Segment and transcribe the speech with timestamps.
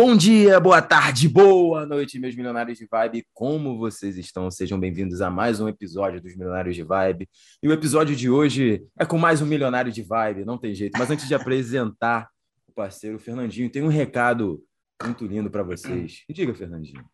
[0.00, 3.26] Bom dia, boa tarde, boa noite, meus milionários de vibe.
[3.34, 4.48] Como vocês estão?
[4.48, 7.28] Sejam bem-vindos a mais um episódio dos Milionários de Vibe.
[7.60, 10.96] E o episódio de hoje é com mais um milionário de vibe, não tem jeito.
[10.96, 12.28] Mas antes de apresentar
[12.68, 14.62] o parceiro Fernandinho, tem um recado
[15.02, 16.22] muito lindo para vocês.
[16.30, 17.04] Diga, Fernandinho.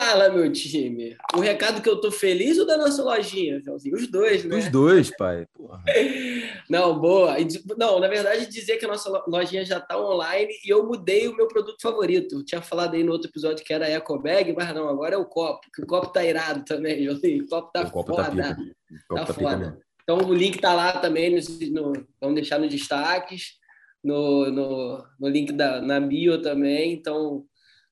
[0.00, 1.14] Fala, meu time.
[1.36, 3.96] O recado que eu tô feliz ou da nossa lojinha, Joãozinho?
[3.96, 4.56] Os dois, né?
[4.56, 5.46] Os dois, pai.
[5.52, 5.84] Porra.
[6.70, 7.36] Não, boa.
[7.76, 11.36] Não, na verdade, dizer que a nossa lojinha já tá online e eu mudei o
[11.36, 12.36] meu produto favorito.
[12.36, 15.16] Eu tinha falado aí no outro episódio que era a Eco Bag, mas não, agora
[15.16, 17.44] é o copo, que o copo tá irado também, Joãozinho.
[17.44, 18.42] O copo tá o copo tá foda.
[18.42, 19.78] Tá, o copo tá, tá foda.
[20.02, 21.38] Então o link tá lá também, no,
[21.72, 23.58] no, vamos deixar nos destaques,
[24.02, 26.94] no, no, no link da, na bio também.
[26.94, 27.44] Então,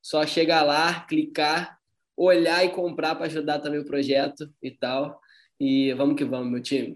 [0.03, 1.78] só chegar lá, clicar
[2.19, 5.21] olhar e comprar para ajudar também o projeto e tal.
[5.61, 6.95] E vamos que vamos, meu time.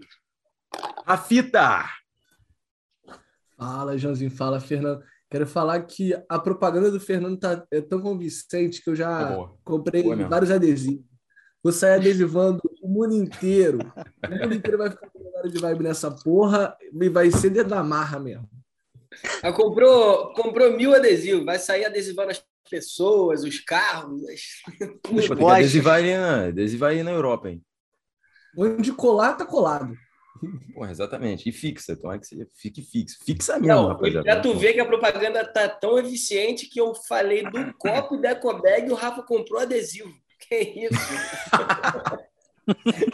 [1.05, 1.85] A fita!
[3.57, 4.31] Fala, Joãozinho.
[4.31, 5.03] Fala, Fernando.
[5.29, 9.49] Quero falar que a propaganda do Fernando tá, é tão convincente que eu já é
[9.63, 11.05] comprei vários adesivos.
[11.63, 13.79] Vou sair adesivando o mundo inteiro.
[14.27, 17.83] O mundo inteiro vai ficar com de vibe nessa porra e vai ser dentro da
[17.83, 18.47] marra mesmo.
[19.41, 22.43] Ela comprou, comprou mil adesivos, vai sair adesivando as
[22.73, 24.23] pessoas, os carros.
[25.11, 27.61] Os Pô, adesivar aí, na, Europa, hein?
[28.57, 29.95] Onde colar, tá colado.
[30.73, 31.47] Porra, exatamente.
[31.47, 33.17] E fixa, tomara que você fique fixo.
[33.23, 34.23] Fixa mesmo, Não, rapaziada.
[34.23, 38.31] Pra tu ver que a propaganda tá tão eficiente que eu falei do copo da
[38.31, 40.11] Ecobag e o Rafa comprou adesivo.
[40.49, 40.99] Que isso?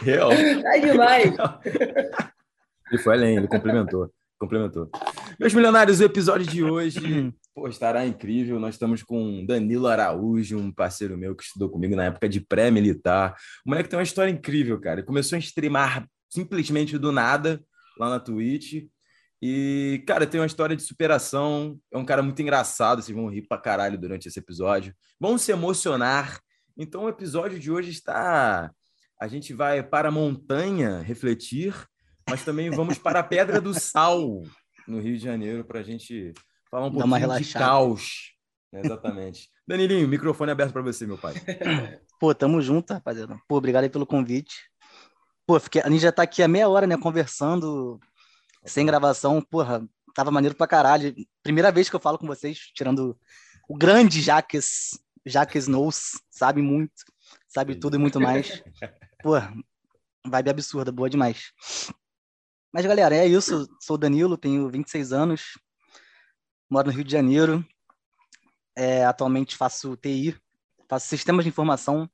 [0.02, 0.30] Real.
[0.62, 1.34] Tá demais.
[2.90, 4.10] Ele foi além, ele complementou.
[4.38, 4.90] Complementou.
[5.38, 8.58] Meus milionários, o episódio de hoje pô, estará incrível.
[8.58, 13.36] Nós estamos com Danilo Araújo, um parceiro meu que estudou comigo na época de pré-militar.
[13.66, 15.00] O moleque tem uma história incrível, cara.
[15.00, 17.62] Ele começou a streamar simplesmente do nada
[17.98, 18.86] lá na Twitch.
[19.42, 21.78] E, cara, tem uma história de superação.
[21.92, 23.02] É um cara muito engraçado.
[23.02, 24.94] Vocês vão rir pra caralho durante esse episódio.
[25.20, 26.40] Vão se emocionar.
[26.78, 28.70] Então, o episódio de hoje está.
[29.20, 31.74] A gente vai para a montanha refletir
[32.28, 34.44] mas também vamos para a Pedra do Sal,
[34.86, 36.32] no Rio de Janeiro, para a gente
[36.70, 38.32] falar um pouquinho de caos.
[38.72, 39.50] Exatamente.
[39.66, 41.34] Danilinho, microfone aberto para você, meu pai.
[42.20, 43.40] Pô, tamo junto, rapaziada.
[43.48, 44.70] Pô, obrigado aí pelo convite.
[45.46, 45.82] Pô, fiquei...
[45.82, 47.98] a gente já tá aqui há meia hora, né, conversando,
[48.64, 49.42] sem gravação.
[49.42, 51.14] Porra, tava maneiro pra caralho.
[51.42, 53.18] Primeira vez que eu falo com vocês, tirando
[53.68, 56.92] o grande Jaques, Jaques Knows, sabe muito,
[57.48, 58.62] sabe tudo e muito mais.
[59.22, 59.32] Pô,
[60.26, 61.52] vibe absurda, boa demais.
[62.72, 63.68] Mas, galera, é isso.
[63.80, 65.58] Sou Danilo, tenho 26 anos,
[66.70, 67.64] moro no Rio de Janeiro.
[68.76, 70.36] É, atualmente faço TI,
[70.88, 72.08] faço sistemas de informação.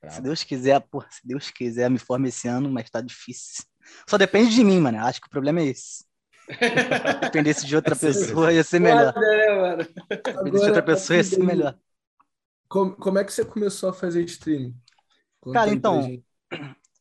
[0.00, 0.16] Bravo.
[0.16, 3.64] Se Deus quiser, porra, se Deus quiser, me forme esse ano, mas tá difícil.
[4.08, 4.98] Só depende de mim, mano.
[4.98, 6.04] Acho que o problema é esse.
[7.20, 9.14] Dependesse de outra pessoa, ia ser melhor.
[9.14, 9.76] Né,
[10.08, 11.76] Dependesse de outra pessoa, ia ser melhor.
[12.68, 14.74] Como, como é que você começou a fazer streaming?
[15.40, 16.22] Conta Cara, então,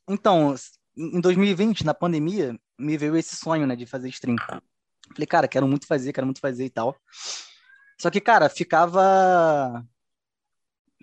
[0.08, 0.56] então,
[0.96, 4.36] em 2020, na pandemia, me veio esse sonho, né, de fazer stream.
[5.12, 6.96] Falei, cara, quero muito fazer, quero muito fazer e tal.
[8.00, 9.84] Só que, cara, ficava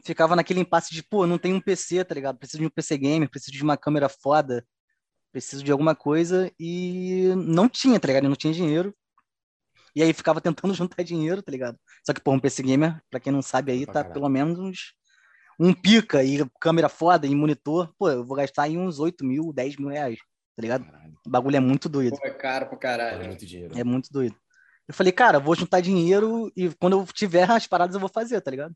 [0.05, 2.39] ficava naquele impasse de, pô, não tenho um PC, tá ligado?
[2.39, 4.67] Preciso de um PC gamer, preciso de uma câmera foda,
[5.31, 8.25] preciso de alguma coisa e não tinha, tá ligado?
[8.25, 8.95] Eu não tinha dinheiro.
[9.95, 11.79] E aí ficava tentando juntar dinheiro, tá ligado?
[12.05, 14.95] Só que, pô, um PC gamer, pra quem não sabe aí, tá pelo menos uns
[15.59, 19.53] um pica e câmera foda e monitor, pô, eu vou gastar aí uns 8 mil,
[19.53, 20.19] 10 mil reais,
[20.61, 20.85] tá ligado?
[20.85, 21.19] Caralho.
[21.27, 22.17] O bagulho é muito doido.
[22.19, 23.23] Pô, é caro pra caralho.
[23.23, 23.79] É muito dinheiro.
[23.79, 24.37] É muito doido.
[24.87, 28.41] Eu falei, cara, vou juntar dinheiro e quando eu tiver as paradas eu vou fazer,
[28.41, 28.75] tá ligado?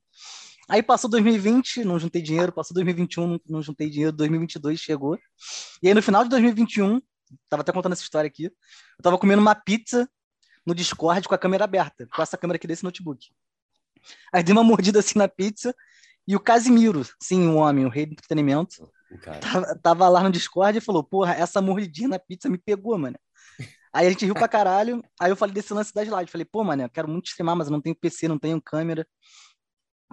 [0.68, 5.18] Aí passou 2020, não juntei dinheiro, passou 2021, não, não juntei dinheiro, 2022 chegou.
[5.82, 7.02] E aí no final de 2021,
[7.50, 10.08] tava até contando essa história aqui, eu tava comendo uma pizza
[10.64, 13.28] no Discord com a câmera aberta, com essa câmera aqui desse notebook.
[14.32, 15.74] Aí dei uma mordida assim na pizza
[16.26, 18.90] e o Casimiro, sim, o homem, o rei do entretenimento,
[19.40, 23.16] tava, tava, lá no Discord e falou: Porra, essa mordidinha na pizza me pegou, mano.
[23.94, 25.04] Aí a gente riu pra caralho.
[25.20, 26.30] Aí eu falei desse lance das lives.
[26.30, 29.06] Falei, pô, mano, eu quero muito streamar, mas eu não tenho PC, não tenho câmera.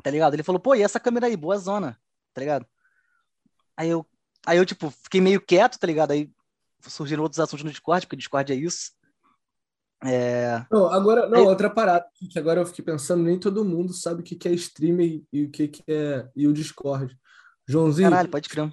[0.03, 0.36] Tá ligado?
[0.36, 1.36] Ele falou, pô, e essa câmera aí?
[1.36, 2.00] Boa zona,
[2.31, 2.65] tá ligado?
[3.75, 4.06] Aí eu,
[4.45, 6.12] aí eu tipo, fiquei meio quieto, tá ligado?
[6.12, 6.31] Aí
[6.81, 8.92] surgiram outros assuntos no Discord, porque o Discord é isso.
[10.04, 10.63] É...
[10.71, 12.06] Não, agora, não, outra parada.
[12.31, 15.50] Que agora eu fiquei pensando, nem todo mundo sabe o que é streamer e o
[15.50, 17.18] que é e o Discord.
[17.68, 18.10] Joãozinho.
[18.10, 18.72] Caralho, pode crer.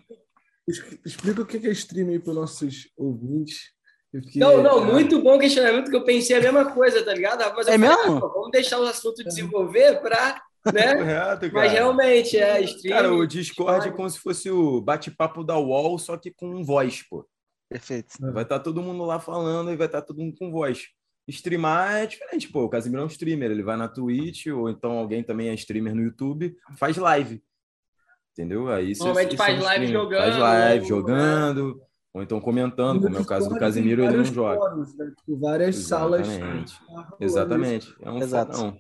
[1.05, 3.73] Explica o que é streamer para os nossos ouvintes.
[4.11, 4.41] Fiquei...
[4.41, 7.41] Não, não, muito bom questionamento, que eu pensei a mesma coisa, tá ligado?
[7.55, 8.17] Mas é falei, mesmo?
[8.17, 10.43] Ah, vamos deixar o assunto desenvolver para.
[10.73, 10.95] Né?
[10.97, 12.97] Correto, Mas realmente é streaming.
[12.97, 17.03] Cara, o Discord é como se fosse o bate-papo da UOL, só que com voz,
[17.09, 17.27] pô.
[17.69, 18.15] Perfeito.
[18.19, 20.87] Vai estar tá todo mundo lá falando e vai estar tá todo mundo com voz.
[21.29, 22.65] streamar é diferente, pô.
[22.65, 25.95] O Casimiro é um streamer, ele vai na Twitch, ou então alguém também é streamer
[25.95, 27.43] no YouTube, faz live.
[28.39, 28.69] Entendeu?
[28.69, 30.21] Aí Normalmente faz live jogando.
[30.21, 30.89] Faz live ou...
[30.89, 31.83] jogando,
[32.15, 34.61] ou então comentando, como é o caso do Casimiro, ele não joga.
[34.61, 35.13] Fóruns, né?
[35.19, 36.29] Tipo, várias Exatamente.
[36.29, 36.81] salas.
[37.19, 37.97] Exatamente.
[38.01, 38.79] É um Exato.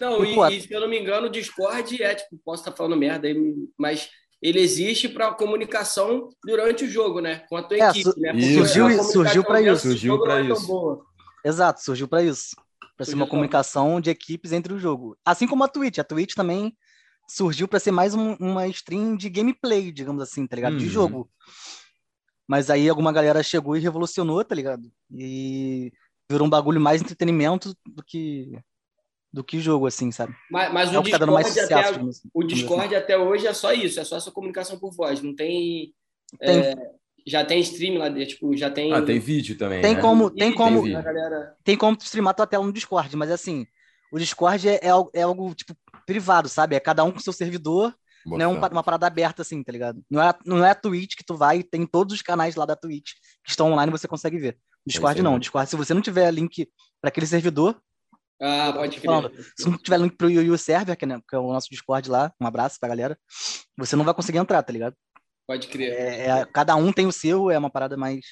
[0.00, 2.96] Não, e, e, se eu não me engano, o Discord é, tipo, posso estar falando
[2.96, 4.10] merda aí, mas
[4.42, 7.44] ele existe para comunicação durante o jogo, né?
[7.48, 8.32] Com a tua é, equipe, né?
[8.32, 9.82] surgiu surgiu para isso.
[9.82, 11.04] Surgiu para é isso.
[11.44, 12.56] Exato, surgiu para isso.
[12.96, 15.16] Para ser uma comunicação de equipes entre o jogo.
[15.24, 15.98] Assim como a Twitch.
[15.98, 16.76] A Twitch também
[17.32, 20.74] surgiu para ser mais um, uma stream de gameplay, digamos assim, tá ligado?
[20.74, 20.78] Uhum.
[20.78, 21.30] De jogo.
[22.46, 24.92] Mas aí alguma galera chegou e revolucionou, tá ligado?
[25.10, 25.90] E
[26.30, 28.58] virou um bagulho mais entretenimento do que
[29.32, 30.34] do que jogo, assim, sabe?
[30.50, 33.02] Mas, mas é o, Discord, tá mais até, a, assim, o Discord assim.
[33.02, 35.94] até hoje é só isso, é só essa comunicação por voz, não tem...
[36.38, 36.58] tem.
[36.58, 36.74] É,
[37.26, 38.92] já tem stream lá, tipo, já tem...
[38.92, 40.00] Ah, tem vídeo também, Tem né?
[40.02, 41.02] como, tem, como, tem,
[41.64, 43.66] tem como streamar tua tela no Discord, mas assim,
[44.12, 45.74] o Discord é, é, é algo, tipo,
[46.06, 46.76] privado, sabe?
[46.76, 47.94] É cada um com seu servidor,
[48.24, 50.02] Boa não é um, uma parada aberta assim, tá ligado?
[50.08, 52.76] Não é, não é a Twitch que tu vai, tem todos os canais lá da
[52.76, 53.12] Twitch
[53.44, 54.58] que estão online e você consegue ver.
[54.86, 56.68] Discord é não, Discord, se você não tiver link
[57.00, 57.80] para aquele servidor.
[58.40, 61.38] Ah, pode falando, Se não tiver link pro YoYo Server, que, é, né, que é
[61.38, 63.16] o nosso Discord lá, um abraço pra galera,
[63.76, 64.96] você não vai conseguir entrar, tá ligado?
[65.46, 65.92] Pode crer.
[65.92, 68.24] É, é, cada um tem o seu, é uma parada mais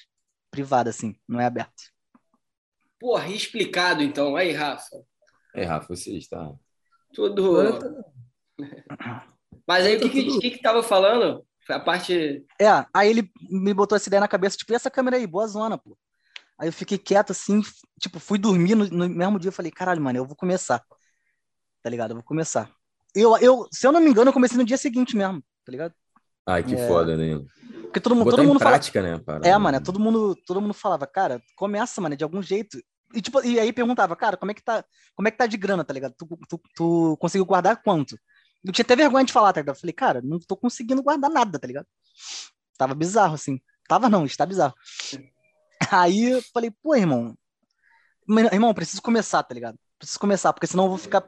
[0.51, 1.83] privada, assim, não é aberto.
[2.99, 4.37] Porra, explicado então.
[4.37, 4.97] Aí, Rafa.
[5.55, 6.53] É, Rafa, você está.
[7.15, 8.05] Tudo.
[9.67, 11.45] Mas aí o que, que, que, que tava falando?
[11.67, 12.45] Foi a parte.
[12.61, 15.47] É, aí ele me botou essa ideia na cabeça, tipo, e essa câmera aí, boa
[15.47, 15.97] zona, pô.
[16.59, 17.63] Aí eu fiquei quieto assim,
[17.99, 19.49] tipo, fui dormir no, no mesmo dia.
[19.49, 20.83] Eu falei, caralho, mano, eu vou começar.
[21.83, 22.11] Tá ligado?
[22.11, 22.71] Eu vou começar.
[23.15, 25.95] Eu, eu, se eu não me engano, eu comecei no dia seguinte mesmo, tá ligado?
[26.47, 26.87] Ai, que é...
[26.87, 27.43] foda, né?
[27.83, 29.17] Porque todo mundo, todo mundo prática, fala...
[29.17, 29.23] né?
[29.25, 29.49] Para...
[29.49, 32.79] É, mano, todo mundo, todo mundo falava, cara, começa, mano, de algum jeito.
[33.15, 34.85] E, tipo, e aí perguntava, cara, como é que tá,
[35.15, 36.15] como é que tá de grana, tá ligado?
[36.17, 38.17] Tu, tu, tu conseguiu guardar quanto?
[38.65, 39.77] Eu tinha até vergonha de falar, tá ligado?
[39.77, 41.87] Eu falei, cara, não tô conseguindo guardar nada, tá ligado?
[42.77, 43.61] Tava bizarro, assim.
[43.89, 44.75] Tava não, está bizarro.
[45.91, 47.37] Aí eu falei, pô, irmão,
[48.53, 49.79] irmão, preciso começar, tá ligado?
[49.99, 51.25] Preciso começar, porque senão eu vou ficar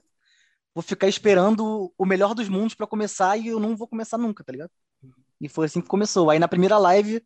[0.75, 4.43] vou ficar esperando o melhor dos mundos para começar e eu não vou começar nunca,
[4.43, 4.71] tá ligado?
[5.41, 6.31] E foi assim que começou.
[6.31, 7.23] Aí na primeira live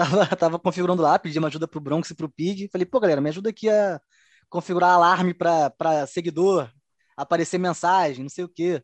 [0.00, 2.68] tava, tava configurando lá, pedi uma ajuda pro Bronx e pro Pig.
[2.68, 4.00] Falei, pô, galera, me ajuda aqui a
[4.48, 6.70] configurar alarme para seguidor,
[7.16, 8.82] aparecer mensagem, não sei o quê.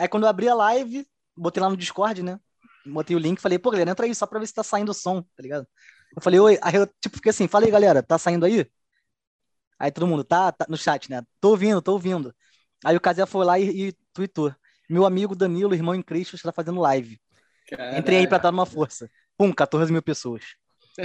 [0.00, 1.06] Aí quando eu abri a live,
[1.36, 2.38] botei lá no Discord, né?
[2.86, 4.94] Botei o link, falei, pô, galera, entra aí só pra ver se tá saindo o
[4.94, 5.66] som, tá ligado?
[6.16, 8.66] Eu falei, oi, aí eu, tipo, fiquei assim, falei, galera, tá saindo aí?
[9.78, 11.22] Aí todo mundo, tá, tá no chat, né?
[11.40, 12.34] Tô ouvindo, tô ouvindo.
[12.84, 14.54] Aí o Casé foi lá e, e tweetou.
[14.88, 17.20] Meu amigo Danilo, irmão em Cristo, está fazendo live.
[17.68, 17.98] Caralho.
[17.98, 19.10] Entrei aí pra dar uma força.
[19.36, 20.42] Pum, 14 mil pessoas.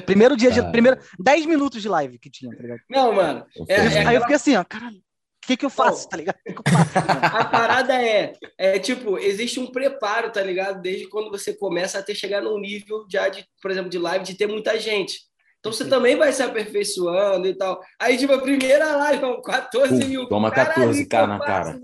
[0.06, 0.62] Primeiro dia de.
[0.72, 2.80] Primeiro, 10 minutos de live que tinha, tá ligado?
[2.90, 3.46] Não, mano.
[3.68, 5.02] É, é aí eu fiquei assim, ó, caralho
[5.44, 6.38] o que, que eu faço, tá ligado?
[6.46, 6.92] Que que faço,
[7.36, 10.80] a parada é, é, tipo, existe um preparo, tá ligado?
[10.82, 14.24] Desde quando você começa a ter chegar num nível já de, por exemplo, de live,
[14.24, 15.20] de ter muita gente.
[15.60, 17.82] Então você também vai se aperfeiçoando e tal.
[18.00, 20.28] Aí, tipo, a primeira live, 14 Pum, mil.
[20.28, 21.80] Toma 14 k na cara.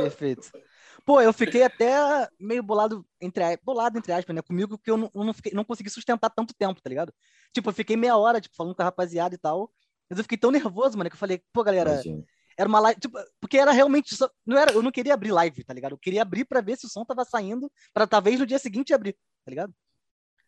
[0.00, 0.50] Perfeito.
[1.04, 4.40] Pô, eu fiquei até meio bolado, entre, bolado, entre aspas, né?
[4.40, 7.12] Comigo, porque eu não, eu não, fiquei, não consegui sustentar tanto tempo, tá ligado?
[7.52, 9.70] Tipo, eu fiquei meia hora, tipo, falando com a rapaziada e tal.
[10.08, 12.24] Mas eu fiquei tão nervoso, mano, que eu falei, pô, galera, Imagina.
[12.56, 15.64] Era uma live, tipo, porque era realmente só, não era, eu não queria abrir live,
[15.64, 15.92] tá ligado?
[15.92, 18.94] Eu queria abrir para ver se o som tava saindo, para talvez no dia seguinte
[18.94, 19.74] abrir, tá ligado?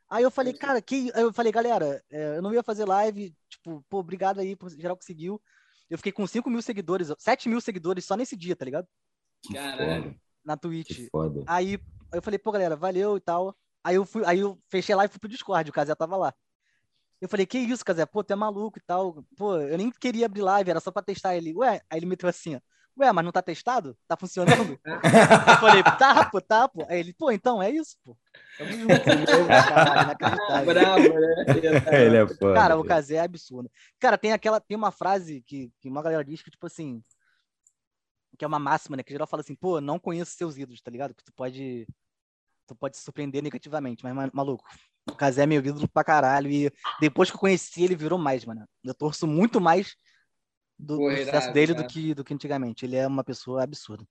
[0.08, 3.84] Aí eu falei, cara, que eu falei, galera, é, eu não ia fazer live, tipo,
[3.88, 5.42] pô, obrigado aí por geral conseguiu.
[5.90, 8.86] Eu fiquei com 5 mil seguidores, 7 mil seguidores só nesse dia, tá ligado?
[9.52, 10.16] Caralho.
[10.46, 11.08] Na Twitch.
[11.46, 11.78] Aí
[12.12, 13.54] eu falei, pô, galera, valeu e tal.
[13.82, 16.32] Aí eu fui, aí eu fechei live e fui pro Discord, o Casé tava lá.
[17.20, 18.06] Eu falei, que isso, Casé?
[18.06, 19.24] Pô, tu é maluco e tal.
[19.36, 21.54] Pô, eu nem queria abrir live, era só pra testar ele.
[21.54, 22.60] Ué, aí ele meteu assim, ó.
[22.98, 23.96] Ué, mas não tá testado?
[24.08, 24.78] Tá funcionando?
[24.84, 26.86] eu falei, tá, pô, tá, pô.
[26.88, 28.16] Aí ele, pô, então é isso, pô.
[28.56, 28.86] Tamo junto.
[30.64, 31.44] Bravo, né?
[32.06, 32.54] ele é foda.
[32.54, 33.70] Cara, o Casé é absurdo.
[33.98, 37.02] Cara, tem aquela, tem uma frase que, que uma galera diz que, tipo assim,
[38.36, 39.02] que é uma máxima, né?
[39.02, 41.14] Que geral fala assim, pô, não conheço seus ídolos, tá ligado?
[41.14, 41.86] Que tu pode,
[42.66, 44.64] tu pode se surpreender negativamente, mas, maluco,
[45.10, 46.50] o Casé é meu ídolo pra caralho.
[46.50, 48.66] E depois que eu conheci, ele virou mais, mano.
[48.84, 49.96] Eu torço muito mais
[50.78, 52.84] do, do sucesso dele do que, do que antigamente.
[52.84, 54.04] Ele é uma pessoa absurda.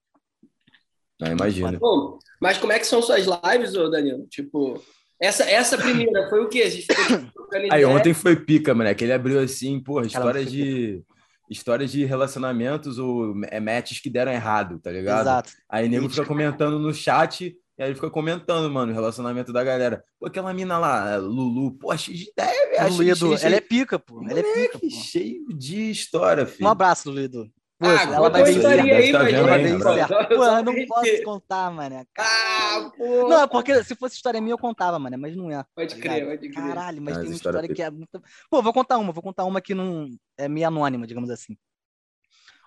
[1.21, 1.77] Ah, imagina.
[1.79, 4.27] Bom, mas como é que são suas lives, ô Danilo?
[4.27, 4.83] Tipo,
[5.19, 6.63] essa, essa primeira foi o quê?
[6.63, 6.87] A gente
[7.71, 9.03] Aí ontem foi pica, moleque.
[9.03, 11.03] Ele abriu assim, porra, histórias de.
[11.49, 15.21] Histórias de relacionamentos ou é, matches que deram errado, tá ligado?
[15.21, 15.51] Exato.
[15.69, 19.63] Aí nego fica comentando no chat E aí ele fica comentando, mano, o relacionamento da
[19.63, 20.03] galera.
[20.19, 22.93] Pô, aquela mina lá, Lulu, pô, cheio de ideia, velho.
[22.93, 24.23] Lulido, ela é pica, pô.
[24.27, 24.89] Ela é pica, pô.
[24.89, 26.65] cheio de história, filho.
[26.65, 27.51] Um abraço, Lulido.
[27.77, 32.07] Pô, ah, ela vai ver aí, tá eu não posso contar, mano.
[32.17, 33.27] Ah, pô.
[33.27, 35.61] Não, porque se fosse história minha eu contava, mano, mas não é.
[35.75, 36.53] Pode tá crer, pode crer.
[36.53, 38.23] Caralho, mas, mas tem uma história que é muito...
[38.49, 41.57] Pô, vou contar uma, vou contar uma que não é meio anônima, digamos assim.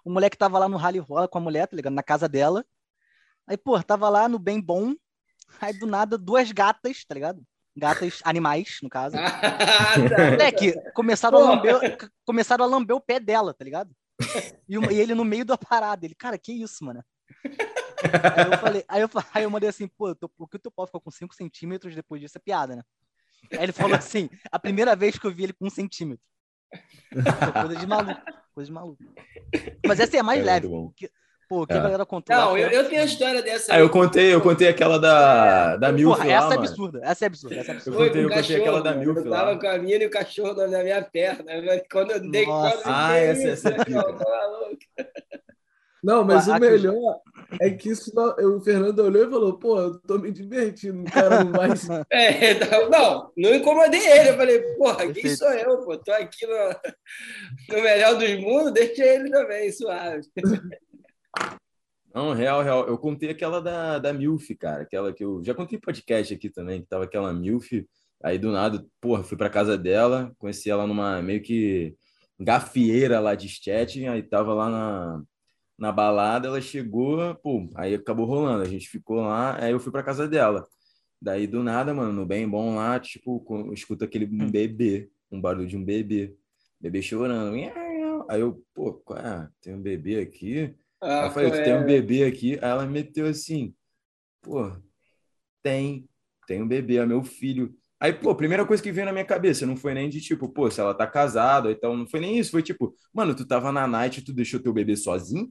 [0.05, 1.95] O moleque tava lá no rally rola com a mulher, tá ligado?
[1.95, 2.63] Na casa dela.
[3.47, 4.93] Aí, pô, tava lá no bem bom.
[5.59, 7.43] Aí, do nada, duas gatas, tá ligado?
[7.75, 9.17] Gatas, animais, no caso.
[9.17, 11.97] é que começaram a, lamber,
[12.27, 13.91] começaram a lamber o pé dela, tá ligado?
[14.69, 16.05] E, e, ele no meio da parada.
[16.05, 17.05] Ele, cara, que isso, mano?
[18.37, 20.71] aí eu falei, aí eu, aí eu mandei assim, pô, tô, por que o teu
[20.71, 22.39] pau ficou com 5 centímetros depois disso?
[22.39, 22.83] É piada, né?
[23.53, 26.25] Aí ele falou assim, a primeira vez que eu vi ele com um centímetro.
[27.53, 28.21] coisa de maluco,
[28.55, 29.03] coisa de maluco.
[29.87, 30.69] Mas essa é mais é leve.
[31.49, 31.81] Pô, que é.
[31.81, 32.37] galera contou.
[32.37, 33.75] Não, eu, eu, tenho a história dessa.
[33.75, 36.15] Ah, eu contei, eu contei aquela da, da Milf.
[36.15, 37.99] Porra, essa é absurda, essa é absurda, essa é absurda.
[37.99, 39.17] Eu contei, eu contei aquela da Milf.
[39.17, 41.45] Eu tava com a mina e o cachorro na minha perna.
[41.91, 42.77] Quando eu dei Nossa.
[42.77, 43.77] quando Ah, essa, essa é
[46.05, 47.21] Não, mas o melhor
[47.59, 51.53] é que isso o Fernando olhou e falou: pô, eu tô me divertindo, cara, não
[51.53, 51.71] vai.
[52.13, 54.29] É, então, não, não incomodei ele.
[54.29, 55.97] Eu falei: porra, quem sou eu, pô?
[55.97, 60.21] Tô aqui no, no melhor dos mundos, deixa ele também, suave.
[62.19, 62.89] Não, real, real.
[62.89, 64.83] Eu contei aquela da, da Milf, cara.
[64.83, 67.71] Aquela que eu já contei podcast aqui também, que tava aquela Milf.
[68.25, 71.97] Aí do nada, porra, fui pra casa dela, conheci ela numa meio que
[72.41, 75.23] gafieira lá de Stettin, aí tava lá na,
[75.79, 79.93] na balada, ela chegou, pô, aí acabou rolando, a gente ficou lá, aí eu fui
[79.93, 80.67] pra casa dela.
[81.23, 84.51] Daí do nada, mano, no bem bom lá, tipo, escuta aquele hum.
[84.51, 86.35] bebê, um barulho de um bebê,
[86.81, 87.55] bebê chorando.
[88.29, 89.49] Aí eu, pô, é?
[89.61, 90.75] tem um bebê aqui?
[91.01, 92.55] Ah, eu falei, tu tem um bebê aqui.
[92.55, 93.75] Aí ela meteu assim,
[94.43, 94.73] pô,
[95.63, 96.09] tem,
[96.47, 97.75] tem um bebê, é meu filho.
[98.01, 100.49] Aí, pô, a primeira coisa que veio na minha cabeça não foi nem de tipo,
[100.49, 103.73] pô, se ela tá casada, então não foi nem isso, foi tipo, mano, tu tava
[103.73, 105.49] na night e tu deixou teu bebê sozinho?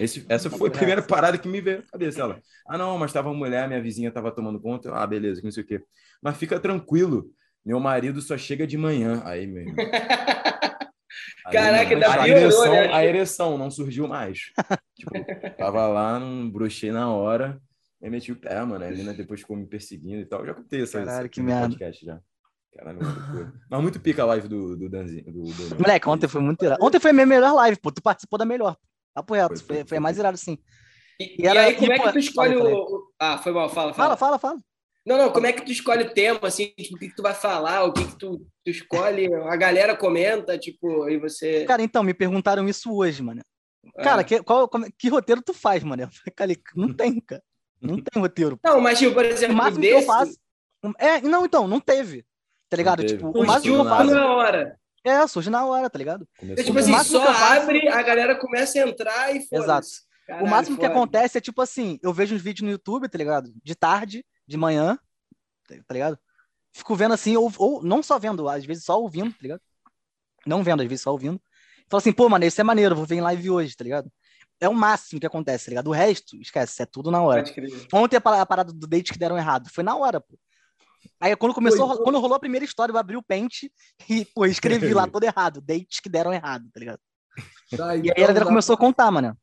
[0.00, 2.20] Esse, essa foi a primeira parada que me veio na cabeça.
[2.20, 4.92] Ela, ah, não, mas tava uma mulher, minha vizinha tava tomando conta.
[4.92, 5.82] Ah, beleza, não sei o quê.
[6.22, 7.30] Mas fica tranquilo,
[7.64, 9.22] meu marido só chega de manhã.
[9.24, 9.76] Aí, meu irmão.
[11.52, 12.94] Caraca, da a, ereção, né?
[12.94, 14.52] a ereção não surgiu mais.
[14.96, 15.10] tipo,
[15.58, 17.60] tava lá, não brochei na hora,
[18.00, 18.84] e meti o pé, mano.
[18.84, 20.40] A menina depois ficou me perseguindo e tal.
[20.40, 21.68] Eu já contei essa, Caralho, que merda.
[21.68, 22.20] podcast já.
[22.76, 25.24] Caralho, muito Mas muito pica a live do, do Danzinho.
[25.24, 25.78] Do, do...
[25.80, 26.84] Moleque, ontem foi muito irado.
[26.84, 27.92] Ontem foi a minha melhor live, pô.
[27.92, 28.76] Tu participou da melhor.
[29.14, 29.56] Papo reto.
[29.56, 30.58] Foi, foi, foi, mais irado, sim.
[31.20, 33.12] E, e, e aí, como e, é que tu escolhe o.
[33.18, 34.16] Ah, foi mal, fala, fala.
[34.16, 34.73] Fala, fala, fala.
[35.06, 37.22] Não, não, como é que tu escolhe o tema, assim, tipo, o que, que tu
[37.22, 41.64] vai falar, o que, que tu, tu escolhe, a galera comenta, tipo, e você...
[41.66, 43.42] Cara, então, me perguntaram isso hoje, mano.
[43.96, 44.24] Cara, é.
[44.24, 46.08] que, qual, como, que roteiro tu faz, mano?
[46.38, 47.42] Falei, não tem, cara.
[47.82, 48.58] Não tem roteiro.
[48.64, 49.94] Não, mas, tipo, por exemplo, o máximo desse...
[49.94, 50.38] que eu faço...
[50.98, 52.24] É, não, então, não teve.
[52.70, 53.04] Tá ligado?
[53.04, 54.10] Tipo, o máximo que eu faço...
[54.10, 54.78] na hora.
[55.04, 56.26] É, surge na hora, tá ligado?
[56.38, 59.86] Começou tipo assim, só abre, a galera começa a entrar e foda Exato.
[60.26, 60.88] Caralho, o máximo foda.
[60.88, 63.52] que acontece é, tipo assim, eu vejo uns vídeos no YouTube, tá ligado?
[63.62, 64.98] De tarde, de manhã,
[65.66, 66.18] tá ligado?
[66.72, 69.60] Fico vendo assim, ou, ou não só vendo, às vezes só ouvindo, tá ligado?
[70.46, 71.40] Não vendo, às vezes só ouvindo.
[71.88, 74.10] Falo assim, pô, mano, isso é maneiro, vou ver em live hoje, tá ligado?
[74.60, 75.88] É o máximo que acontece, tá ligado?
[75.88, 77.44] O resto, esquece, é tudo na hora.
[77.92, 80.38] Ontem a parada do date que deram errado, foi na hora, pô.
[81.20, 83.70] Aí quando começou, Foi, quando rolou a primeira história, eu abri o pente
[84.08, 87.00] e, pô, escrevi lá todo errado, dates que deram errado, tá ligado?
[87.70, 89.36] Tá, então, e aí a galera começou a contar, mano.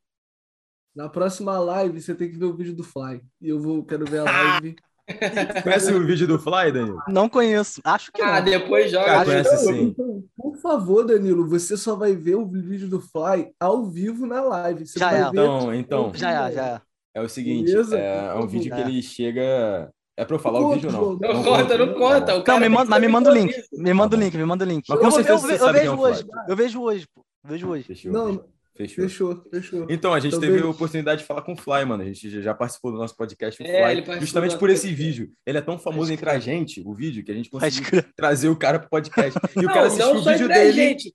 [0.94, 3.24] Na próxima live, você tem que ver o vídeo do Fly.
[3.40, 4.24] E eu vou, quero ver a
[4.60, 4.76] live.
[5.62, 7.02] Conhece o vídeo do Fly, Danilo?
[7.08, 7.80] Não conheço.
[7.84, 8.44] Acho que Ah, não.
[8.44, 9.04] depois joga.
[9.04, 9.82] Cara, conhece sim.
[9.88, 14.40] Então, por favor, Danilo, você só vai ver o vídeo do Fly ao vivo na
[14.42, 14.86] live.
[14.86, 15.22] Você já é.
[15.28, 16.12] Então, então.
[16.14, 16.80] Já é, já é.
[17.14, 20.74] É o seguinte, é, é um vídeo que ele chega é pra eu falar o
[20.74, 21.18] vídeo ou não?
[21.18, 22.36] Não, não conta, não conta.
[22.36, 23.54] O cara não, me manda, mas me manda o link.
[23.72, 24.84] Me manda o link, me manda o link.
[24.88, 26.26] Mas com certeza eu, eu, eu vejo hoje.
[26.48, 27.24] Eu vejo hoje, pô.
[27.44, 27.84] Eu vejo hoje.
[27.84, 28.12] Fechou.
[28.12, 28.44] Não,
[28.74, 29.04] Fechou.
[29.04, 29.86] Fechou, fechou.
[29.90, 30.50] Então, a gente Também.
[30.50, 32.02] teve a oportunidade de falar com o Fly, mano.
[32.02, 35.30] A gente já participou do nosso podcast, o é, Fly, justamente por esse vídeo.
[35.46, 38.56] Ele é tão famoso entre a gente, o vídeo, que a gente conseguiu trazer o
[38.56, 39.38] cara pro podcast.
[39.54, 40.72] E não, o cara assistiu o vídeo dele.
[40.72, 41.14] Gente,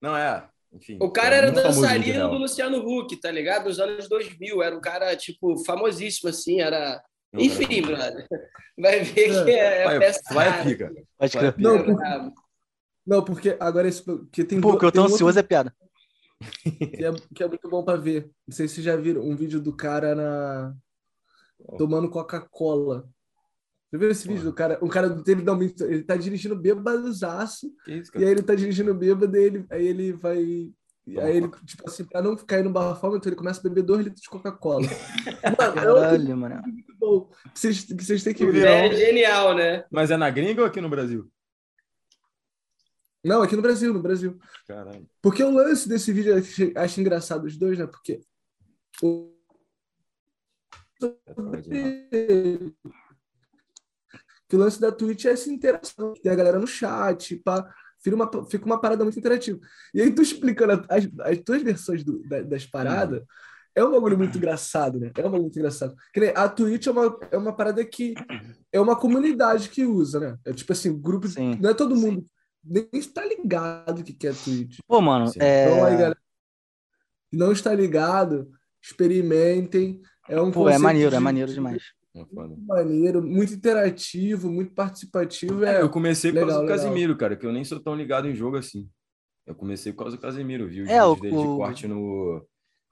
[0.00, 0.48] não, é.
[0.72, 3.64] Enfim, o cara é era dançarino do Luciano Huck, tá ligado?
[3.64, 4.62] Nos anos 2000.
[4.62, 6.60] Era um cara, tipo, famosíssimo, assim.
[6.60, 7.02] Era
[7.34, 8.26] enfim, brother.
[8.78, 10.94] Vai ver que é, vai, peça vai pica.
[11.58, 11.96] Não, por...
[13.04, 15.40] não, porque agora esse que tem Pô, que eu tô ansioso outro...
[15.40, 15.74] é piada.
[16.40, 18.30] Que é, que é muito bom para ver.
[18.46, 20.74] Não sei se vocês já viram um vídeo do cara na
[21.76, 23.08] tomando Coca-Cola.
[23.90, 24.34] Você viu esse Porra.
[24.36, 24.78] vídeo do cara?
[24.82, 27.72] Um cara dá um, ele tá dirigindo bêbadozaço.
[27.86, 30.72] E aí ele tá dirigindo bêbado, e ele, aí ele vai
[31.06, 34.04] E aí ele, tipo assim, pra não cair no bafômetro, ele começa a beber dois
[34.04, 34.86] litros de Coca-Cola.
[35.74, 36.62] Caralho, mano.
[36.66, 37.30] Muito bom.
[37.54, 38.66] Que vocês, que vocês têm que ver.
[38.66, 39.84] É genial, né?
[39.90, 41.28] Mas é na gringa ou aqui no Brasil?
[43.28, 44.38] Não, aqui no Brasil, no Brasil.
[44.66, 45.06] Caralho.
[45.20, 47.86] Porque o lance desse vídeo, eu acho engraçado os dois, né?
[47.86, 48.20] Porque
[49.02, 49.34] o...
[54.48, 57.70] que o lance da Twitch é essa interação, tem a galera no chat, pá,
[58.02, 59.60] fica uma, fica uma parada muito interativa.
[59.92, 63.22] E aí tu explicando as, as tuas versões do, das paradas,
[63.74, 65.12] é um bagulho muito engraçado, né?
[65.14, 65.94] É um bagulho muito engraçado.
[66.34, 68.14] A Twitch é uma, é uma parada que
[68.72, 70.38] é uma comunidade que usa, né?
[70.46, 71.28] É tipo assim, grupo.
[71.28, 71.58] Sim.
[71.60, 72.26] Não é todo mundo
[72.64, 74.78] nem está ligado o que é Twitch.
[74.86, 75.64] Pô, mano, é...
[75.64, 76.18] Então aí, galera,
[77.32, 78.50] não está ligado,
[78.82, 80.00] experimentem.
[80.28, 81.16] É um Pô, é maneiro, de...
[81.16, 81.82] é maneiro demais.
[82.14, 85.64] Muito maneiro, muito interativo, muito participativo.
[85.64, 86.84] É, eu comecei legal, por causa do legal.
[86.84, 88.88] Casimiro, cara, que eu nem sou tão ligado em jogo assim.
[89.46, 90.84] Eu comecei por causa do Casimiro, viu?
[90.84, 91.20] Os é, vídeos o...
[91.20, 92.46] dele de corte no,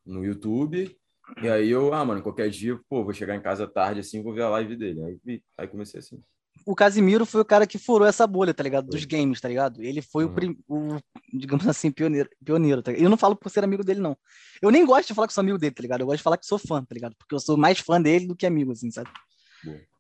[0.07, 0.97] no YouTube.
[1.43, 4.33] E aí eu, ah, mano, qualquer dia, pô, vou chegar em casa tarde assim, vou
[4.33, 5.03] ver a live dele.
[5.03, 6.21] Aí, aí comecei assim
[6.67, 8.89] o Casimiro foi o cara que furou essa bolha, tá ligado?
[8.89, 9.81] Dos games, tá ligado?
[9.81, 10.31] Ele foi uhum.
[10.31, 10.59] o, prim...
[10.69, 10.99] o,
[11.33, 13.05] digamos assim, pioneiro, pioneiro tá ligado?
[13.05, 14.19] Eu não falo por ser amigo dele, não.
[14.61, 16.01] Eu nem gosto de falar que sou amigo dele, tá ligado?
[16.01, 17.15] Eu gosto de falar que sou fã, tá ligado?
[17.17, 19.09] Porque eu sou mais fã dele do que amigo, assim, sabe?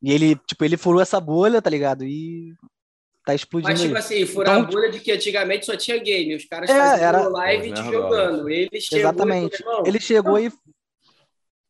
[0.02, 2.04] E ele, tipo, ele furou essa bolha, tá ligado?
[2.04, 2.52] E
[3.24, 3.72] tá explodindo.
[3.72, 4.00] Mas, tipo aí.
[4.00, 7.08] assim, furar então, a bolha de que antigamente só tinha game, os caras é, faziam
[7.08, 7.28] era...
[7.28, 8.48] live te jogando.
[8.50, 9.62] Ele chegou Exatamente.
[9.62, 10.52] E, ele chegou e,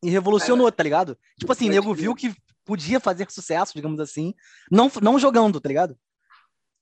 [0.03, 1.15] e revolucionou, tá ligado?
[1.39, 2.33] Tipo assim, nego viu que
[2.67, 4.33] podia fazer sucesso, digamos assim,
[4.69, 5.97] não, não jogando, tá ligado?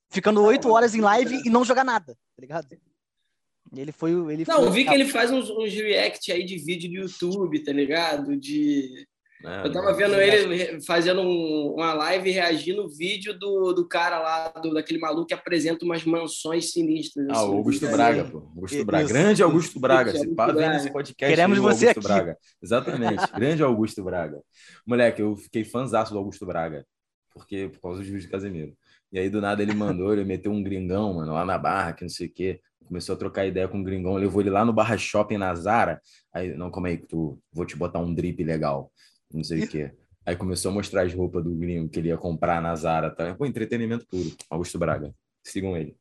[0.09, 2.67] Ficando oito horas em live e não jogar nada, tá ligado?
[3.75, 4.11] Ele foi.
[4.33, 4.71] Ele não, foi...
[4.71, 8.35] vi que ele faz uns, uns react aí de vídeo do YouTube, tá ligado?
[8.37, 9.07] De
[9.47, 14.19] é, eu tava vendo ele fazendo um, uma live reagindo ao vídeo do, do cara
[14.19, 17.27] lá, do, daquele maluco que apresenta umas mansões sinistras.
[17.29, 18.37] Ah, o assim, Augusto Braga, pô.
[18.39, 18.85] Augusto Isso.
[18.85, 19.07] Braga.
[19.07, 20.11] Grande Augusto Braga.
[20.11, 21.35] Isso, vendo esse podcast.
[21.35, 22.07] Queremos você Augusto aqui.
[22.07, 22.37] Braga.
[22.61, 23.31] Exatamente.
[23.35, 24.41] Grande Augusto Braga.
[24.85, 26.85] Moleque, eu fiquei fãzaço do Augusto Braga.
[27.33, 28.73] Porque, por causa do Juiz de Casemiro.
[29.11, 32.03] E aí, do nada, ele mandou, ele meteu um gringão, mano, lá na barra, que
[32.03, 32.59] não sei o quê.
[32.85, 35.99] Começou a trocar ideia com o gringão, levou ele lá no Barra Shopping na Zara.
[36.33, 38.91] Aí, não, calma aí, tu, vou te botar um drip legal
[39.33, 39.91] não sei o quê.
[40.25, 43.11] Aí começou a mostrar as roupas do gringo que ele ia comprar na Zara.
[43.11, 43.35] Tá?
[43.35, 44.35] Pô, entretenimento puro.
[44.49, 45.13] Augusto Braga.
[45.43, 45.95] Sigam ele.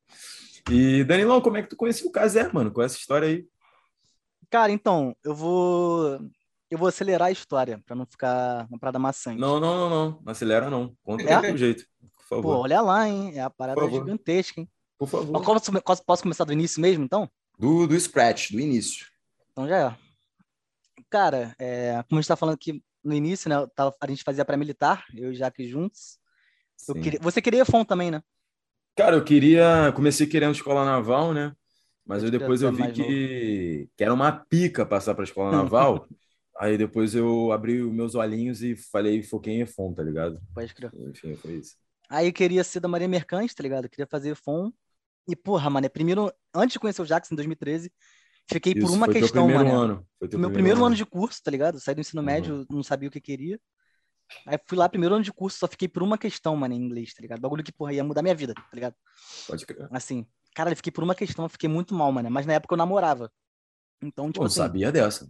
[0.70, 2.72] E, Danilão, como é que tu conheceu o Casé, mano?
[2.72, 3.46] Com essa história aí?
[4.48, 6.18] Cara, então, eu vou.
[6.70, 9.38] Eu vou acelerar a história para não ficar uma parada maçante.
[9.38, 10.20] Não, não, não, não.
[10.22, 10.96] Não acelera, não.
[11.04, 11.52] Conta é?
[11.52, 11.84] do jeito.
[12.00, 12.42] Por favor.
[12.42, 13.32] Pô, olha lá, hein?
[13.34, 14.68] É a parada gigantesca, hein?
[14.98, 15.44] Por favor.
[15.86, 17.28] Mas posso começar do início mesmo, então?
[17.58, 19.06] Do, do scratch, do início.
[19.52, 19.96] Então já é.
[21.10, 23.66] Cara, é, como a gente tá falando aqui no início, né?
[23.74, 26.18] Tava, a gente fazia pré-militar, eu e Jaque juntos.
[26.88, 28.22] Eu queria, você queria FON também, né?
[28.96, 29.92] Cara, eu queria.
[29.94, 31.54] Comecei querendo escola naval, né?
[32.06, 36.06] Mas eu depois eu vi que, que era uma pica passar para escola naval.
[36.58, 40.40] Aí depois eu abri os meus olhinhos e falei, foquei em EFON, tá ligado?
[40.54, 40.92] Pode crer.
[40.94, 41.74] Enfim, foi isso.
[42.08, 43.84] Aí eu queria ser da Marinha Mercante, tá ligado?
[43.84, 44.72] Eu queria fazer EFON.
[45.26, 47.90] E, porra, mano, primeiro, antes de conhecer o Jackson em 2013,
[48.50, 49.72] Fiquei Isso, por uma foi questão, mano.
[49.72, 50.06] Ano.
[50.18, 50.86] Foi meu primeiro, primeiro ano.
[50.86, 50.96] ano.
[50.96, 51.80] de curso, tá ligado?
[51.80, 52.26] Saí do ensino uhum.
[52.26, 53.58] médio, não sabia o que queria.
[54.46, 57.14] Aí fui lá, primeiro ano de curso, só fiquei por uma questão, mano, em inglês,
[57.14, 57.40] tá ligado?
[57.40, 58.94] Bagulho que, porra, ia mudar minha vida, tá ligado?
[59.46, 59.88] Pode crer.
[59.90, 62.30] Assim, cara, eu fiquei por uma questão, fiquei muito mal, mano.
[62.30, 63.30] Mas na época eu namorava.
[64.02, 64.56] Então, tipo Pô, assim.
[64.56, 65.28] sabia dessa.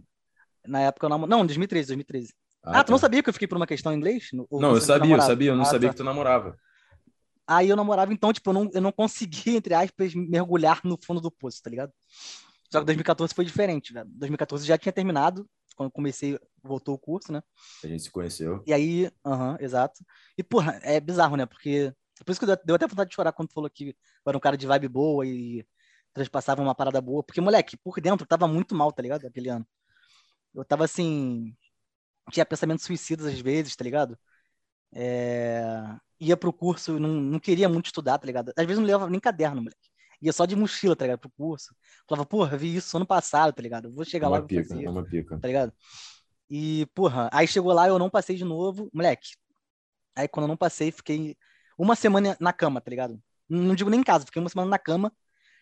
[0.65, 1.37] Na época eu namorava.
[1.37, 2.33] Não, 2013, 2013.
[2.63, 3.01] Ah, ah tu não tá.
[3.03, 4.29] sabia que eu fiquei por uma questão em inglês?
[4.49, 5.93] Ou não, eu sabia, eu sabia, eu não ah, sabia tá.
[5.93, 6.57] que tu namorava.
[7.47, 11.21] Aí eu namorava, então, tipo, eu não, eu não conseguia, entre aspas, mergulhar no fundo
[11.21, 11.93] do poço, tá ligado?
[12.75, 14.09] Só que 2014 foi diferente, velho.
[14.09, 17.41] 2014 já tinha terminado, quando comecei, voltou o curso, né?
[17.81, 18.61] A gente se conheceu.
[18.67, 20.03] E aí, aham, uh -huh, exato.
[20.37, 21.45] E, porra, é bizarro, né?
[21.45, 21.93] Porque.
[22.25, 24.65] Por isso que deu até vontade de chorar quando falou que era um cara de
[24.67, 25.65] vibe boa e
[26.13, 27.23] transpassava uma parada boa.
[27.23, 29.25] Porque, moleque, por dentro tava muito mal, tá ligado?
[29.25, 29.67] Aquele ano.
[30.53, 31.55] Eu tava assim.
[32.31, 34.17] Tinha pensamentos suicidas às vezes, tá ligado?
[34.93, 35.61] É...
[36.19, 38.53] Ia pro curso, não, não queria muito estudar, tá ligado?
[38.57, 41.19] Às vezes não levava nem caderno, moleque ia só de mochila, tá ligado?
[41.19, 41.75] Pro curso.
[42.07, 43.91] Falava, porra, vi isso ano passado, tá ligado?
[43.93, 45.39] Vou chegar uma lá pica, fazer, uma pica.
[45.39, 45.73] tá ligado?
[46.49, 49.29] E, porra, aí chegou lá, eu não passei de novo, moleque.
[50.15, 51.35] Aí quando eu não passei, fiquei
[51.77, 53.21] uma semana na cama, tá ligado?
[53.49, 55.11] Não digo nem em casa, fiquei uma semana na cama,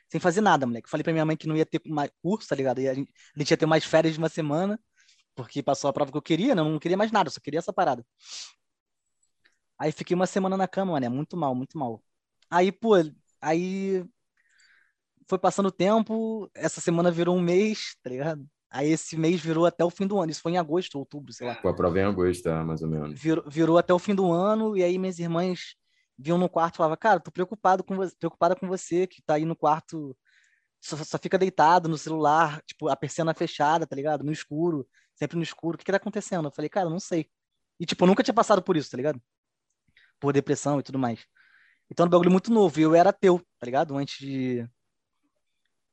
[0.10, 0.90] sem fazer nada, moleque.
[0.90, 2.80] Falei pra minha mãe que não ia ter mais curso, tá ligado?
[2.80, 4.80] E a gente, a gente ia ter mais férias de uma semana,
[5.36, 6.62] porque passou a prova que eu queria, né?
[6.62, 8.06] Eu não queria mais nada, só queria essa parada.
[9.78, 12.02] Aí fiquei uma semana na cama, mano, é muito mal, muito mal.
[12.50, 12.94] Aí, pô,
[13.42, 14.06] aí
[15.28, 18.46] foi passando o tempo, essa semana virou um mês, tá ligado?
[18.70, 20.32] Aí esse mês virou até o fim do ano.
[20.32, 21.56] Isso foi em agosto, outubro, sei lá.
[21.56, 23.20] Foi a prova em agosto, tá, mais ou menos.
[23.20, 25.76] Virou, virou, até o fim do ano, e aí minhas irmãs
[26.18, 29.36] vinham no quarto e falavam, cara, tô preocupado com você, preocupada com você, que tá
[29.36, 30.18] aí no quarto,
[30.82, 34.24] só, só, fica deitado no celular, tipo, a persiana fechada, tá ligado?
[34.24, 35.76] No escuro, sempre no escuro.
[35.76, 36.48] O que que tá acontecendo?
[36.48, 37.30] Eu falei, cara, não sei.
[37.80, 39.22] E, tipo, eu nunca tinha passado por isso, tá ligado?
[40.20, 41.26] Por depressão e tudo mais.
[41.92, 42.80] Então, é um bagulho muito novo.
[42.80, 43.96] E eu era ateu, tá ligado?
[43.96, 44.68] Antes de.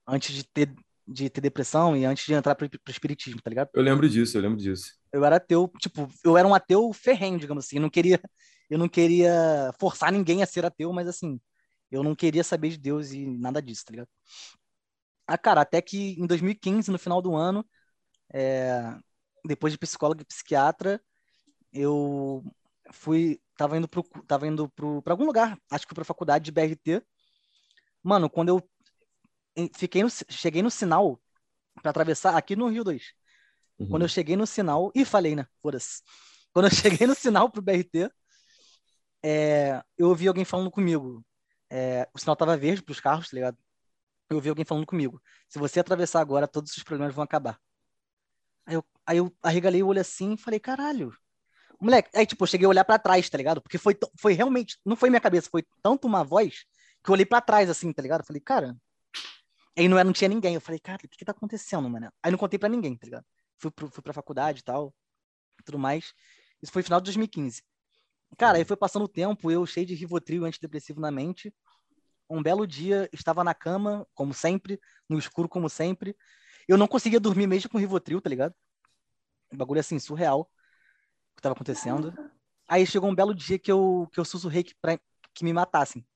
[0.07, 0.75] Antes de ter,
[1.07, 3.71] de ter depressão e antes de entrar pro, pro espiritismo, tá ligado?
[3.75, 4.99] Eu lembro disso, eu lembro disso.
[5.13, 7.77] Eu era ateu, tipo, eu era um ateu ferrenho, digamos assim.
[7.77, 8.21] Eu não queria,
[8.69, 11.41] eu não queria forçar ninguém a ser ateu, mas assim,
[11.91, 14.09] eu não queria saber de Deus e nada disso, tá ligado?
[15.27, 17.65] Ah, cara, até que em 2015, no final do ano,
[18.33, 18.97] é,
[19.45, 21.01] depois de psicólogo e psiquiatra,
[21.73, 22.45] eu
[22.93, 26.53] fui, tava indo pro, tava indo pro, pra algum lugar, acho que pra faculdade de
[26.53, 27.03] BRT.
[28.03, 28.70] Mano, quando eu
[29.77, 31.21] fiquei no, cheguei no sinal
[31.83, 33.13] para atravessar aqui no Rio 2.
[33.79, 33.89] Uhum.
[33.89, 35.47] Quando eu cheguei no sinal, e falei, né?
[35.63, 36.03] Foda-se.
[36.53, 38.11] Quando eu cheguei no sinal pro BRT,
[39.23, 41.25] é, eu ouvi alguém falando comigo.
[41.71, 43.57] É, o sinal tava verde pros carros, tá ligado?
[44.31, 47.59] eu ouvi alguém falando comigo: se você atravessar agora, todos os problemas vão acabar.
[48.65, 51.13] Aí eu, aí eu arregalei o olho assim e falei: caralho.
[51.81, 53.61] Moleque, aí tipo, eu cheguei a olhar para trás, tá ligado?
[53.63, 56.65] Porque foi, foi realmente, não foi minha cabeça, foi tanto uma voz
[57.03, 58.21] que eu olhei para trás assim, tá ligado?
[58.21, 58.77] Eu falei, cara.
[59.81, 60.55] Aí não, era, não tinha ninguém.
[60.55, 62.13] Eu falei, cara, o que que tá acontecendo, mano?
[62.23, 63.25] Aí não contei para ninguém, tá ligado?
[63.57, 64.95] Fui, pro, fui pra faculdade e tal,
[65.65, 66.13] tudo mais.
[66.63, 67.63] Isso foi final de 2015.
[68.37, 71.53] Cara, aí foi passando o tempo, eu cheio de Rivotril antidepressivo na mente
[72.29, 76.15] um belo dia, estava na cama, como sempre, no escuro, como sempre.
[76.69, 78.55] Eu não conseguia dormir mesmo com Rivotril, tá ligado?
[79.51, 80.43] Um bagulho assim, surreal.
[80.43, 82.15] O que estava acontecendo.
[82.69, 85.01] Aí chegou um belo dia que eu, que eu sussurrei que, pra,
[85.35, 86.07] que me matassem.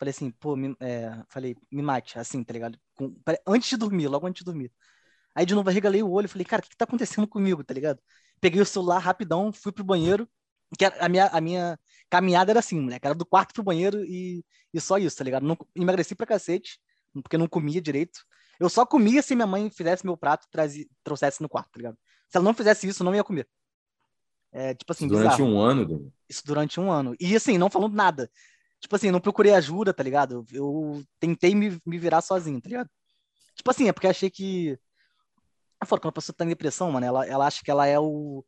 [0.00, 2.78] Falei assim, pô, me, é, falei, me mate, assim, tá ligado?
[2.94, 3.14] Com,
[3.46, 4.72] antes de dormir, logo antes de dormir.
[5.34, 7.74] Aí de novo arregalei o olho, falei, cara, o que, que tá acontecendo comigo, tá
[7.74, 8.00] ligado?
[8.40, 10.26] Peguei o celular rapidão, fui pro banheiro,
[10.78, 13.06] que a minha, a minha caminhada era assim, moleque.
[13.06, 15.46] Era do quarto pro banheiro e, e só isso, tá ligado?
[15.46, 16.80] Não, emagreci pra cacete,
[17.22, 18.20] porque não comia direito.
[18.58, 21.98] Eu só comia se minha mãe fizesse meu prato e trouxesse no quarto, tá ligado?
[22.26, 23.46] Se ela não fizesse isso, eu não ia comer.
[24.50, 25.44] É, tipo assim, Durante bizarro.
[25.44, 27.14] um ano, Isso durante um ano.
[27.20, 28.30] E assim, não falando nada.
[28.80, 30.44] Tipo assim, não procurei ajuda, tá ligado?
[30.52, 32.90] Eu tentei me, me virar sozinho, tá ligado?
[33.54, 34.78] Tipo assim, é porque achei que.
[35.86, 38.44] Fora, quando a pessoa tá em depressão, mano, ela, ela acha que ela é o,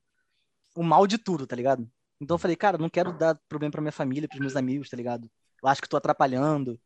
[0.76, 1.88] o mal de tudo, tá ligado?
[2.20, 4.96] Então eu falei, cara, não quero dar problema pra minha família, pros meus amigos, tá
[4.96, 5.30] ligado?
[5.62, 6.80] Eu acho que tô atrapalhando.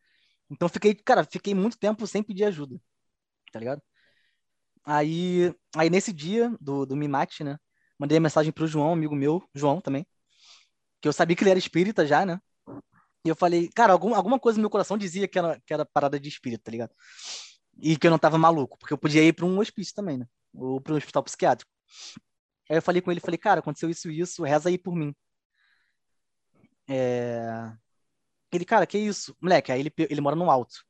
[0.50, 2.80] Então fiquei, cara, fiquei muito tempo sem pedir ajuda,
[3.52, 3.82] tá ligado?
[4.84, 7.58] Aí, aí nesse dia do, do Mimate, né?
[7.98, 10.06] Mandei a mensagem pro João, amigo meu, João também,
[11.00, 12.40] que eu sabia que ele era espírita já, né?
[13.26, 15.84] E eu falei, cara, algum, alguma coisa no meu coração dizia que era, que era
[15.84, 16.94] parada de espírito, tá ligado?
[17.76, 20.28] E que eu não tava maluco, porque eu podia ir para um hospício também, né?
[20.54, 21.68] Ou para um hospital psiquiátrico.
[22.70, 25.12] Aí eu falei com ele, falei, cara, aconteceu isso e isso, reza aí por mim.
[26.88, 27.72] É...
[28.52, 29.36] Ele, cara, que isso?
[29.40, 30.84] Moleque, aí ele, ele mora no alto.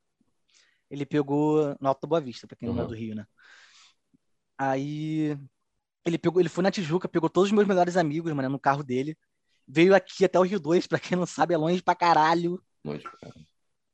[0.91, 3.25] Ele pegou no Alto da Boa Vista, pra quem não é do Rio, né?
[4.59, 5.35] Aí
[6.05, 8.83] ele pegou, ele foi na Tijuca, pegou todos os meus melhores amigos, mano, no carro
[8.83, 9.17] dele.
[9.67, 12.61] Veio aqui até o Rio 2, pra quem não sabe, é longe pra caralho.
[12.83, 13.45] Longe pra caralho.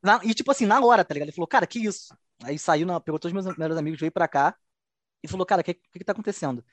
[0.01, 1.29] Na, e tipo assim, na hora, tá ligado?
[1.29, 2.15] Ele falou, cara, que isso?
[2.43, 4.55] Aí saiu, na, pegou todos os meus melhores amigos, veio pra cá
[5.23, 6.63] e falou, cara, o que, que, que tá acontecendo?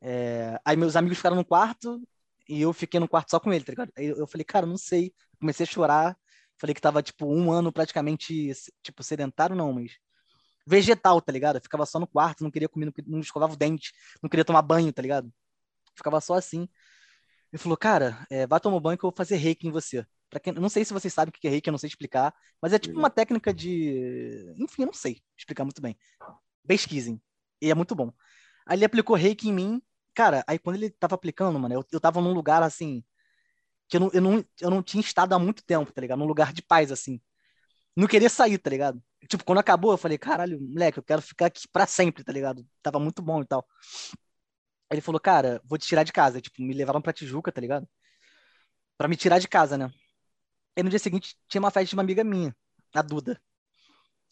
[0.00, 2.02] É, aí meus amigos ficaram no quarto,
[2.48, 3.92] e eu fiquei no quarto só com ele, tá ligado?
[3.96, 5.14] Aí eu falei, cara, não sei.
[5.40, 6.16] Comecei a chorar.
[6.56, 9.92] Falei que tava, tipo, um ano praticamente, tipo, sedentário, não, mas
[10.66, 11.56] vegetal, tá ligado?
[11.56, 13.92] Eu ficava só no quarto, não queria comer, não escovava o dente,
[14.22, 15.32] não queria tomar banho, tá ligado?
[15.94, 16.68] Ficava só assim.
[17.54, 20.04] Ele falou, cara, é, vai tomar banho que eu vou fazer reiki em você.
[20.28, 22.34] Pra quem, não sei se vocês sabem o que é reiki, eu não sei explicar,
[22.60, 24.52] mas é tipo uma técnica de.
[24.58, 25.96] Enfim, eu não sei explicar muito bem.
[26.66, 27.22] Pesquisem.
[27.62, 28.12] E é muito bom.
[28.66, 29.82] Aí ele aplicou reiki em mim,
[30.14, 33.02] Cara, aí quando ele tava aplicando, mano, eu, eu tava num lugar assim.
[33.88, 36.18] Que eu não, eu, não, eu não tinha estado há muito tempo, tá ligado?
[36.18, 37.20] Num lugar de paz, assim.
[37.96, 39.02] Não queria sair, tá ligado?
[39.28, 42.66] Tipo, quando acabou, eu falei, caralho, moleque, eu quero ficar aqui pra sempre, tá ligado?
[42.82, 43.66] Tava muito bom e tal.
[44.90, 46.40] Ele falou, cara, vou te tirar de casa.
[46.40, 47.88] Tipo, me levaram pra Tijuca, tá ligado?
[48.96, 49.90] Pra me tirar de casa, né?
[50.76, 52.54] Aí no dia seguinte tinha uma festa de uma amiga minha,
[52.94, 53.40] a Duda.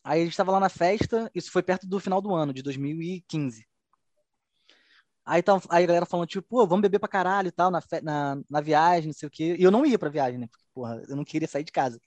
[0.05, 2.63] Aí a gente tava lá na festa, isso foi perto do final do ano, de
[2.63, 3.67] 2015.
[5.25, 7.81] Aí, tá, aí a galera falando, tipo, pô, vamos beber pra caralho e tal, na,
[8.03, 9.57] na, na viagem, não sei o quê.
[9.59, 10.49] E eu não ia pra viagem, né?
[10.49, 12.01] Porque, porra, eu não queria sair de casa.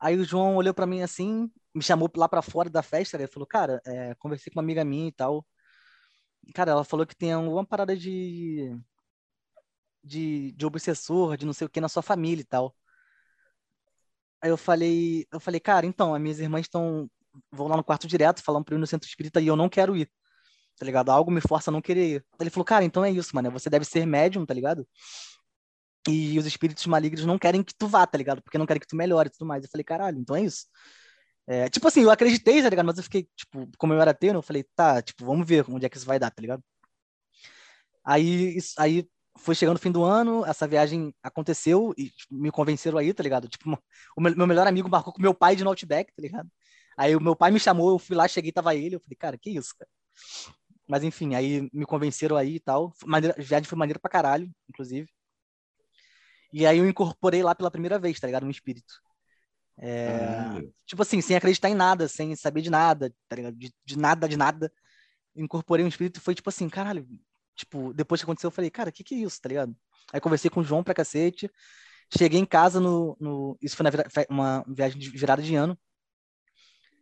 [0.00, 3.28] Aí o João olhou pra mim assim, me chamou lá pra fora da festa, ele
[3.28, 5.46] falou, cara, é, conversei com uma amiga minha e tal.
[6.54, 8.76] Cara, ela falou que tem alguma parada de,
[10.02, 12.74] de, de obsessor, de não sei o que na sua família e tal.
[14.40, 17.08] Aí eu falei, eu falei, cara, então, as minhas irmãs estão
[17.50, 19.68] vão lá no quarto direto, falando pra eu ir no centro espírita e eu não
[19.68, 20.10] quero ir
[20.78, 21.10] tá ligado?
[21.10, 22.26] Algo me força a não querer ir.
[22.40, 23.50] Ele falou, cara, então é isso, mano.
[23.52, 24.86] Você deve ser médium, tá ligado?
[26.08, 28.42] E os espíritos malignos não querem que tu vá, tá ligado?
[28.42, 29.62] Porque não querem que tu melhore e tudo mais.
[29.62, 30.66] Eu falei, caralho, então é isso.
[31.46, 32.86] É, tipo assim, eu acreditei, tá ligado?
[32.86, 35.84] Mas eu fiquei, tipo, como eu era ateu, eu falei, tá, tipo, vamos ver onde
[35.86, 36.62] é que isso vai dar, tá ligado?
[38.04, 42.50] Aí, isso, aí foi chegando o fim do ano, essa viagem aconteceu e tipo, me
[42.50, 43.48] convenceram aí, tá ligado?
[43.48, 43.64] Tipo,
[44.16, 46.50] o meu melhor amigo marcou com meu pai de Outback, tá ligado?
[46.96, 49.38] Aí o meu pai me chamou, eu fui lá, cheguei, tava ele, eu falei, cara,
[49.38, 49.90] que isso, cara?
[50.88, 52.92] Mas enfim, aí me convenceram aí e tal.
[53.06, 55.08] Maneira, viagem foi maneira pra caralho, inclusive.
[56.52, 58.44] E aí eu incorporei lá pela primeira vez, tá ligado?
[58.46, 58.94] Um espírito.
[59.84, 60.62] É.
[60.86, 63.56] Tipo assim, sem acreditar em nada, sem saber de nada, tá ligado?
[63.56, 64.72] De, de nada, de nada.
[65.34, 67.04] Incorporei um espírito e foi tipo assim, caralho.
[67.56, 69.74] Tipo, depois que aconteceu, eu falei, cara, o que que é isso, tá ligado?
[70.12, 71.50] Aí conversei com o João pra cacete.
[72.16, 73.16] Cheguei em casa no.
[73.18, 73.90] no isso foi na,
[74.30, 75.76] uma viagem de virada de ano.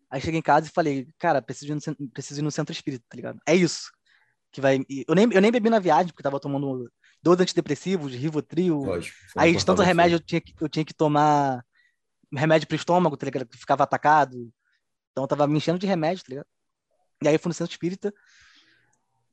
[0.08, 3.04] Aí cheguei em casa e falei, cara, preciso ir no, preciso ir no centro espírita,
[3.08, 3.38] tá ligado?
[3.46, 3.90] É isso.
[4.50, 4.80] Que vai.
[5.06, 6.90] Eu nem, eu nem bebi na viagem, porque tava tomando
[7.22, 8.78] dois antidepressivos, Rivotril.
[8.78, 11.64] Lógico, aí de tanto remédio eu tinha, que, eu tinha que tomar
[12.32, 13.46] remédio pro estômago, tá ligado?
[13.46, 14.52] Que ficava atacado.
[15.12, 16.46] Então eu tava me enchendo de remédio, tá ligado?
[17.22, 18.12] E aí eu fui no centro espírita,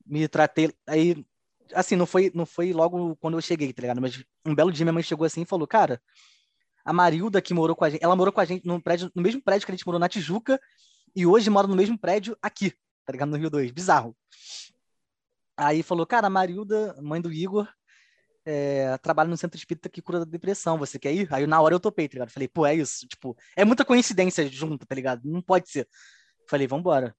[0.05, 0.73] me tratei.
[0.85, 1.25] Aí,
[1.73, 4.01] assim, não foi, não foi logo quando eu cheguei, tá ligado?
[4.01, 6.01] Mas um belo dia minha mãe chegou assim e falou, cara,
[6.83, 9.21] a Marilda que morou com a gente, ela morou com a gente no, prédio, no
[9.21, 10.59] mesmo prédio que a gente morou na Tijuca
[11.15, 12.71] e hoje mora no mesmo prédio aqui,
[13.05, 13.29] tá ligado?
[13.29, 13.71] No Rio 2.
[13.71, 14.15] Bizarro.
[15.55, 17.67] Aí falou, cara, a Marilda, mãe do Igor,
[18.49, 20.77] é, trabalha no centro espírita que cura da depressão.
[20.77, 21.27] Você quer ir?
[21.33, 22.31] Aí na hora eu topei, tá ligado?
[22.31, 23.05] Falei, pô, é isso.
[23.05, 25.21] Tipo, é muita coincidência junto, tá ligado?
[25.25, 25.87] Não pode ser.
[26.49, 27.13] Falei, vambora.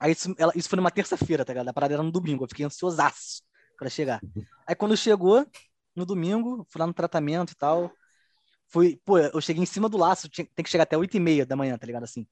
[0.00, 1.68] Aí isso, ela, isso foi numa terça-feira, tá ligado?
[1.68, 2.44] A parada era no domingo.
[2.44, 3.42] Eu fiquei ansiosaço
[3.78, 4.20] pra chegar.
[4.66, 5.46] Aí quando chegou,
[5.94, 7.92] no domingo, fui lá no tratamento e tal.
[8.68, 11.20] Fui, pô, eu cheguei em cima do laço, tinha, tem que chegar até 8 e
[11.20, 12.04] meia da manhã, tá ligado?
[12.04, 12.26] Assim,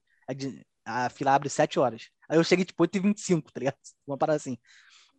[0.85, 2.09] a, a fila abre 7 horas.
[2.29, 3.77] Aí eu cheguei, tipo, 8 e 25, tá ligado?
[4.07, 4.57] Uma parada assim.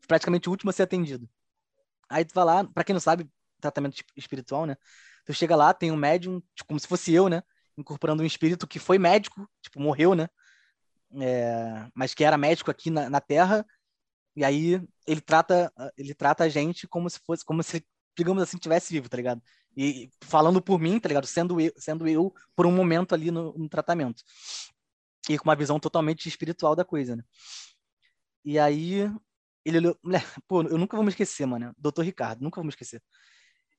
[0.07, 1.29] Praticamente o último a ser atendido.
[2.11, 3.29] Aí tu vai lá, pra quem não sabe,
[3.61, 4.77] tratamento espiritual, né?
[5.25, 7.43] Tu chega lá, tem um médium, tipo, como se fosse eu, né?
[7.79, 10.29] Incorporando um espírito que foi médico, tipo, morreu, né?
[11.21, 13.65] É, mas que era médico aqui na, na Terra.
[14.35, 17.85] E aí ele trata, ele trata a gente como se fosse, como se,
[18.17, 19.43] digamos assim, tivesse vivo, tá ligado?
[19.77, 21.27] E falando por mim, tá ligado?
[21.27, 24.23] Sendo eu, sendo eu por um momento ali no, no tratamento.
[25.29, 27.23] E com uma visão totalmente espiritual da coisa, né?
[28.45, 29.11] E aí,
[29.65, 29.99] ele olhou.
[30.49, 31.75] Pô, eu nunca vou me esquecer, mano.
[31.79, 33.03] Doutor Ricardo, nunca vou me esquecer.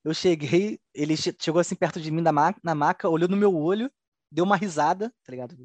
[0.04, 3.92] Eu cheguei, ele chegou assim perto de mim maca, na maca, olhou no meu olho,
[4.32, 5.56] deu uma risada, tá ligado?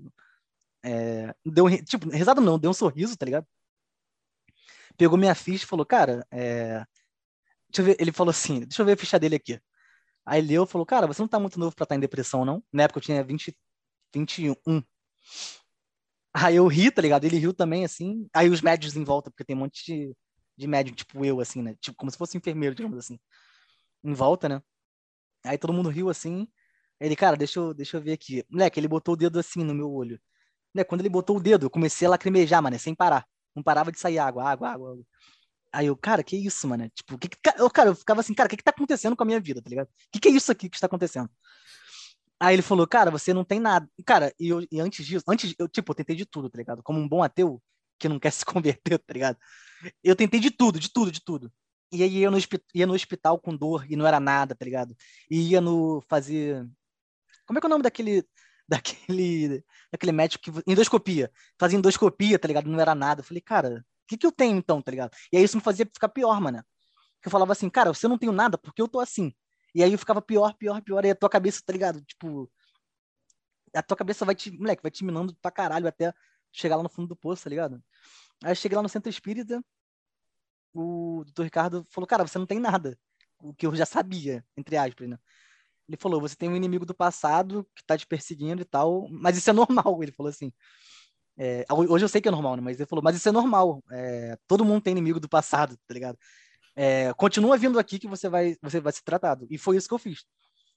[0.85, 3.47] É, deu, tipo, risada não, deu um sorriso, tá ligado?
[4.97, 6.85] Pegou minha ficha e falou, cara, é...
[7.69, 7.97] deixa eu ver.
[8.01, 9.61] Ele falou assim: deixa eu ver a ficha dele aqui.
[10.25, 12.63] Aí leu falou, cara, você não tá muito novo pra estar em depressão, não?
[12.73, 13.57] Na época eu tinha 20,
[14.15, 14.55] 21.
[16.39, 17.25] Aí eu ri, tá ligado?
[17.25, 18.29] Ele riu também, assim.
[18.35, 20.15] Aí os médios em volta, porque tem um monte de,
[20.59, 21.75] de tipo eu, assim, né?
[21.81, 23.19] Tipo, como se fosse enfermeiro, digamos assim.
[24.05, 24.63] Em volta, né?
[25.45, 26.47] Aí todo mundo riu, assim.
[27.01, 28.45] Ele, cara, deixa eu, deixa eu ver aqui.
[28.51, 30.21] Moleque, ele botou o dedo assim no meu olho.
[30.75, 30.85] Né?
[30.85, 33.27] Quando ele botou o dedo, eu comecei a lacrimejar, mano, sem parar.
[33.55, 34.93] Não parava de sair água, água, água.
[34.93, 35.05] água.
[35.73, 36.89] Aí eu, cara, que isso, mano?
[36.91, 39.23] Tipo, que, que, eu, cara, eu ficava assim, cara, o que, que tá acontecendo com
[39.23, 39.89] a minha vida, tá ligado?
[39.89, 41.31] O que, que é isso aqui que está acontecendo?
[42.41, 43.89] Aí ele falou, cara, você não tem nada.
[44.05, 46.83] Cara, e, eu, e antes disso, antes, eu, tipo, eu tentei de tudo, tá ligado?
[46.83, 47.63] Como um bom ateu
[47.99, 49.39] que não quer se converter, tá ligado?
[50.03, 51.53] Eu tentei de tudo, de tudo, de tudo.
[51.93, 52.39] E aí ia no,
[52.75, 54.95] ia no hospital com dor e não era nada, tá ligado?
[55.31, 56.67] E ia no fazer.
[57.47, 58.25] Como é que é o nome daquele.
[58.69, 59.65] Daquele.
[59.93, 60.71] Daquele médico que.
[60.71, 61.31] Endoscopia.
[61.57, 62.69] Fazia endoscopia, tá ligado?
[62.69, 63.21] Não era nada.
[63.21, 65.13] Eu falei, cara, o que, que eu tenho então, tá ligado?
[65.33, 66.65] E aí isso me fazia ficar pior, mano.
[67.25, 69.33] Eu falava assim, cara, você não tem nada porque eu tô assim.
[69.77, 71.05] E aí eu ficava pior, pior, pior.
[71.05, 72.01] E a tua cabeça, tá ligado?
[72.01, 72.51] Tipo.
[73.75, 74.51] A tua cabeça vai te.
[74.51, 76.15] Moleque, vai te minando pra caralho até
[76.51, 77.85] chegar lá no fundo do poço, tá ligado?
[78.43, 79.63] Aí eu cheguei lá no centro espírita.
[80.73, 82.99] O doutor Ricardo falou, cara, você não tem nada.
[83.39, 85.19] O que eu já sabia, entre aspas, né?
[85.87, 89.37] Ele falou, você tem um inimigo do passado que tá te perseguindo e tal, mas
[89.37, 90.51] isso é normal, ele falou assim.
[91.37, 92.63] É, hoje eu sei que é normal, né?
[92.63, 93.85] Mas ele falou, mas isso é normal.
[93.91, 96.19] É, todo mundo tem inimigo do passado, tá ligado?
[96.77, 99.47] É, continua vindo aqui que você vai, você vai ser tratado.
[99.51, 100.27] E foi isso que eu fiz.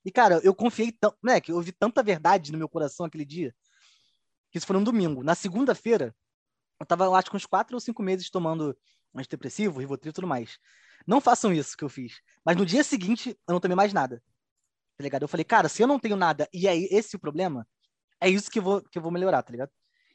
[0.06, 1.18] E, cara, eu confiei tanto?
[1.44, 3.54] Que eu ouvi tanta verdade no meu coração aquele dia,
[4.50, 5.24] que isso foi um domingo.
[5.24, 6.16] Na segunda-feira,
[6.80, 8.76] eu tava, eu acho, com uns quatro ou cinco meses tomando
[9.14, 10.58] antidepressivo, Rivotril e tudo mais.
[11.06, 12.22] Não façam isso que eu fiz.
[12.46, 14.24] Mas no dia seguinte, eu não tomei mais nada.
[14.98, 15.24] Tá ligado?
[15.24, 17.68] Eu falei, cara, se eu não tenho nada e é esse o problema,
[18.22, 19.72] é isso que eu vou, que eu vou melhorar, tá ligado?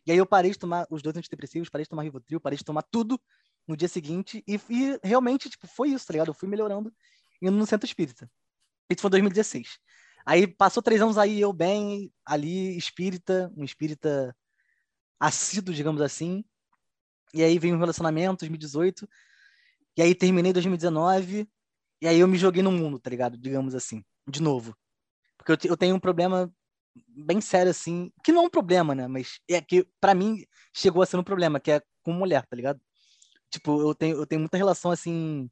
[0.07, 2.65] E aí eu parei de tomar os dois antidepressivos, parei de tomar Rivotril, parei de
[2.65, 3.21] tomar tudo
[3.67, 6.29] no dia seguinte e, e realmente, tipo, foi isso, tá ligado?
[6.29, 6.93] Eu fui melhorando
[7.41, 8.31] indo no centro espírita.
[8.91, 9.79] Isso foi 2016.
[10.27, 14.35] Aí passou três anos aí, eu bem, ali, espírita, um espírita
[15.21, 16.45] assíduo, digamos assim.
[17.33, 19.09] E aí veio um relacionamento, 2018.
[19.97, 21.49] E aí terminei 2019.
[22.01, 23.37] E aí eu me joguei no mundo, tá ligado?
[23.37, 24.77] Digamos assim, de novo.
[25.37, 26.53] Porque eu, eu tenho um problema
[27.09, 29.07] bem sério, assim, que não é um problema, né?
[29.09, 32.57] Mas é que, para mim, chegou a ser um problema, que é com mulher, tá
[32.57, 32.81] ligado?
[33.55, 35.49] Tipo, eu tenho, eu tenho muita relação, assim,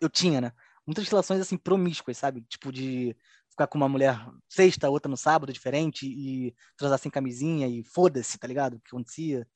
[0.00, 0.52] eu tinha, né?
[0.86, 2.40] Muitas relações, assim, promíscuas, sabe?
[2.48, 3.14] Tipo, de
[3.50, 8.38] ficar com uma mulher sexta, outra no sábado, diferente, e transar sem camisinha, e foda-se,
[8.38, 8.76] tá ligado?
[8.76, 9.46] O que acontecia.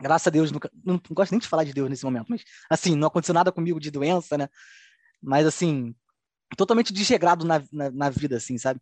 [0.00, 2.44] Graças a Deus, nunca, não, não gosto nem de falar de Deus nesse momento, mas,
[2.70, 4.48] assim, não aconteceu nada comigo de doença, né?
[5.20, 5.92] Mas, assim,
[6.56, 8.80] totalmente desregrado na, na, na vida, assim, sabe?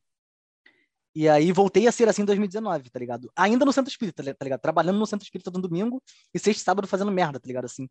[1.14, 3.30] E aí voltei a ser assim em 2019, tá ligado?
[3.36, 4.60] Ainda no centro espírita, tá ligado?
[4.60, 6.00] Trabalhando no centro espírita no domingo
[6.32, 7.64] e sexta e sábado fazendo merda, tá ligado?
[7.64, 7.88] Assim.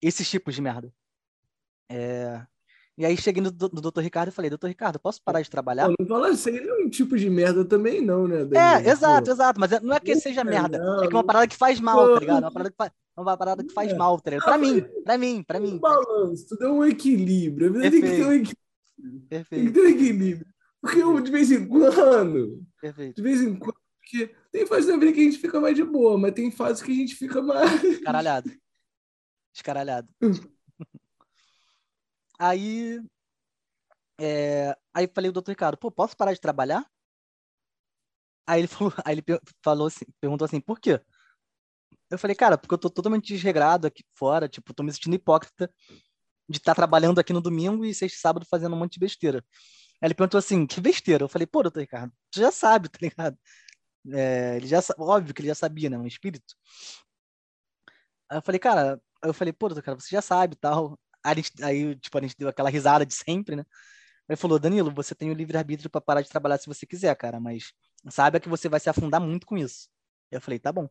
[0.00, 0.90] Esses tipos de merda.
[1.90, 2.42] É...
[2.96, 5.88] E aí cheguei no, no doutor Ricardo e falei, doutor Ricardo, posso parar de trabalhar?
[5.88, 8.44] Não, não fala assim, não é um tipo de merda também não, né?
[8.44, 8.88] Daniel?
[8.88, 9.32] É, exato, Pô.
[9.32, 9.60] exato.
[9.60, 10.78] Mas é, não é que seja merda.
[10.78, 12.14] Não, é que é uma parada que faz mal, Pô.
[12.14, 12.44] tá ligado?
[12.44, 13.94] É uma parada que faz, é uma parada que faz é.
[13.94, 14.44] mal, tá ligado?
[14.44, 15.74] Pra ah, mim, pra mim, pra mim.
[15.74, 17.72] Um balanço, tudo é um equilíbrio.
[17.80, 18.56] Tem que ter um equilíbrio.
[19.28, 19.64] Perfeito.
[19.64, 20.46] Tem que ter um equilíbrio.
[20.80, 23.16] Porque eu, de vez em quando, Perfeito.
[23.16, 25.84] de vez em quando, porque tem fases da vida que a gente fica mais de
[25.84, 27.84] boa, mas tem fases que a gente fica mais.
[27.84, 28.50] Escaralhado.
[29.54, 30.08] Escaralhado.
[32.38, 32.98] Aí.
[34.22, 36.86] É, aí falei o doutor Ricardo, pô, posso parar de trabalhar?
[38.46, 39.24] Aí ele falou, aí ele
[39.62, 41.00] falou assim, perguntou assim, por quê?
[42.10, 45.72] Eu falei, cara, porque eu tô totalmente desregrado aqui fora, tipo, tô me sentindo hipócrita
[46.48, 49.00] de estar tá trabalhando aqui no domingo e sexta e sábado fazendo um monte de
[49.00, 49.44] besteira.
[50.02, 51.24] Ele perguntou assim, que besteira?
[51.24, 53.38] Eu falei, pô, doutor Ricardo, tu já sabe, tá ligado?
[54.12, 55.98] É, ele já, óbvio que ele já sabia, né?
[55.98, 56.54] Um espírito.
[58.28, 60.98] Aí eu falei, cara, eu falei, pô, doutor Ricardo, você já sabe tal.
[61.24, 63.64] Aí, gente, aí, tipo, a gente deu aquela risada de sempre, né?
[64.28, 67.40] Aí falou, Danilo, você tem o livre-arbítrio para parar de trabalhar se você quiser, cara,
[67.40, 67.72] mas
[68.10, 69.88] saiba que você vai se afundar muito com isso.
[70.30, 70.88] Eu falei, tá bom.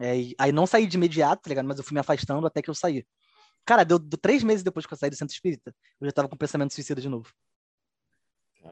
[0.00, 1.66] É, aí não saí de imediato, tá ligado?
[1.66, 3.06] Mas eu fui me afastando até que eu saí.
[3.66, 6.28] Cara, deu, deu três meses depois que eu saí do centro espírita, eu já tava
[6.28, 7.30] com pensamento suicida de novo.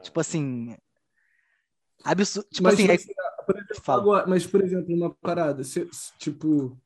[0.01, 0.75] Tipo assim.
[2.03, 2.47] Absurdo.
[2.49, 2.87] Tipo mas, assim.
[2.87, 3.43] Mas, é...
[3.45, 6.79] por exemplo, agora, mas, por exemplo, uma parada, você, tipo.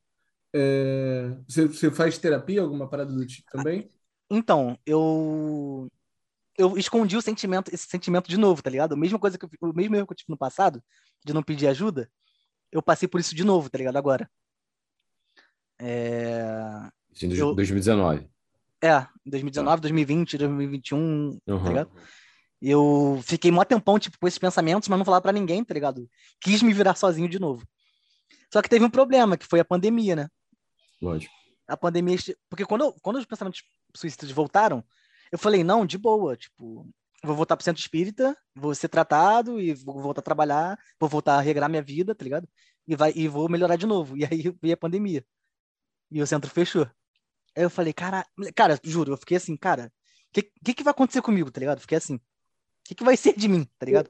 [0.54, 1.36] É...
[1.48, 3.89] Você, você faz terapia, alguma parada do tipo também?
[4.30, 5.88] Então, eu.
[6.58, 8.93] Eu escondi o sentimento, esse sentimento de novo, tá ligado?
[8.93, 10.84] A mesma coisa que eu, o mesmo erro que eu tive no passado,
[11.24, 12.10] de não pedir ajuda,
[12.72, 13.96] eu passei por isso de novo, tá ligado?
[13.96, 14.30] Agora.
[15.80, 16.89] É...
[17.22, 17.54] Em eu...
[17.54, 18.28] 2019.
[18.82, 21.63] É, 2019, 2020, 2021, uhum.
[21.63, 21.91] tá ligado?
[22.62, 26.10] Eu fiquei mó tempão, tipo, com esses pensamentos, mas não falava para ninguém, tá ligado?
[26.41, 27.67] Quis me virar sozinho de novo.
[28.52, 30.30] Só que teve um problema, que foi a pandemia, né?
[31.02, 31.34] Lógico.
[31.67, 32.17] A pandemia...
[32.50, 33.62] Porque quando, eu, quando os pensamentos
[33.96, 34.84] suicidas voltaram,
[35.32, 36.89] eu falei, não, de boa, tipo...
[37.24, 41.36] Vou voltar pro centro espírita, vou ser tratado e vou voltar a trabalhar, vou voltar
[41.36, 42.48] a regrar minha vida, tá ligado?
[42.88, 44.15] E, vai, e vou melhorar de novo.
[44.15, 45.26] E aí veio a pandemia.
[46.12, 46.88] E o centro fechou.
[47.56, 48.24] Aí eu falei, cara,
[48.56, 49.91] cara, juro, eu fiquei assim, cara,
[50.30, 51.82] o que, que, que vai acontecer comigo, tá ligado?
[51.82, 52.20] Fiquei assim
[52.88, 54.10] que, que vai ser de mim, tá ligado?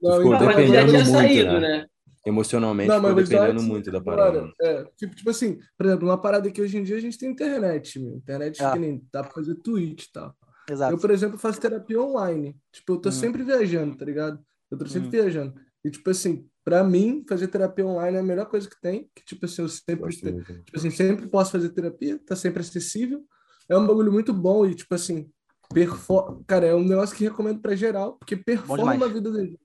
[0.00, 1.60] Não, ficou então, dependendo muito, saído, né?
[1.60, 1.86] né?
[2.26, 4.50] Emocionalmente, não, ficou dependendo muito da parada.
[4.60, 7.30] É, tipo, tipo assim, por exemplo, uma parada que hoje em dia a gente tem
[7.30, 8.16] internet, meu.
[8.16, 8.72] Internet ah.
[8.72, 10.34] que nem dá pra fazer tweet e tal.
[10.68, 10.92] Exato.
[10.92, 12.56] Eu, por exemplo, faço terapia online.
[12.72, 13.12] Tipo, eu tô hum.
[13.12, 14.40] sempre viajando, tá ligado?
[14.68, 15.10] Eu tô sempre hum.
[15.10, 15.54] viajando.
[15.84, 19.08] E, tipo assim, pra mim, fazer terapia online é a melhor coisa que tem.
[19.14, 23.24] Que, tipo assim, eu sempre, tipo assim, sempre posso fazer terapia, tá sempre acessível.
[23.68, 25.30] É um bagulho muito bom e, tipo assim,
[25.72, 26.42] Perfor...
[26.46, 29.60] Cara, é um negócio que recomendo para geral, porque performa a vida da gente.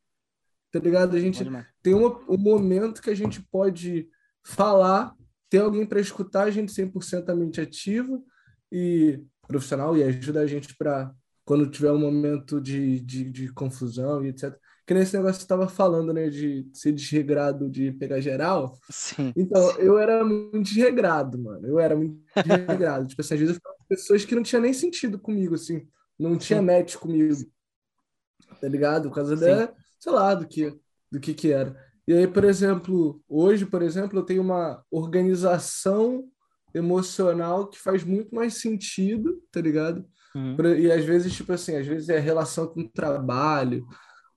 [0.72, 1.16] Tá ligado?
[1.16, 1.44] A gente
[1.84, 4.08] tem uma, um momento que a gente pode
[4.44, 5.14] falar,
[5.50, 8.22] ter alguém para escutar a gente 100% a mente ativa
[8.72, 14.24] e profissional e ajuda a gente para quando tiver um momento de, de, de confusão
[14.24, 14.56] e etc.
[14.86, 18.78] Que nesse negócio que estava falando, né, de ser desregrado, de pegar geral.
[18.90, 19.34] Sim.
[19.36, 21.68] Então, eu era muito desregrado, mano.
[21.68, 23.06] Eu era muito desregrado.
[23.08, 25.86] tipo assim, às vezes eu ficava pessoas que não tinha nem sentido comigo, assim
[26.22, 26.66] não tinha Sim.
[26.66, 27.36] match comigo.
[28.60, 29.10] Tá ligado?
[29.10, 29.46] Por causa Sim.
[29.46, 30.78] da, sei lá, do que,
[31.12, 31.76] do que que era.
[32.08, 36.28] E aí, por exemplo, hoje, por exemplo, eu tenho uma organização
[36.74, 40.06] emocional que faz muito mais sentido, tá ligado?
[40.36, 40.56] Uhum.
[40.78, 43.86] E às vezes, tipo assim, às vezes é relação com o trabalho.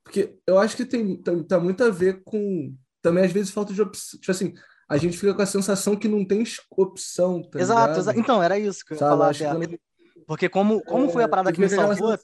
[0.03, 3.73] Porque eu acho que tem tá, tá muito a ver com também às vezes falta
[3.73, 4.19] de opção.
[4.19, 4.55] Tipo assim,
[4.89, 8.59] a gente fica com a sensação que não tem opção, tá exato, exato, Então, era
[8.59, 9.33] isso que eu ia falar.
[10.27, 12.19] Porque como, como foi a parada que me salvou.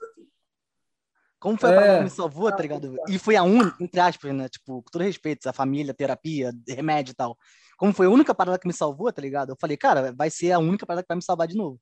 [1.38, 2.96] Como foi a parada que me salvou, tá ligado?
[3.08, 4.48] E foi a única, entre aspas, né?
[4.48, 7.36] Tipo, com todo respeito, a família, terapia, remédio e tal.
[7.78, 9.52] Como foi a única parada que me salvou, tá ligado?
[9.52, 11.80] Eu falei, cara, vai ser a única parada que vai me salvar de novo.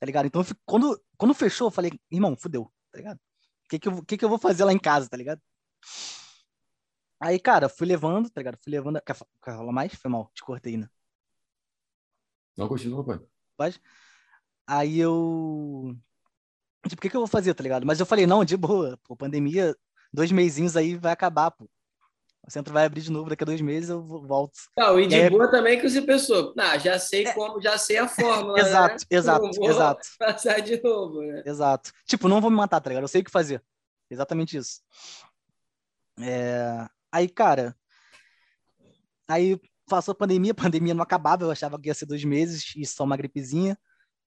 [0.00, 0.26] Tá ligado?
[0.26, 3.16] Então, quando, quando fechou, eu falei, irmão, fudeu, tá ligado?
[3.16, 5.40] O que que, eu, que que eu vou fazer lá em casa, tá ligado?
[7.24, 8.58] Aí, cara, fui levando, tá ligado?
[8.60, 9.00] Fui levando.
[9.00, 9.94] Quer, quer falar mais?
[9.94, 10.88] Foi mal, te cortei, né?
[12.56, 13.20] Não, continua, pai.
[13.56, 13.80] Pode?
[14.66, 15.96] Aí eu.
[16.88, 17.86] Tipo, o que, que eu vou fazer, tá ligado?
[17.86, 19.72] Mas eu falei, não, de boa, pô, pandemia,
[20.12, 21.70] dois meizinhos aí vai acabar, pô.
[22.44, 24.58] O centro vai abrir de novo daqui a dois meses, eu volto.
[24.76, 27.32] Não, e de e boa também que você pensou, ah, já sei é...
[27.32, 28.58] como, já sei a fórmula.
[28.58, 29.16] exato, né?
[29.16, 30.08] exato, exato.
[30.18, 31.44] Passar de novo, né?
[31.46, 31.92] Exato.
[32.04, 33.04] Tipo, não vou me matar, tá ligado?
[33.04, 33.62] Eu sei o que fazer.
[34.10, 34.80] Exatamente isso.
[36.18, 36.88] É...
[37.12, 37.76] Aí, cara.
[39.28, 42.72] Aí passou a pandemia, a pandemia não acabava, eu achava que ia ser dois meses
[42.76, 43.78] e só uma gripezinha.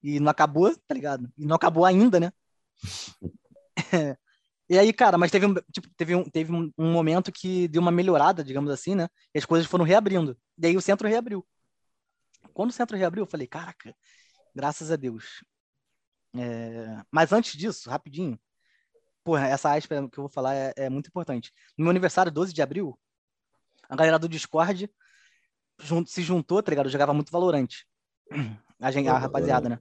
[0.04, 1.32] E não acabou, tá ligado?
[1.38, 2.32] E não acabou ainda, né?
[4.68, 7.80] E aí, cara, mas teve um, tipo, teve um, teve um, um, momento que deu
[7.80, 9.08] uma melhorada, digamos assim, né?
[9.34, 10.36] E as coisas foram reabrindo.
[10.58, 11.46] E aí o centro reabriu.
[12.54, 13.96] Quando o centro reabriu, eu falei, caraca,
[14.56, 15.44] graças a Deus.
[16.36, 17.04] É...
[17.12, 18.40] Mas antes disso, rapidinho,
[19.26, 21.52] porra, essa aspa que eu vou falar é, é, muito importante.
[21.76, 22.98] No meu aniversário, 12 de abril,
[23.90, 24.88] a galera do Discord
[26.06, 26.86] se juntou, tá ligado?
[26.86, 27.86] Eu jogava muito Valorante.
[28.80, 29.80] A, gente, a rapaziada, né?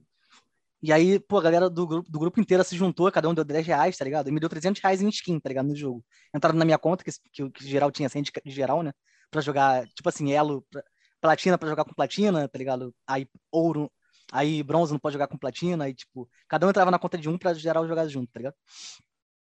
[0.81, 3.43] E aí, pô, a galera do grupo, do grupo inteiro se juntou, cada um deu
[3.43, 4.29] 10 reais, tá ligado?
[4.29, 5.67] E me deu 300 reais em skin, tá ligado?
[5.67, 6.03] No jogo.
[6.33, 8.93] Entraram na minha conta, que, que, que geral tinha 100 de, de geral, né?
[9.29, 10.83] Pra jogar, tipo assim, elo, pra,
[11.21, 12.95] platina pra jogar com platina, tá ligado?
[13.07, 13.91] Aí ouro,
[14.31, 17.29] aí bronze não pode jogar com platina, aí tipo, cada um entrava na conta de
[17.29, 18.55] um pra geral jogar junto, tá ligado?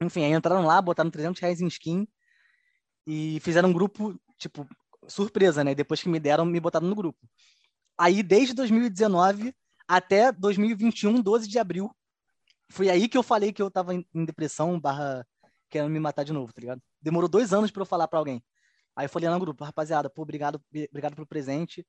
[0.01, 2.09] Enfim, aí entraram lá, botaram 300 reais em skin
[3.07, 4.67] e fizeram um grupo, tipo,
[5.07, 5.75] surpresa, né?
[5.75, 7.19] Depois que me deram, me botaram no grupo.
[7.99, 9.55] Aí, desde 2019
[9.91, 11.91] até 2021, 12 de abril.
[12.71, 15.27] Foi aí que eu falei que eu tava em depressão, barra
[15.69, 16.81] querendo me matar de novo, tá ligado?
[17.03, 18.41] Demorou dois anos para eu falar para alguém.
[18.95, 21.85] Aí eu falei no grupo, rapaziada, pô, obrigado, obrigado pelo presente,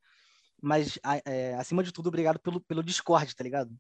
[0.62, 3.72] mas é, acima de tudo, obrigado pelo, pelo Discord, tá ligado?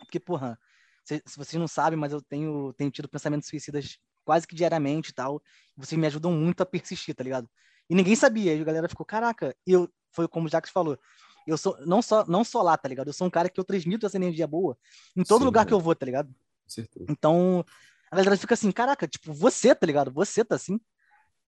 [0.00, 0.58] Porque, porra,
[1.06, 5.10] se, se, vocês não sabem, mas eu tenho, tenho tido pensamentos suicidas quase que diariamente
[5.10, 5.40] e tal.
[5.76, 7.48] Vocês me ajudam muito a persistir, tá ligado?
[7.88, 8.54] E ninguém sabia.
[8.54, 10.98] E a galera ficou, caraca, eu, foi como o Jacques falou,
[11.46, 13.06] eu sou não só não só lá, tá ligado?
[13.06, 14.76] Eu sou um cara que eu transmito essa energia boa
[15.16, 15.68] em todo Sim, lugar é.
[15.68, 16.34] que eu vou, tá ligado?
[16.66, 17.06] Certeza.
[17.08, 17.64] Então,
[18.10, 20.12] a galera fica assim, caraca, tipo, você, tá ligado?
[20.12, 20.80] Você tá assim.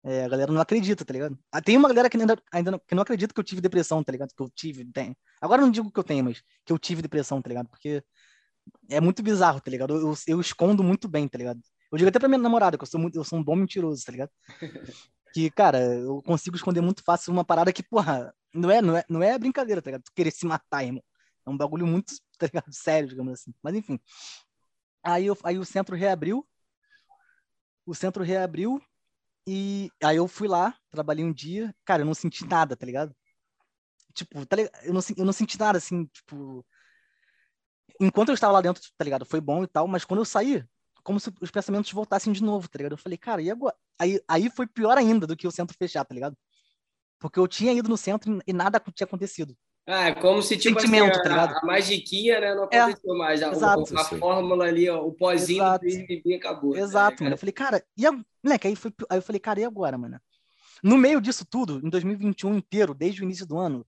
[0.04, 1.40] É, a galera não acredita, tá ligado?
[1.52, 4.04] Ah, tem uma galera que ainda, ainda não, que não acredita que eu tive depressão,
[4.04, 4.34] tá ligado?
[4.36, 5.18] Que eu tive, tem.
[5.42, 7.70] Agora não digo que eu tenho, mas que eu tive depressão, tá ligado?
[7.70, 8.04] Porque
[8.90, 9.96] é muito bizarro, tá ligado?
[9.96, 11.60] Eu, eu, escondo muito bem, tá ligado?
[11.92, 14.04] Eu digo até pra minha namorada que eu sou, muito, eu sou um bom mentiroso,
[14.06, 14.32] tá ligado?
[15.34, 19.04] que, cara, eu consigo esconder muito fácil uma parada que, porra, não é, não é,
[19.10, 20.04] não é brincadeira, tá ligado?
[20.04, 21.04] Tu querer se matar, irmão.
[21.46, 22.72] É um bagulho muito, tá ligado?
[22.74, 23.54] Sério, digamos assim.
[23.62, 24.00] Mas enfim.
[25.04, 26.48] Aí, eu, aí o centro reabriu.
[27.86, 28.82] O centro reabriu.
[29.48, 31.76] E aí eu fui lá, trabalhei um dia.
[31.86, 33.16] Cara, eu não senti nada, tá ligado?
[34.14, 34.74] Tipo, tá ligado?
[34.84, 36.66] Eu, não, eu não senti nada, assim, tipo.
[38.00, 39.26] Enquanto eu estava lá dentro, tá ligado?
[39.26, 40.64] Foi bom e tal, mas quando eu saí,
[41.04, 42.94] como se os pensamentos voltassem de novo, tá ligado?
[42.94, 43.76] Eu falei, cara, e agora?
[44.00, 46.36] Aí, aí foi pior ainda do que o centro fechar, tá ligado?
[47.20, 49.56] Porque eu tinha ido no centro e nada tinha acontecido.
[49.88, 51.58] Ah, é como se tipo Sentimento, assim, a, tá ligado?
[51.58, 53.44] a magiquinha né, não é, aconteceu é, mais.
[53.44, 55.86] A, exato, a, a fórmula ali, ó, o pozinho exato.
[55.86, 56.74] do acabou.
[56.74, 57.34] Né, exato, né, mano.
[57.36, 58.12] Eu falei, cara, e a...
[58.44, 58.92] moleque, aí, foi...
[59.10, 60.20] aí eu falei, cara, e agora, mano?
[60.84, 63.86] No meio disso tudo, em 2021 inteiro, desde o início do ano,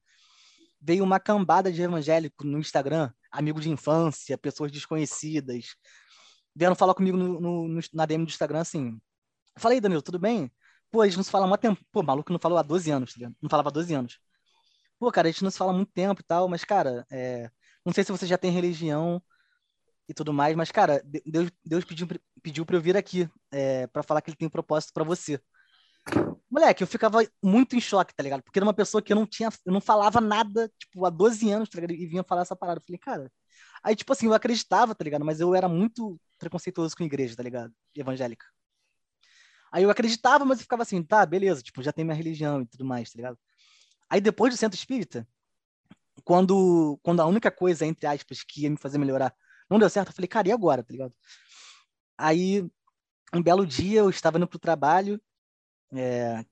[0.80, 5.76] veio uma cambada de evangélico no Instagram, amigos de infância, pessoas desconhecidas,
[6.56, 9.00] vieram falar comigo no, no, na DM do Instagram assim.
[9.58, 10.52] Falei, Danilo, tudo bem?
[10.92, 11.82] Pô, a gente não se fala há muito tempo.
[11.92, 14.20] Pô, maluco não falou há 12 anos, tá Não falava há 12 anos.
[15.00, 17.50] Pô, cara, a gente não se fala há muito tempo e tal, mas, cara, é...
[17.86, 19.22] não sei se você já tem religião
[20.10, 22.08] e tudo mais, mas, cara, Deus, Deus pediu,
[22.42, 25.40] pediu pra eu vir aqui é, para falar que ele tem um propósito para você.
[26.58, 28.42] Moleque, eu ficava muito em choque, tá ligado?
[28.42, 31.52] Porque era uma pessoa que eu não tinha, eu não falava nada, tipo, há 12
[31.52, 31.92] anos, tá ligado?
[31.92, 32.80] E vinha falar essa parada.
[32.80, 33.32] Eu falei, cara.
[33.84, 35.24] Aí, tipo assim, eu acreditava, tá ligado?
[35.24, 37.72] Mas eu era muito preconceituoso com igreja, tá ligado?
[37.96, 38.44] Evangélica.
[39.72, 42.66] Aí eu acreditava, mas eu ficava assim, tá, beleza, tipo, já tem minha religião e
[42.66, 43.38] tudo mais, tá ligado?
[44.10, 45.28] Aí depois do centro espírita,
[46.24, 49.32] quando, quando a única coisa, entre aspas, que ia me fazer melhorar
[49.70, 51.14] não deu certo, eu falei, cara, e agora, tá ligado?
[52.18, 52.66] Aí,
[53.34, 55.22] um belo dia, eu estava indo pro trabalho,
[55.94, 56.44] é,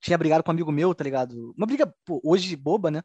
[0.00, 1.54] tinha brigado com um amigo meu, tá ligado?
[1.56, 3.02] Uma briga, pô, hoje boba, né?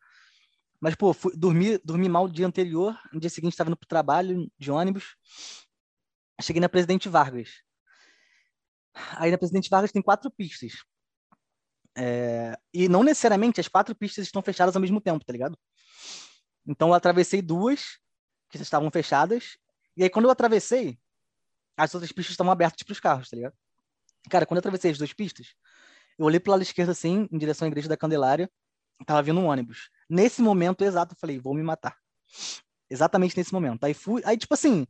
[0.80, 3.88] Mas, pô, fui, dormi, dormi mal o dia anterior, no dia seguinte estava indo pro
[3.88, 5.16] trabalho de ônibus,
[6.42, 7.50] cheguei na Presidente Vargas.
[9.18, 10.74] Aí na Presidente Vargas tem quatro pistas.
[11.98, 15.58] É, e não necessariamente as quatro pistas estão fechadas ao mesmo tempo, tá ligado?
[16.68, 18.00] Então eu atravessei duas
[18.50, 19.58] que estavam fechadas.
[19.96, 21.00] E aí quando eu atravessei,
[21.78, 23.56] as outras pistas estavam abertas para os carros, tá ligado?
[24.30, 25.56] Cara, quando eu atravessei as duas pistas,
[26.18, 28.50] eu olhei pro lado esquerdo assim, em direção à igreja da Candelária,
[29.06, 29.90] tava vindo um ônibus.
[30.10, 31.98] Nesse momento exato, eu falei, vou me matar.
[32.90, 33.84] Exatamente nesse momento.
[33.84, 34.86] Aí fui, aí tipo assim,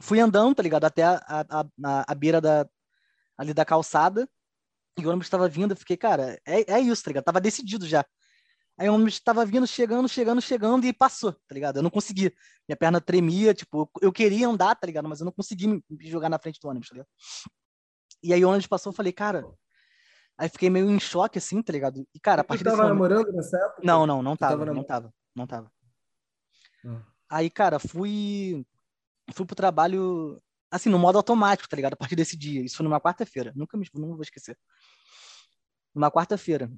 [0.00, 0.84] fui andando, tá ligado?
[0.84, 2.68] Até a, a, a, a beira da,
[3.36, 4.28] ali da calçada,
[4.98, 7.24] e o ônibus estava vindo, eu fiquei, cara, é, é isso, tá ligado?
[7.24, 8.04] Tava decidido já.
[8.76, 11.76] Aí o ônibus estava vindo, chegando, chegando, chegando e passou, tá ligado?
[11.76, 12.34] Eu não consegui.
[12.68, 15.08] Minha perna tremia, tipo, eu queria andar, tá ligado?
[15.08, 17.08] Mas eu não consegui me jogar na frente do ônibus, tá ligado?
[18.22, 19.44] E aí o ônibus passou, eu falei, cara,
[20.36, 22.06] Aí fiquei meio em choque, assim, tá ligado?
[22.12, 22.92] E, cara, a partir tu tava momento...
[22.94, 23.82] namorando nessa época?
[23.84, 25.72] Não, não, não tava, tava não tava, não tava.
[26.84, 27.00] Hum.
[27.30, 28.66] Aí, cara, fui
[29.32, 31.94] fui pro trabalho, assim, no modo automático, tá ligado?
[31.94, 32.62] A partir desse dia.
[32.62, 33.52] Isso foi numa quarta-feira.
[33.54, 34.58] Nunca me não vou esquecer.
[35.94, 36.70] Numa quarta-feira.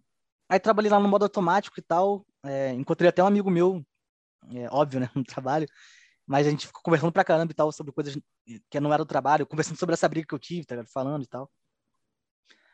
[0.48, 2.24] Aí trabalhei lá no modo automático e tal.
[2.44, 3.84] É, encontrei até um amigo meu,
[4.50, 5.66] é, óbvio, né, no trabalho.
[6.26, 8.18] Mas a gente ficou conversando pra caramba e tal sobre coisas
[8.70, 10.90] que não era do trabalho, conversando sobre essa briga que eu tive, tá ligado?
[10.92, 11.50] Falando e tal.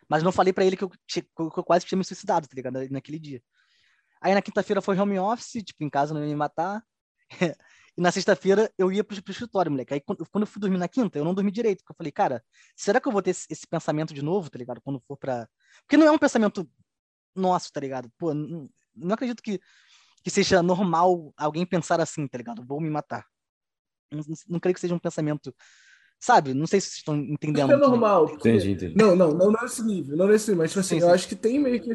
[0.09, 2.79] Mas não falei para ele que eu, que eu quase tinha me suicidado, tá ligado?
[2.91, 3.43] Naquele dia.
[4.21, 6.83] Aí na quinta-feira foi home office, tipo, em casa não ia me matar.
[7.97, 9.95] e na sexta-feira eu ia pro, pro escritório, moleque.
[9.95, 11.79] Aí quando, eu fui dormir na quinta, eu não dormi direito.
[11.79, 12.45] Porque eu falei, cara,
[12.77, 14.81] será que eu vou ter esse, esse, pensamento de novo, tá ligado?
[14.81, 15.49] Quando for pra.
[15.81, 16.69] Porque não é um pensamento
[17.35, 18.11] nosso, tá ligado?
[18.17, 19.61] Pô, não, não acredito que,
[20.23, 22.65] que seja normal alguém pensar assim, tá ligado?
[22.65, 23.27] Vou me matar.
[24.13, 25.55] Não, não creio que seja um pensamento
[26.23, 26.55] Sabe?
[26.55, 27.73] Não sei se vocês estão entendendo.
[27.73, 28.29] é normal.
[28.29, 28.49] Porque...
[28.49, 28.95] Entendi, entendi.
[28.97, 30.17] Não, não, não nesse nível.
[30.17, 30.63] Não nesse nível.
[30.63, 31.15] Mas, tipo assim, sim, eu sim.
[31.15, 31.93] acho que tem meio que.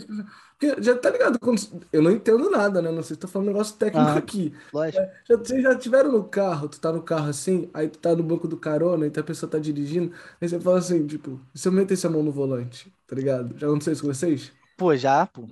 [0.60, 1.40] Porque já tá ligado?
[1.40, 1.62] Quando...
[1.94, 2.92] Eu não entendo nada, né?
[2.92, 4.54] Não sei se tô falando um negócio técnico ah, aqui.
[4.74, 5.02] Lógico.
[5.02, 8.14] É, já, vocês já tiveram no carro, tu tá no carro assim, aí tu tá
[8.14, 10.12] no banco do carona, então a pessoa tá dirigindo,
[10.42, 13.58] aí você fala assim, tipo, se eu metesse a mão no volante, tá ligado?
[13.58, 14.52] Já aconteceu isso com vocês?
[14.78, 15.48] Pô, já, pô.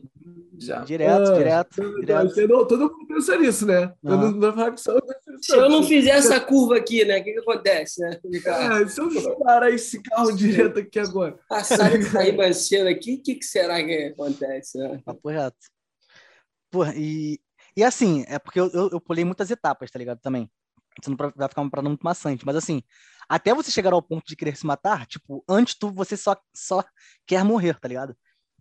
[0.57, 0.81] Já.
[0.81, 1.81] Direto, ah, direto.
[2.01, 2.67] Então, direto.
[2.67, 3.85] todo mundo pensa nisso, né?
[3.85, 3.95] Ah.
[4.03, 4.97] Eu não, não só...
[5.41, 7.19] Se eu não fizer essa curva aqui, né?
[7.19, 8.19] O que, que acontece, né?
[8.23, 11.37] É, se eu parar esse carro direto aqui agora.
[11.49, 14.77] Passar e sair mais cedo aqui, o que, que será que acontece?
[14.77, 15.01] Né?
[15.03, 15.57] Papo reto.
[16.69, 17.39] Pô, e,
[17.75, 20.19] e assim, é porque eu, eu, eu pulei muitas etapas, tá ligado?
[20.19, 20.49] Também.
[21.01, 22.45] Isso não vai ficar uma parada muito maçante.
[22.45, 22.81] Mas assim,
[23.27, 26.83] até você chegar ao ponto de querer se matar, tipo, antes tu, você só, só
[27.25, 28.15] quer morrer, tá ligado?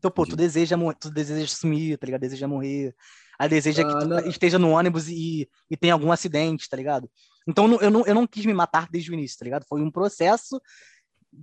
[0.04, 2.20] Então, pô, tu deseja, tu deseja sumir, tá ligado?
[2.20, 2.94] Deseja morrer.
[3.38, 7.10] Aí deseja ah, que tu esteja no ônibus e, e tenha algum acidente, tá ligado?
[7.48, 9.64] Então eu não, eu não quis me matar desde o início, tá ligado?
[9.66, 10.60] Foi um processo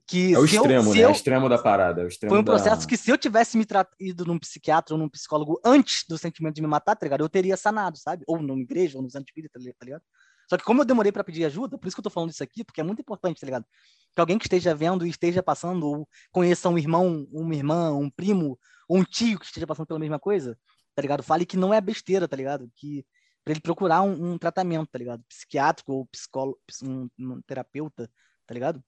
[0.06, 0.36] que.
[0.36, 1.02] É o extremo, eu, né?
[1.02, 2.04] Eu, é o extremo da parada.
[2.04, 2.52] É foi um da...
[2.52, 3.66] processo que se eu tivesse me
[4.00, 7.22] ido num psiquiatra ou num psicólogo antes do sentimento de me matar, tá ligado?
[7.22, 8.24] Eu teria sanado, sabe?
[8.28, 10.04] Ou numa igreja, ou nos antivírus, tá ligado?
[10.52, 12.44] Só que como eu demorei para pedir ajuda, por isso que eu tô falando isso
[12.44, 13.66] aqui, porque é muito importante, tá ligado?
[14.14, 18.10] Que alguém que esteja vendo e esteja passando, ou conheça um irmão, uma irmã, um
[18.10, 20.60] primo, ou um tio que esteja passando pela mesma coisa,
[20.94, 21.24] tá ligado?
[21.24, 22.70] Fale que não é besteira, tá ligado?
[22.76, 23.06] Que
[23.46, 25.24] para ele procurar um, um, tratamento, tá ligado?
[25.30, 28.12] Psiquiátrico ou psicólogo, um, um, terapeuta,
[28.46, 28.84] tá ligado?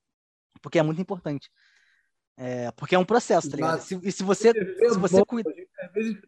[0.61, 1.49] Porque é muito importante.
[2.35, 3.79] É, porque é um processo, tá ligado?
[3.79, 5.49] Se, e se você, se você cuida...
[5.79, 6.21] Às vezes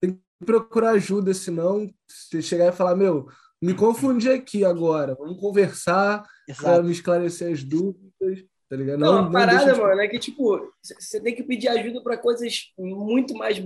[0.00, 3.28] tem que procurar ajuda, senão se chegar e falar, meu,
[3.64, 5.14] me confundi aqui agora.
[5.14, 6.22] Vamos conversar
[6.60, 8.44] para me esclarecer as dúvidas.
[8.68, 8.98] Tá ligado?
[8.98, 9.80] Não, não a parada, de...
[9.80, 13.62] mano, é que, tipo, você tem que pedir ajuda para coisas muito mais,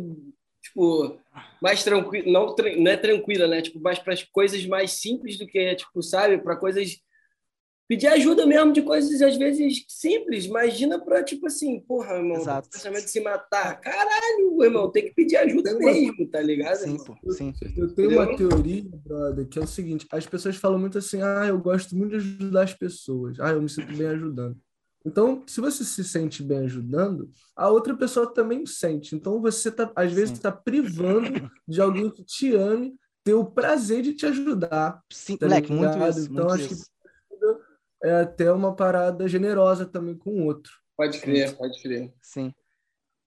[0.62, 1.18] tipo,
[1.62, 3.62] mais tranquila, não, não é tranquila, né?
[3.62, 6.38] Tipo, mais para coisas mais simples do que, tipo, sabe?
[6.38, 6.98] Para coisas
[7.88, 10.44] pedir ajuda mesmo de coisas às vezes simples.
[10.44, 12.68] Imagina para tipo assim, porra, irmão, Exato.
[12.70, 13.80] pensamento de se matar.
[13.80, 16.76] Caralho, irmão, tem que pedir ajuda mesmo, tá ligado?
[16.76, 17.54] Sim, pô, sim.
[17.76, 18.20] Eu tenho Entendeu?
[18.20, 21.96] uma teoria, brother, que é o seguinte: as pessoas falam muito assim, ah, eu gosto
[21.96, 24.56] muito de ajudar as pessoas, ah, eu me sinto bem ajudando.
[25.06, 29.14] Então, se você se sente bem ajudando, a outra pessoa também sente.
[29.14, 34.02] Então, você tá, às vezes está privando de alguém que te ame ter o prazer
[34.02, 35.02] de te ajudar.
[35.10, 36.20] Sim, tá moleque, muito isso.
[36.20, 36.84] Então, muito acho isso.
[36.84, 36.97] que
[38.02, 40.72] é até uma parada generosa também com o outro.
[40.96, 42.12] Pode crer, pode crer.
[42.20, 42.52] Sim.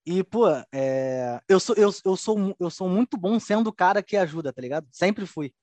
[0.06, 1.40] E, pô, é...
[1.48, 4.62] eu, sou, eu, eu, sou, eu sou muito bom sendo o cara que ajuda, tá
[4.62, 4.88] ligado?
[4.92, 5.54] Sempre fui.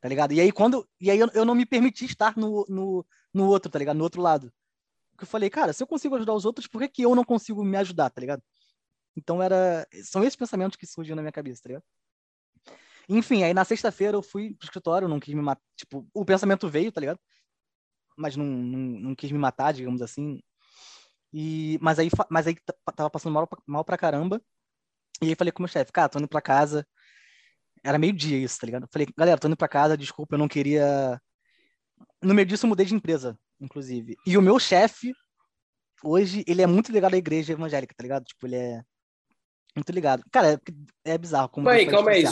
[0.00, 0.32] Tá ligado?
[0.32, 0.88] E aí, quando.
[1.00, 3.96] E aí eu, eu não me permiti estar no, no, no outro, tá ligado?
[3.96, 4.52] No outro lado.
[5.10, 7.24] Porque eu falei, cara, se eu consigo ajudar os outros, por que, que eu não
[7.24, 8.42] consigo me ajudar, tá ligado?
[9.16, 9.86] Então era.
[10.04, 11.84] São esses pensamentos que surgiam na minha cabeça, tá ligado?
[13.08, 15.62] Enfim, aí na sexta-feira eu fui pro escritório, não quis me matar.
[15.76, 17.18] Tipo, o pensamento veio, tá ligado?
[18.20, 20.40] Mas não, não, não quis me matar, digamos assim.
[21.32, 22.56] E, mas aí, mas aí
[22.94, 24.42] tava passando mal, mal pra caramba.
[25.22, 26.86] E aí falei com o meu chefe, cara, tô indo pra casa.
[27.82, 28.88] Era meio-dia isso, tá ligado?
[28.92, 31.20] Falei, galera, tô indo pra casa, desculpa, eu não queria.
[32.22, 34.16] No meio disso, eu mudei de empresa, inclusive.
[34.26, 35.12] E o meu chefe,
[36.04, 38.24] hoje, ele é muito ligado à igreja evangélica, tá ligado?
[38.24, 38.82] Tipo, ele é
[39.74, 40.24] muito ligado.
[40.30, 40.54] Cara,
[41.04, 41.48] é, é bizarro.
[41.48, 42.24] Como calma aí, calma aí,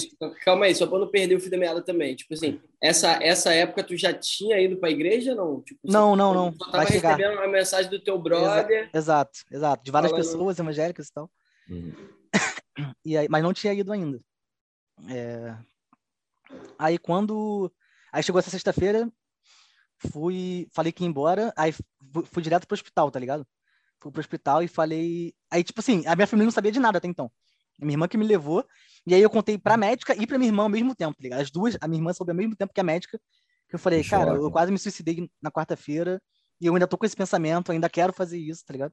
[0.45, 2.17] calma aí, só pra não perder o fio da meada também.
[2.17, 5.61] Tipo assim, essa, essa época tu já tinha ido pra igreja não?
[5.63, 6.53] Tipo, não, não, não.
[6.53, 8.91] Tu tava recebendo uma mensagem do teu brother.
[8.93, 9.85] Exato, exato.
[9.85, 10.27] De várias falando...
[10.27, 11.31] pessoas evangélicas e tal.
[11.69, 11.93] Uhum.
[13.05, 14.21] E aí, mas não tinha ido ainda.
[15.09, 15.57] É...
[16.79, 17.73] Aí quando.
[18.13, 19.11] Aí chegou essa sexta-feira,
[20.13, 20.69] fui.
[20.73, 23.45] Falei que ia embora, aí fui, fui direto pro hospital, tá ligado?
[24.01, 25.35] Fui pro hospital e falei.
[25.51, 27.31] Aí, tipo assim, a minha família não sabia de nada até então.
[27.81, 28.65] A minha irmã que me levou.
[29.07, 31.41] E aí eu contei pra médica e pra minha irmã ao mesmo tempo, tá ligado?
[31.41, 33.19] As duas, a minha irmã soube ao mesmo tempo que a médica.
[33.69, 36.21] Que eu falei, cara, eu quase me suicidei na quarta-feira.
[36.61, 38.93] E eu ainda tô com esse pensamento, ainda quero fazer isso, tá ligado?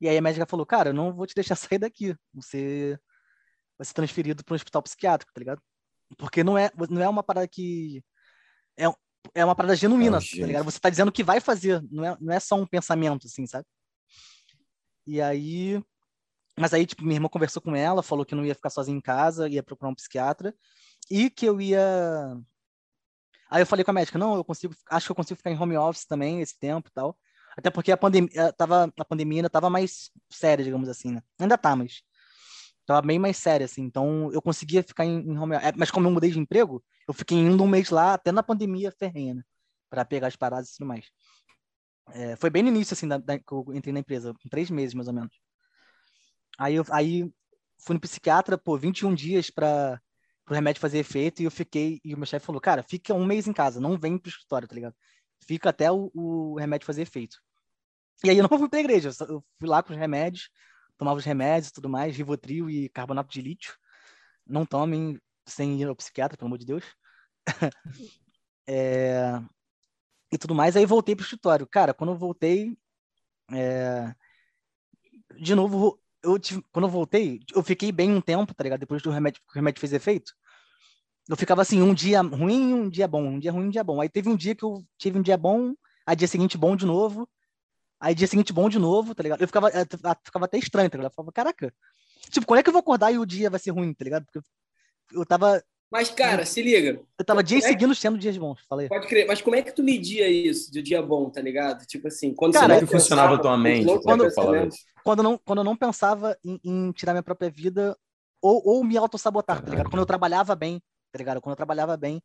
[0.00, 2.14] E aí a médica falou, cara, eu não vou te deixar sair daqui.
[2.34, 2.98] Você
[3.78, 5.62] vai ser transferido para um hospital psiquiátrico, tá ligado?
[6.18, 8.02] Porque não é, não é uma parada que.
[8.76, 8.86] É,
[9.34, 10.64] é uma parada genuína, oh, tá ligado?
[10.64, 13.64] Você tá dizendo que vai fazer, não é, não é só um pensamento, assim, sabe?
[15.06, 15.82] E aí.
[16.58, 19.00] Mas aí, tipo, minha irmã conversou com ela, falou que não ia ficar sozinha em
[19.00, 20.54] casa, ia procurar um psiquiatra,
[21.10, 22.36] e que eu ia.
[23.50, 25.58] Aí eu falei com a médica, não, eu consigo, acho que eu consigo ficar em
[25.58, 27.16] home office também esse tempo e tal.
[27.56, 31.22] Até porque a pandemia, eh, tava, a pandemia ainda tava mais séria, digamos assim, né?
[31.38, 32.02] Ainda tá, mas
[32.86, 33.82] tava bem mais séria, assim.
[33.82, 35.68] Então eu conseguia ficar em, em home office.
[35.68, 38.42] É, mas como eu mudei de emprego, eu fiquei indo um mês lá, até na
[38.42, 39.42] pandemia ferrenha, né?
[39.90, 41.06] Pra pegar as paradas e tudo mais.
[42.10, 44.70] É, foi bem no início, assim, da, da, que eu entrei na empresa, com três
[44.70, 45.34] meses, mais ou menos.
[46.58, 47.32] Aí, eu, aí
[47.78, 50.00] fui no psiquiatra, pô, 21 dias para
[50.48, 53.24] o remédio fazer efeito, e eu fiquei, e o meu chefe falou, cara, fica um
[53.24, 54.94] mês em casa, não vem pro escritório, tá ligado?
[55.46, 57.38] Fica até o, o remédio fazer efeito.
[58.24, 60.50] E aí eu não fui pra igreja, eu fui lá com os remédios,
[60.96, 63.74] tomava os remédios e tudo mais, Rivotril e carbonato de lítio.
[64.46, 66.84] Não tomem sem ir ao psiquiatra, pelo amor de Deus.
[68.66, 69.40] é...
[70.32, 71.66] E tudo mais, aí voltei pro escritório.
[71.66, 72.76] Cara, quando eu voltei,
[73.52, 74.14] é...
[75.38, 76.64] de novo, eu tive...
[76.72, 78.80] quando eu voltei, eu fiquei bem um tempo, tá ligado?
[78.80, 80.32] Depois do remédio, o remédio fez efeito.
[81.28, 84.00] Eu ficava assim, um dia ruim, um dia bom, um dia ruim, um dia bom.
[84.00, 85.74] Aí teve um dia que eu tive um dia bom,
[86.06, 87.28] aí dia seguinte bom de novo,
[88.02, 89.40] Aí dia seguinte bom de novo, tá ligado?
[89.40, 89.86] Eu ficava, eu
[90.24, 91.12] ficava até estranho, tá ligado?
[91.12, 91.72] Eu falava, caraca,
[92.32, 94.24] tipo, quando é que eu vou acordar e o dia vai ser ruim, tá ligado?
[94.24, 94.40] Porque
[95.12, 95.62] eu tava.
[95.92, 97.00] Mas, cara, se liga.
[97.18, 98.88] Eu tava dias é seguindo sendo dias bons, falei.
[98.88, 101.84] Pode crer, mas como é que tu media isso de dia bom, tá ligado?
[101.84, 104.68] Tipo assim, quando cara, você não funcionava a tua mente quando, quando,
[105.04, 107.96] quando, não, quando eu não pensava em, em tirar minha própria vida
[108.40, 109.90] ou, ou me auto-sabotar, tá ligado?
[109.90, 110.80] Quando eu trabalhava bem,
[111.12, 111.40] tá ligado?
[111.40, 112.22] Quando eu trabalhava bem,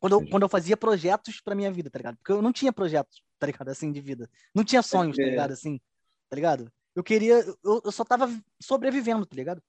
[0.00, 2.16] quando eu, quando eu fazia projetos pra minha vida, tá ligado?
[2.16, 3.68] Porque eu não tinha projetos tá ligado?
[3.70, 4.30] Assim, de vida.
[4.54, 5.52] Não tinha sonhos, tá ligado?
[5.52, 5.80] Assim,
[6.28, 6.70] tá ligado?
[6.94, 7.42] Eu queria.
[7.64, 9.62] Eu, eu só tava sobrevivendo, tá ligado?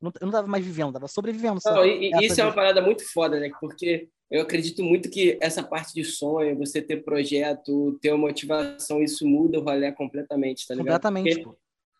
[0.00, 1.60] Não, eu não tava mais vivendo, tava sobrevivendo.
[1.64, 3.50] Não, e, isso é uma parada muito foda, né?
[3.60, 9.02] Porque eu acredito muito que essa parte de sonho, você ter projeto, ter uma motivação,
[9.02, 10.86] isso muda o rolê completamente, tá ligado?
[11.02, 11.58] Completamente, Porque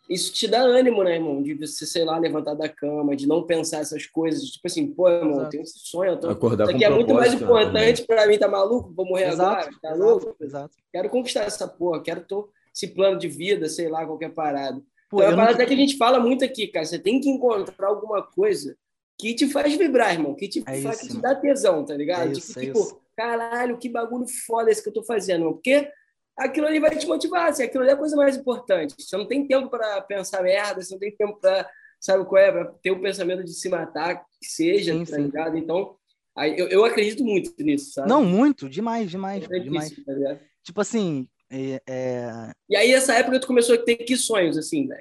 [0.09, 1.43] isso te dá ânimo, né, irmão?
[1.43, 4.43] De você, sei lá, levantar da cama, de não pensar essas coisas.
[4.51, 5.47] Tipo assim, pô, irmão, Exato.
[5.47, 6.17] eu tenho esse sonho.
[6.19, 6.31] Tô...
[6.31, 8.93] Acordar isso aqui é muito mais importante para mim, tá maluco?
[8.95, 9.43] Vou morrer Exato.
[9.43, 10.03] agora, tá Exato.
[10.03, 10.37] louco?
[10.41, 10.77] Exato.
[10.93, 12.37] Quero conquistar essa porra, quero ter
[12.75, 14.81] esse plano de vida, sei lá, qualquer parada.
[15.09, 16.85] Pô, é uma parada que a gente fala muito aqui, cara.
[16.85, 18.77] Você tem que encontrar alguma coisa
[19.19, 22.29] que te faz vibrar, irmão, que te, é faz, que te dá tesão, tá ligado?
[22.29, 23.01] É isso, que, é tipo, isso.
[23.17, 25.53] caralho, que bagulho foda esse que eu tô fazendo, irmão.
[25.55, 25.89] Porque
[26.37, 28.95] aquilo ali vai te motivar, assim, aquilo ali é a coisa mais importante.
[28.99, 31.69] Você não tem tempo para pensar merda, você não tem tempo para,
[32.01, 35.57] sabe qual é, para ter o pensamento de se matar, que seja, sim, tá ligado?
[35.57, 35.97] Então,
[36.37, 38.09] aí, eu, eu acredito muito nisso, sabe?
[38.09, 39.89] Não, muito, demais, demais, é demais.
[39.89, 42.53] Difícil, tá tipo assim, é, é...
[42.69, 45.01] E aí, essa época, tu começou a ter que sonhos, assim, né?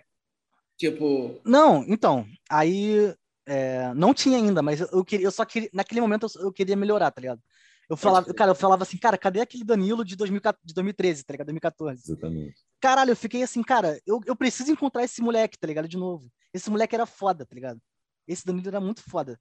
[0.77, 1.39] Tipo...
[1.45, 3.13] Não, então, aí...
[3.47, 6.75] É, não tinha ainda, mas eu, queria, eu só queria, naquele momento eu, eu queria
[6.75, 7.39] melhorar, tá ligado?
[7.89, 11.33] Eu falava, cara, eu falava assim, cara, cadê aquele Danilo de, 2000, de 2013, tá
[11.33, 11.47] ligado?
[11.47, 12.01] 2014.
[12.03, 12.55] Exatamente.
[12.81, 15.87] Caralho, eu fiquei assim, cara, eu, eu preciso encontrar esse moleque, tá ligado?
[15.87, 16.27] De novo.
[16.53, 17.79] Esse moleque era foda, tá ligado?
[18.27, 19.39] Esse Danilo era muito foda,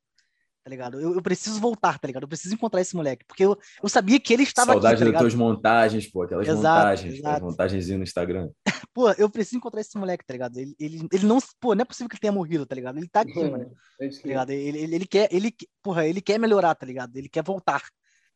[0.64, 1.00] tá ligado?
[1.00, 2.22] Eu, eu preciso voltar, tá ligado?
[2.22, 5.10] Eu preciso encontrar esse moleque, porque eu, eu sabia que ele estava Saudade aqui, tá
[5.12, 7.36] das tuas montagens, pô, aquelas exato, montagens, exato.
[7.36, 8.50] as montagens no Instagram.
[8.94, 10.56] pô, eu preciso encontrar esse moleque, tá ligado?
[10.56, 12.96] Ele, ele, ele não, pô, não é possível que ele tenha morrido, tá ligado?
[12.96, 13.70] Ele tá aqui, mano.
[14.00, 14.50] É tá ligado?
[14.50, 17.14] Ele, ele, ele quer, ele, porra, ele quer melhorar, tá ligado?
[17.16, 17.82] Ele quer voltar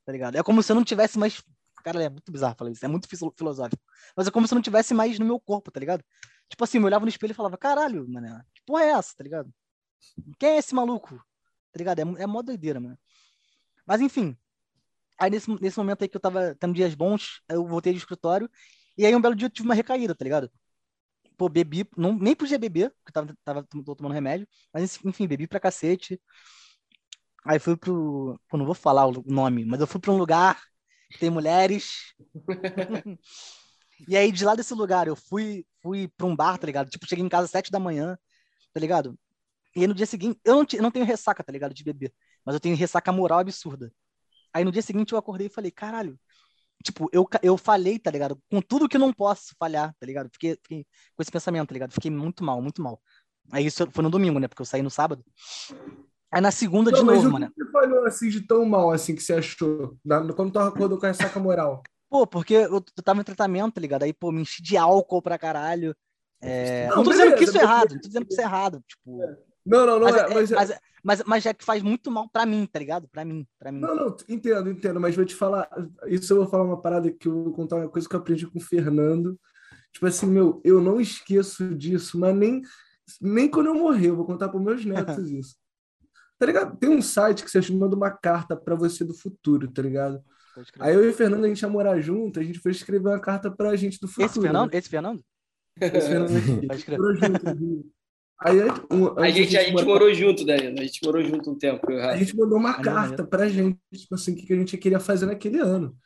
[0.09, 0.37] tá ligado?
[0.37, 1.45] É como se eu não tivesse mais.
[1.85, 3.07] Cara, é muito bizarro falar isso, é muito
[3.37, 3.83] filosófico.
[4.17, 6.03] Mas é como se eu não tivesse mais no meu corpo, tá ligado?
[6.49, 9.23] Tipo assim, eu olhava no espelho e falava, caralho, mano, que porra é essa, tá
[9.23, 9.53] ligado?
[10.39, 11.23] Quem é esse maluco?
[11.79, 12.19] Tá ligado?
[12.19, 12.99] É, é mó doideira, mano.
[13.87, 14.37] Mas enfim.
[15.19, 18.51] Aí nesse, nesse momento aí que eu tava tendo dias bons, eu voltei do escritório.
[18.99, 20.51] E aí um belo dia eu tive uma recaída, tá ligado?
[21.37, 24.49] Pô, bebi, não, nem podia beber, porque tava, tava tomando remédio.
[24.73, 26.21] Mas enfim, bebi pra cacete.
[27.45, 28.39] Aí fui pro.
[28.49, 30.61] Pô, não vou falar o nome, mas eu fui para um lugar
[31.11, 32.15] que tem mulheres.
[34.09, 36.91] e aí, de lá desse lugar, eu fui, fui para um bar, tá ligado?
[36.91, 38.19] Tipo, cheguei em casa às sete da manhã,
[38.73, 39.19] tá ligado?
[39.79, 41.73] E aí, no dia seguinte, eu não, eu não tenho ressaca, tá ligado?
[41.73, 42.13] De beber,
[42.45, 43.93] mas eu tenho ressaca moral absurda.
[44.53, 46.19] Aí no dia seguinte eu acordei e falei, caralho.
[46.83, 48.41] Tipo, eu, eu falei, tá ligado?
[48.51, 50.29] Com tudo que não posso falhar, tá ligado?
[50.33, 51.93] Fiquei, fiquei com esse pensamento, tá ligado?
[51.93, 53.01] Fiquei muito mal, muito mal.
[53.53, 54.49] Aí isso foi no domingo, né?
[54.49, 55.25] Porque eu saí no sábado.
[56.33, 57.47] Aí na segunda não, de novo, mano.
[57.47, 59.97] Por que você falou assim de tão mal assim que você achou?
[60.35, 61.85] Quando tu acordou com essa saca moral?
[62.11, 64.03] Pô, porque eu, eu tava em tratamento, tá ligado?
[64.03, 65.95] Aí, pô, me enchi de álcool pra caralho.
[66.41, 66.89] É...
[66.89, 68.45] Não, não tô beleza, dizendo que isso é errado, não tô dizendo que isso é
[68.45, 69.21] errado, tipo.
[69.69, 72.29] Não, não, não mas é, é mas, mas, mas, mas é que faz muito mal
[72.29, 73.09] pra mim, tá ligado?
[73.09, 73.81] Pra mim, pra mim.
[73.81, 75.69] Não, não, entendo, entendo, mas vou te falar,
[76.07, 78.47] isso eu vou falar uma parada que eu vou contar uma coisa que eu aprendi
[78.47, 79.39] com o Fernando,
[79.93, 82.63] Tipo assim, meu, eu não esqueço disso, mas nem,
[83.21, 85.57] nem quando eu morrer, eu vou contar para meus netos isso.
[86.39, 86.77] Tá ligado?
[86.77, 90.23] Tem um site que você manda uma carta para você do futuro, tá ligado?
[90.79, 93.21] Aí eu e o Fernando, a gente ia morar junto, a gente foi escrever uma
[93.21, 94.27] carta pra gente do futuro.
[94.27, 94.71] Esse Fernando?
[94.71, 94.79] Né?
[94.79, 95.25] Esse Fernando?
[95.81, 97.91] Esse Fernando aqui.
[98.41, 98.57] Aí,
[98.91, 100.79] um, a, gente, a gente morou junto, Danilo.
[100.79, 101.91] A gente morou junto um tempo.
[101.93, 105.27] A gente mandou uma carta pra gente, tipo assim, o que a gente queria fazer
[105.27, 105.97] naquele ano.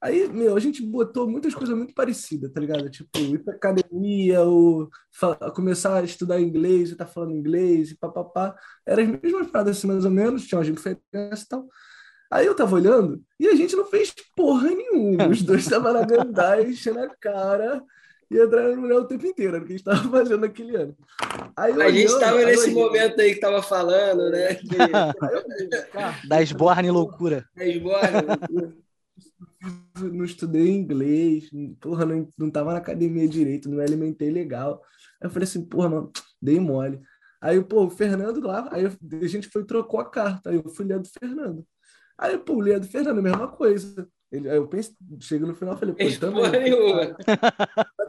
[0.00, 2.88] Aí, meu, a gente botou muitas coisas muito parecidas, tá ligado?
[2.88, 4.88] Tipo, ir pra academia, ou
[5.54, 8.54] começar a estudar inglês, e tá falando inglês, e papapá.
[8.86, 11.66] Era as mesmas paradas assim, mais ou menos, tinha uma diferença e tal.
[12.30, 15.28] Aí eu tava olhando e a gente não fez porra nenhuma.
[15.28, 17.82] Os dois estavam na gandaia, enchendo a cara
[18.30, 20.96] e entrando no mulher o tempo inteiro, o que a gente tava fazendo naquele ano.
[21.56, 24.54] Aí, a gente estava nesse momento aí que tava falando, né?
[24.54, 24.66] Que...
[26.28, 27.44] da esborne loucura.
[27.54, 28.76] Da esborne loucura.
[30.12, 31.48] Não estudei inglês,
[31.80, 34.82] porra, não, não tava na academia direito, não me alimentei legal.
[35.20, 37.00] Aí eu falei assim, porra, mano, dei mole.
[37.40, 40.84] Aí, pô, o Fernando lá, aí a gente foi trocou a carta, aí eu fui
[40.84, 41.66] ler do Fernando.
[42.18, 44.08] Aí, pô, o Leandro Fernando, a mesma coisa.
[44.36, 47.14] Ele, aí eu pensei, chego no final falei, pô, também.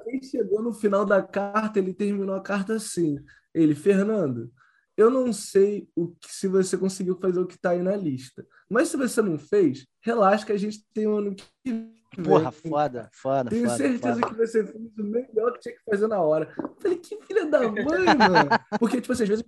[0.04, 3.18] Quem chegou no final da carta, ele terminou a carta assim.
[3.54, 4.52] Ele, Fernando,
[4.96, 8.46] eu não sei o que, se você conseguiu fazer o que está aí na lista.
[8.70, 11.98] Mas se você não fez, relaxa que a gente tem um ano que vem.
[12.24, 13.50] Porra, foda, foda.
[13.50, 14.28] Tenho foda, certeza foda.
[14.28, 16.52] que você fez o melhor que tinha que fazer na hora.
[16.58, 18.50] Eu falei, que filha da mãe, mano.
[18.80, 19.46] Porque, tipo assim, às vezes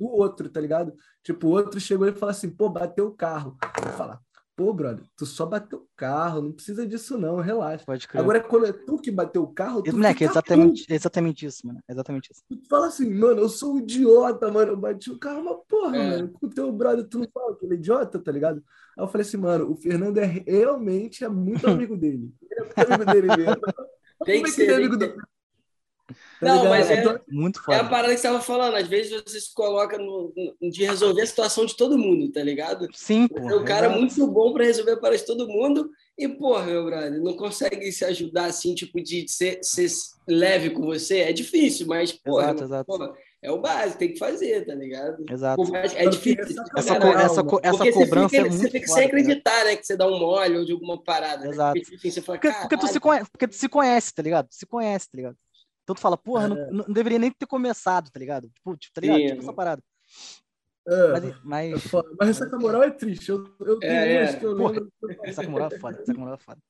[0.00, 0.94] o outro, tá ligado?
[1.22, 3.56] Tipo, o outro chegou e falou assim, pô, bateu o carro.
[3.84, 4.18] Eu falo,
[4.56, 7.84] pô, brother, tu só bateu o carro, não precisa disso não, relaxa.
[7.84, 8.20] Pode crer.
[8.20, 12.30] Agora, quando é tu que bateu o carro, tu Moleque, exatamente, exatamente isso, mano, exatamente
[12.32, 12.42] isso.
[12.48, 15.96] Tu fala assim, mano, eu sou um idiota, mano, eu bati o carro, mas porra,
[15.96, 16.10] é.
[16.10, 18.62] mano, com o teu brother, tu não fala que ele é idiota, tá ligado?
[18.96, 22.32] Aí eu falei assim, mano, o Fernando é realmente é muito amigo dele.
[22.42, 23.60] Ele é muito amigo dele mesmo.
[24.24, 25.14] Tem que é ser, é amigo do...
[26.44, 27.78] Tá não, mas é, muito foda.
[27.78, 28.74] é a parada que você estava falando.
[28.74, 32.42] Às vezes você se coloca no, no, de resolver a situação de todo mundo, tá
[32.42, 32.86] ligado?
[32.92, 33.38] Sim, pô.
[33.38, 36.84] É um cara muito bom para resolver a parada de todo mundo e, porra, meu
[36.84, 39.88] brother, não consegue se ajudar assim, tipo, de ser, ser
[40.28, 41.20] leve com você.
[41.20, 42.84] É difícil, mas, porra, exato, exato.
[42.86, 43.14] porra
[43.44, 45.22] é o básico, tem que fazer, tá ligado?
[45.30, 45.76] Exato.
[45.76, 46.64] É difícil.
[46.74, 49.76] Essa, co essa, co essa cobrança fica, é muito Você fica sem acreditar, né?
[49.76, 51.46] Que você dá um mole ou de alguma parada.
[51.46, 51.76] Exato.
[51.76, 51.82] Né?
[51.92, 54.48] Enfim, você fala, porque, porque, tu se conhece, porque tu se conhece, tá ligado?
[54.48, 55.36] Tu se conhece, tá ligado?
[55.84, 56.48] Então tu fala, porra, é.
[56.48, 58.48] não, não, deveria nem ter começado, tá ligado?
[58.48, 59.18] Tipo, tipo tá ligado?
[59.18, 59.82] Sim, tipo essa parada.
[60.86, 61.94] É, mas, mas...
[61.94, 63.30] É mas essa moral é triste.
[63.30, 64.92] Eu, eu tenho é, umas que eu porra, lembro.
[65.22, 66.60] Essa moral é foda, essa moral é foda.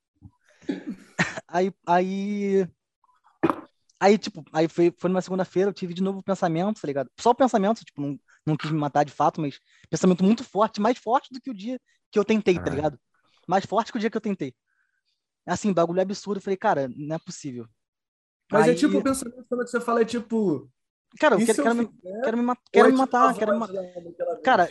[1.49, 2.69] Aí, aí
[4.05, 7.11] Aí, tipo, aí foi, foi numa segunda-feira, eu tive de novo o pensamento, tá ligado?
[7.19, 9.59] Só o pensamento, tipo, não, não quis me matar de fato, mas
[9.89, 13.01] pensamento muito forte, mais forte do que o dia que eu tentei, tá ligado?
[13.49, 14.55] Mais forte que o dia que eu tentei.
[15.47, 16.39] Assim, bagulho absurdo.
[16.39, 17.67] Eu falei, cara, não é possível.
[18.51, 18.77] Mas é aí...
[18.77, 20.71] é tipo o pensamento quando você fala, é tipo.
[21.19, 21.89] Cara, eu quero, quero, me,
[22.23, 24.41] quero, me, quero é me matar, tipo quero me matar.
[24.43, 24.69] Cara,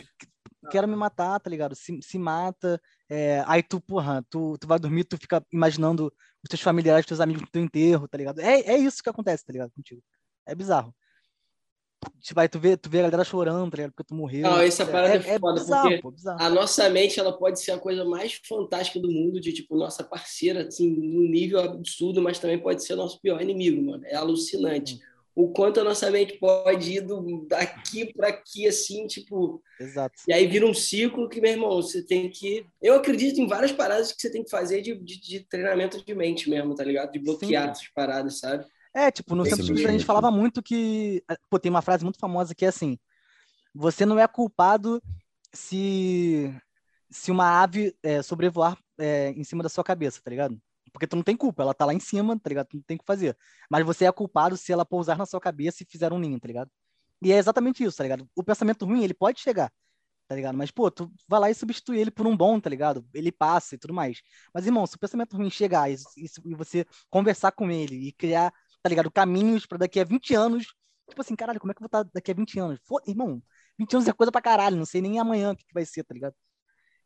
[0.70, 1.74] quero me matar, tá ligado?
[1.74, 2.80] Se, se mata.
[3.08, 6.12] É, aí tu, porra, tu, tu vai dormir, tu fica imaginando
[6.42, 8.40] os teus familiares, os teus amigos no teu enterro, tá ligado?
[8.40, 9.70] É, é isso que acontece, tá ligado?
[9.72, 10.02] Contigo.
[10.46, 10.94] É bizarro.
[12.20, 13.92] Tipo, aí tu vê, tu vê a galera chorando, tá ligado?
[13.92, 14.42] Porque tu morreu.
[14.42, 16.42] Não, essa parada é, é, é foda, bizarro, porque pô, bizarro.
[16.42, 20.02] a nossa mente, ela pode ser a coisa mais fantástica do mundo, de, tipo, nossa
[20.02, 24.04] parceira, assim, num nível absurdo, mas também pode ser nosso pior inimigo, mano.
[24.06, 24.94] É alucinante.
[24.94, 29.60] Hum o quanto a nossa mente pode ir do, daqui para aqui, assim, tipo.
[29.80, 30.14] Exato.
[30.28, 32.64] E aí vira um ciclo que, meu irmão, você tem que.
[32.80, 36.14] Eu acredito em várias paradas que você tem que fazer de, de, de treinamento de
[36.14, 37.10] mente mesmo, tá ligado?
[37.10, 37.70] De bloquear Sim.
[37.70, 38.64] essas paradas, sabe?
[38.94, 41.22] É, tipo, no centro de a gente falava muito que.
[41.50, 42.96] Pô, tem uma frase muito famosa que é assim:
[43.74, 45.02] você não é culpado
[45.52, 46.54] se,
[47.10, 50.60] se uma ave é, sobrevoar é, em cima da sua cabeça, tá ligado?
[50.92, 52.68] Porque tu não tem culpa, ela tá lá em cima, tá ligado?
[52.68, 53.36] Tu não tem o que fazer.
[53.68, 56.46] Mas você é culpado se ela pousar na sua cabeça e fizer um ninho, tá
[56.46, 56.70] ligado?
[57.20, 58.28] E é exatamente isso, tá ligado?
[58.36, 59.72] O pensamento ruim, ele pode chegar,
[60.28, 60.56] tá ligado?
[60.56, 63.04] Mas, pô, tu vai lá e substitui ele por um bom, tá ligado?
[63.12, 64.22] Ele passa e tudo mais.
[64.52, 65.96] Mas, irmão, se o pensamento ruim chegar e,
[66.44, 68.52] e você conversar com ele e criar,
[68.84, 69.10] tá ligado?
[69.10, 70.66] Caminhos para daqui a 20 anos,
[71.08, 72.78] tipo assim, caralho, como é que eu vou estar daqui a 20 anos?
[72.86, 73.42] Pô, irmão,
[73.78, 76.04] 20 anos é coisa pra caralho, não sei nem amanhã o que, que vai ser,
[76.04, 76.34] tá ligado?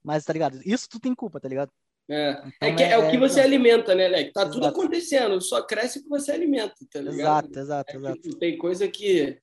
[0.03, 0.61] Mas, tá ligado?
[0.64, 1.70] Isso tu tem culpa, tá ligado?
[2.11, 4.33] É, então, é, que, é, é, o que é, você alimenta, né, Leque?
[4.33, 4.57] Tá exato.
[4.57, 7.47] tudo acontecendo, só cresce o que você alimenta, tá ligado?
[7.47, 8.39] Exato, exato, é exato.
[8.39, 9.39] Tem coisa que.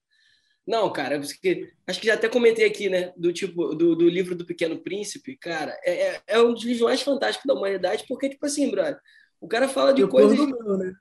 [0.67, 3.13] Não, cara, porque, acho que já até comentei aqui, né?
[3.15, 6.81] Do tipo, do, do livro do Pequeno Príncipe, cara, é, é, é um dos livros
[6.81, 8.99] mais fantásticos da humanidade, porque, tipo assim, brother,
[9.39, 10.35] o cara fala de coisas.
[10.35, 10.91] Do meu, né?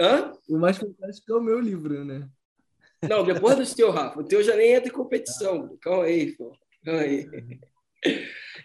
[0.00, 0.32] Hã?
[0.48, 2.28] O mais fantástico é o meu livro, né?
[3.08, 4.20] Não, depois do teu, Rafa.
[4.20, 5.76] O teu já nem entra em competição.
[5.80, 6.52] Calma aí, pô.
[6.84, 7.26] Calma aí.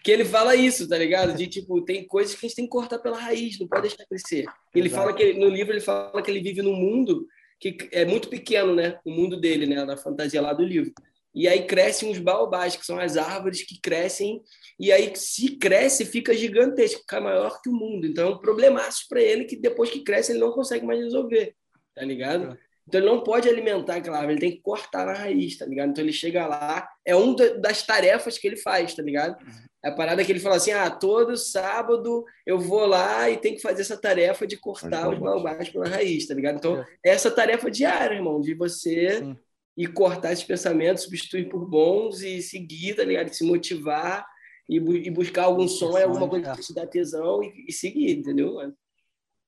[0.02, 1.36] que ele fala isso, tá ligado?
[1.36, 4.06] De tipo, tem coisas que a gente tem que cortar pela raiz, não pode deixar
[4.06, 4.46] crescer.
[4.74, 5.02] Ele Exato.
[5.02, 7.26] fala que no livro ele fala que ele vive num mundo
[7.58, 8.98] que é muito pequeno, né?
[9.04, 9.84] O mundo dele, né?
[9.84, 10.92] Na fantasia lá do livro.
[11.34, 14.40] E aí crescem os baobás, que são as árvores que crescem,
[14.78, 18.06] e aí se cresce, fica gigantesco, fica maior que o mundo.
[18.06, 21.54] Então é um problemaço para ele que depois que cresce ele não consegue mais resolver,
[21.94, 22.52] tá ligado?
[22.52, 22.58] É.
[22.86, 25.90] Então ele não pode alimentar aquela árvore, ele tem que cortar na raiz, tá ligado?
[25.90, 29.36] Então ele chega lá, é uma das tarefas que ele faz, tá ligado?
[29.82, 33.56] É a parada que ele fala assim: ah, todo sábado eu vou lá e tenho
[33.56, 36.56] que fazer essa tarefa de cortar os baobás pela raiz, tá ligado?
[36.56, 39.36] Então, é essa tarefa diária, irmão, de você Sim.
[39.76, 43.32] Ir cortar esses pensamentos, substituir por bons e seguir, tá ligado?
[43.32, 44.26] se motivar
[44.68, 47.72] e, bu e buscar algum som, é alguma coisa que te dá tesão e, e
[47.72, 48.58] seguir, entendeu?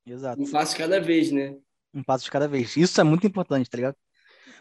[0.04, 0.42] Exato.
[0.42, 1.56] Um passo cada vez, né?
[1.94, 2.76] Um passo de cada vez.
[2.76, 3.96] Isso é muito importante, tá ligado?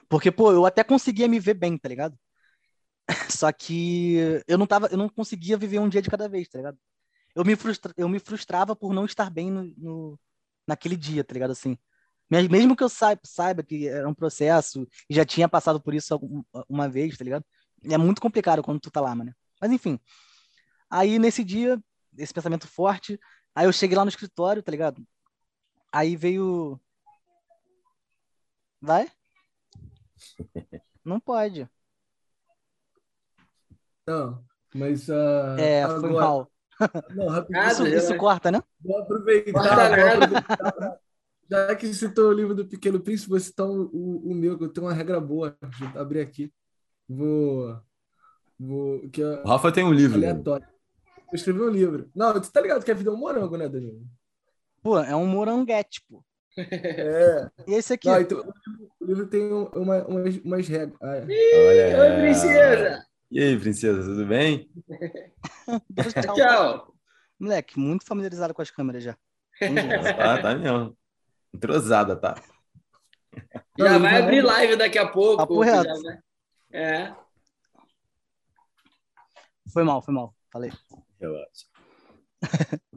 [0.07, 2.17] Porque, pô, eu até conseguia me ver bem, tá ligado?
[3.29, 6.57] Só que eu não tava, eu não conseguia viver um dia de cada vez, tá
[6.57, 6.77] ligado?
[7.35, 10.19] Eu me, frustra, eu me frustrava por não estar bem no, no,
[10.65, 11.51] naquele dia, tá ligado?
[11.51, 11.77] Assim,
[12.43, 16.19] mesmo que eu saiba, saiba que era um processo e já tinha passado por isso
[16.67, 17.45] uma vez, tá ligado?
[17.83, 19.33] É muito complicado quando tu tá lá, mano.
[19.61, 19.99] Mas enfim.
[20.89, 21.79] Aí nesse dia,
[22.17, 23.19] esse pensamento forte,
[23.53, 25.05] aí eu cheguei lá no escritório, tá ligado?
[25.91, 26.79] Aí veio.
[28.81, 29.09] Vai?
[31.03, 31.69] Não pode.
[34.07, 35.07] Não, mas.
[35.09, 36.01] Uh, é, agora...
[36.01, 36.51] foi mal.
[37.15, 37.67] Não, rapidinho.
[37.67, 38.61] Isso, isso corta, né?
[38.81, 39.51] Vou aproveitar.
[39.51, 40.99] Vou aproveitar
[41.49, 44.63] já que citou o livro do Pequeno Príncipe, vou citar o, o, o meu, que
[44.63, 45.57] eu tenho uma regra boa.
[45.61, 46.51] Deixa eu abrir aqui.
[47.07, 47.79] Vou.
[48.59, 50.17] vou que é o Rafa tem um livro.
[50.17, 50.67] Aleatório.
[51.31, 52.09] Eu escrevi um livro.
[52.15, 54.01] Não, você tá ligado que a vida é um morango, né, Danilo?
[54.81, 56.23] Pô, é um moranguete, pô.
[56.57, 57.49] É.
[57.67, 58.07] E esse aqui?
[58.07, 58.53] Não, então,
[58.99, 60.97] o livro tem uma, umas, umas regras.
[61.01, 61.99] Ah, é.
[61.99, 63.05] Olha, princesa!
[63.31, 64.69] E aí, princesa, tudo bem?
[66.35, 66.95] Tchau.
[67.39, 69.17] Moleque, muito familiarizado com as câmeras já.
[70.17, 70.95] tá, tá mesmo.
[71.55, 72.35] Entrosada, tá?
[73.79, 75.37] Já vai abrir live daqui a pouco.
[75.37, 75.89] Papo reto.
[76.71, 77.13] É.
[79.71, 80.33] Foi mal, foi mal.
[80.51, 80.71] Falei.
[81.19, 81.65] Relaxa.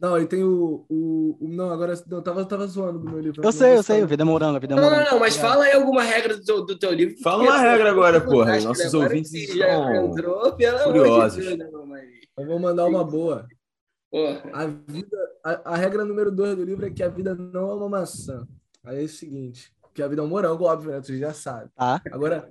[0.00, 3.42] Não, aí tem o, o, o, Não, agora não, tava, tava zoando do meu livro.
[3.42, 4.94] Eu sei, eu sei, o Vida Moranga, Vida Moranga.
[4.94, 7.16] Não, não, não, mas fala aí alguma regra do teu, do teu livro.
[7.20, 8.60] Fala uma regra agora, porra.
[8.60, 10.12] Nossos ouvintes estão
[10.92, 11.44] curiosos.
[11.44, 11.58] Deus,
[12.38, 13.48] eu vou mandar uma boa.
[14.10, 14.42] Porra.
[14.52, 17.74] A, vida, a, a regra número dois do livro é que a vida não é
[17.74, 18.46] uma maçã.
[18.84, 21.00] Aí é o seguinte, que a vida é um morango, óbvio, né?
[21.00, 21.70] Tu já sabe.
[21.76, 22.00] Ah.
[22.10, 22.50] Agora,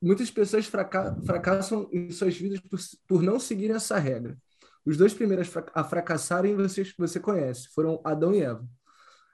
[0.00, 4.36] muitas pessoas fraca fracassam em suas vidas por, por não seguirem essa regra.
[4.84, 8.66] Os dois primeiros a fracassarem você, você conhece, foram Adão e Eva.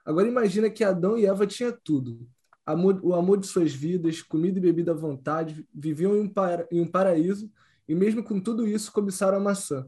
[0.03, 2.27] Agora imagina que Adão e Eva tinham tudo.
[2.65, 6.67] Amor, o amor de suas vidas, comida e bebida à vontade, viviam em um, para,
[6.71, 7.49] em um paraíso
[7.87, 9.87] e mesmo com tudo isso cobiçaram a maçã.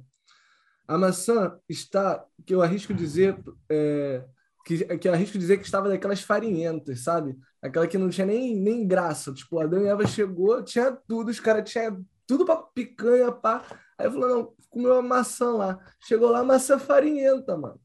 [0.88, 3.38] A maçã está, que eu arrisco dizer,
[3.69, 4.23] é,
[4.65, 7.38] que, que eu arrisco dizer que estava daquelas farinhentas, sabe?
[7.61, 9.33] Aquela que não tinha nem, nem graça.
[9.33, 13.63] Tipo, Adão e Eva chegou, tinha tudo, os caras tinham tudo para picanha, pá.
[13.97, 15.79] Aí falou, não, comeu uma maçã lá.
[16.01, 17.79] Chegou lá, maçã farinhenta, mano.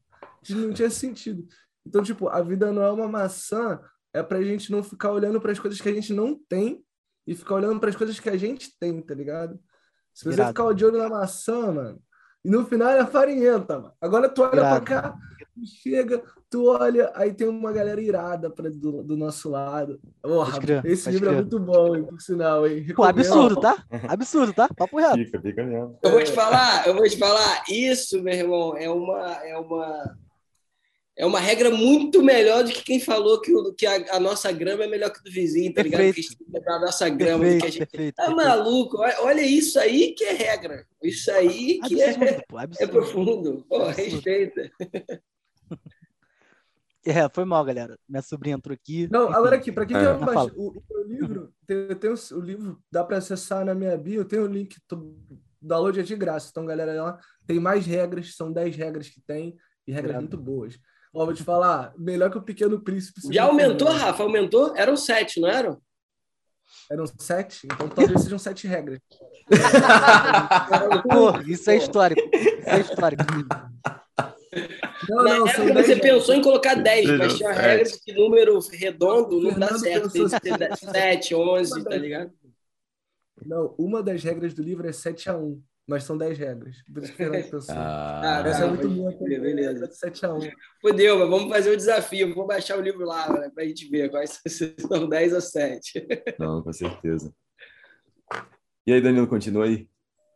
[0.49, 1.45] Não tinha sentido.
[1.85, 3.79] Então, tipo, a vida não é uma maçã,
[4.13, 6.83] é pra gente não ficar olhando para as coisas que a gente não tem
[7.25, 9.59] e ficar olhando para as coisas que a gente tem, tá ligado?
[10.13, 10.49] Se você Irado.
[10.49, 12.01] ficar de olho na maçã, mano,
[12.43, 13.93] e no final é farinhenta, mano.
[14.01, 14.83] Agora tu olha Irado.
[14.83, 15.17] pra cá,
[15.81, 19.99] chega, tu olha, aí tem uma galera irada pra, do, do nosso lado.
[20.21, 21.37] Porra, crer, esse livro é crer.
[21.37, 22.85] é muito bom, hein, por sinal, hein?
[22.95, 23.77] Pô, absurdo, tá?
[24.09, 24.67] Absurdo, tá?
[24.75, 25.17] Papo reto.
[25.17, 25.97] Fica, fica mesmo.
[26.01, 30.17] Eu vou te falar, eu vou te falar, isso, meu irmão, é uma, é uma,
[31.15, 34.51] é uma regra muito melhor do que quem falou que, o, que a, a nossa
[34.51, 36.15] grama é melhor que do vizinho, tá perfeito.
[36.17, 36.63] ligado?
[36.63, 37.85] Que a nossa grama, perfeito, que a gente.
[37.91, 38.97] Perfeito, tá maluco?
[38.97, 40.85] Olha isso aí que é regra.
[41.03, 43.65] Isso aí que absurdo, é, pô, é profundo.
[43.69, 44.69] Pô, respeita.
[47.05, 47.99] É, foi mal, galera.
[48.07, 49.09] Minha sobrinha entrou aqui.
[49.11, 49.99] Não, agora aqui, para quem é.
[49.99, 53.97] quer baixar o, o, livro, tem, tem o, o, livro, dá para acessar na minha
[53.97, 55.13] bio, tem o link, o
[55.61, 56.47] download é de graça.
[56.49, 60.79] Então, galera, lá tem mais regras, são 10 regras que tem, e regras muito boas.
[61.13, 63.21] Ó, vou te falar, melhor que o Pequeno Príncipe.
[63.31, 64.23] Já aumentou, Rafa?
[64.23, 64.75] Aumentou?
[64.75, 65.79] Eram sete, não eram?
[66.89, 67.65] Eram sete?
[67.65, 68.99] Então talvez sejam sete regras.
[71.03, 72.21] Pô, isso é histórico.
[72.35, 73.23] Isso é histórico.
[75.09, 79.57] Não, não, época você pensou em colocar 10, mas tinha regra de número redondo não
[79.57, 80.09] dá certo.
[80.09, 82.31] Tem que ter 7, 11, tá ligado?
[83.45, 86.77] Não, uma das regras do livro é 7 a 1, mas são 10 regras.
[86.83, 87.75] Por isso que Fernando pensou.
[87.75, 89.11] Ah, Essa é muito boa.
[89.19, 89.91] Beleza.
[89.91, 90.39] 7 a 1.
[90.81, 92.33] Fudeu, mas vamos fazer o desafio.
[92.33, 94.41] Vou baixar o livro lá né, pra gente ver quais
[94.87, 96.07] são 10 ou 7.
[96.39, 97.33] Não, com certeza.
[98.87, 99.87] E aí, Danilo, continua aí.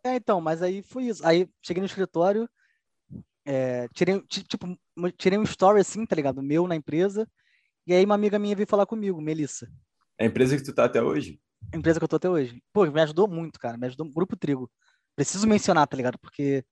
[0.03, 1.25] É, então, mas aí foi isso.
[1.25, 2.49] Aí cheguei no escritório,
[3.45, 4.77] é, tirei, tipo,
[5.17, 6.41] tirei um story assim, tá ligado?
[6.41, 7.27] Meu na empresa.
[7.85, 9.69] E aí uma amiga minha veio falar comigo, Melissa.
[10.17, 11.39] É a empresa que tu tá até hoje?
[11.73, 12.61] A empresa que eu tô até hoje.
[12.73, 13.77] Pô, me ajudou muito, cara.
[13.77, 14.09] Me ajudou.
[14.11, 14.69] Grupo Trigo.
[15.17, 16.19] Preciso mencionar, tá ligado?
[16.19, 16.63] Porque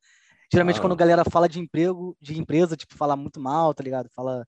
[0.54, 0.82] geralmente ah.
[0.82, 4.08] quando a galera fala de emprego, de empresa, tipo, fala muito mal, tá ligado?
[4.14, 4.48] Fala,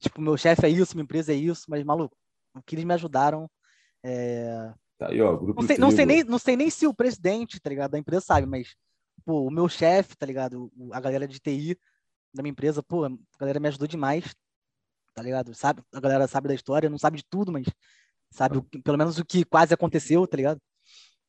[0.00, 2.16] tipo, meu chefe é isso, minha empresa é isso, mas, maluco,
[2.52, 3.48] o que eles me ajudaram
[4.04, 4.74] é...
[4.98, 7.60] Tá aí, ó, grupo não sei, não sei, nem, não sei nem se o presidente,
[7.60, 8.74] tá ligado, da empresa sabe, mas,
[9.24, 11.78] pô, o meu chefe, tá ligado, a galera de TI
[12.32, 14.34] da minha empresa, pô, a galera me ajudou demais,
[15.14, 15.54] tá ligado?
[15.54, 17.64] Sabe, a galera sabe da história, não sabe de tudo, mas
[18.30, 20.60] sabe o, pelo menos o que quase aconteceu, tá ligado?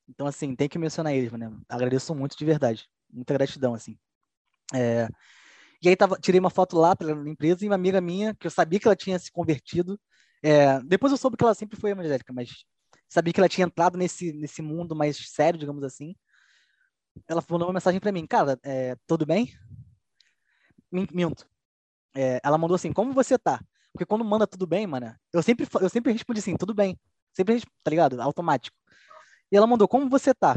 [0.07, 1.61] Então, assim, tem que mencionar eles, mano.
[1.67, 2.87] Agradeço muito de verdade.
[3.11, 3.97] Muita gratidão, assim.
[4.73, 5.07] É...
[5.81, 8.51] E aí tava, tirei uma foto lá pela empresa e uma amiga minha, que eu
[8.51, 9.99] sabia que ela tinha se convertido.
[10.43, 10.79] É...
[10.81, 12.65] Depois eu soube que ela sempre foi evangélica, mas
[13.09, 16.15] sabia que ela tinha entrado nesse, nesse mundo mais sério, digamos assim.
[17.27, 19.53] Ela mandou uma mensagem para mim, cara, é, tudo bem?
[20.91, 21.47] Minto.
[22.15, 23.59] É, ela mandou assim, como você tá?
[23.91, 26.99] Porque quando manda tudo bem, mano, eu sempre, eu sempre respondi assim, tudo bem.
[27.33, 28.21] Sempre, tá ligado?
[28.21, 28.75] Automático.
[29.51, 30.55] E ela mandou, como você tá?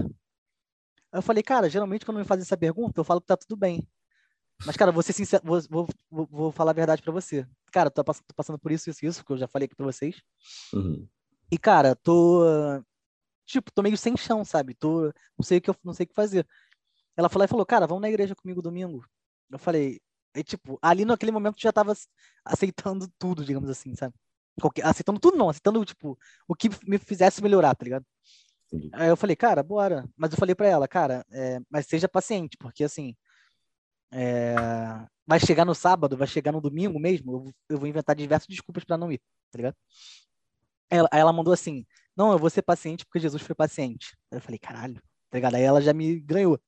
[1.12, 3.86] Eu falei, cara, geralmente quando me fazem essa pergunta, eu falo que tá tudo bem.
[4.66, 5.60] Mas, cara, vou ser sincero, vou,
[6.10, 7.46] vou, vou falar a verdade para você.
[7.70, 10.20] Cara, tô, tô, passando por isso, isso, isso, que eu já falei aqui pra vocês.
[10.72, 11.06] Uhum.
[11.50, 12.42] E, cara, tô.
[13.46, 14.74] Tipo, tô meio sem chão, sabe?
[14.74, 15.12] Tô.
[15.38, 16.46] Não sei o que eu não sei o que fazer.
[17.16, 19.04] Ela falou e falou, cara, vamos na igreja comigo domingo.
[19.50, 20.00] Eu falei,
[20.34, 21.94] e, tipo, ali naquele momento já tava
[22.44, 24.14] aceitando tudo, digamos assim, sabe?
[24.60, 28.04] Qualquer, aceitando tudo não, aceitando, tipo, o que me fizesse melhorar, tá ligado?
[28.92, 30.08] Aí eu falei, cara, bora.
[30.16, 33.16] Mas eu falei para ela, cara, é, mas seja paciente, porque assim,
[34.12, 34.54] é,
[35.26, 38.84] vai chegar no sábado, vai chegar no domingo mesmo, eu, eu vou inventar diversas desculpas
[38.84, 39.18] para não ir,
[39.50, 39.76] tá ligado?
[40.90, 44.16] Ela, aí ela mandou assim, não, eu vou ser paciente porque Jesus foi paciente.
[44.30, 44.94] Aí eu falei, caralho,
[45.30, 45.54] tá ligado?
[45.54, 46.60] Aí ela já me ganhou.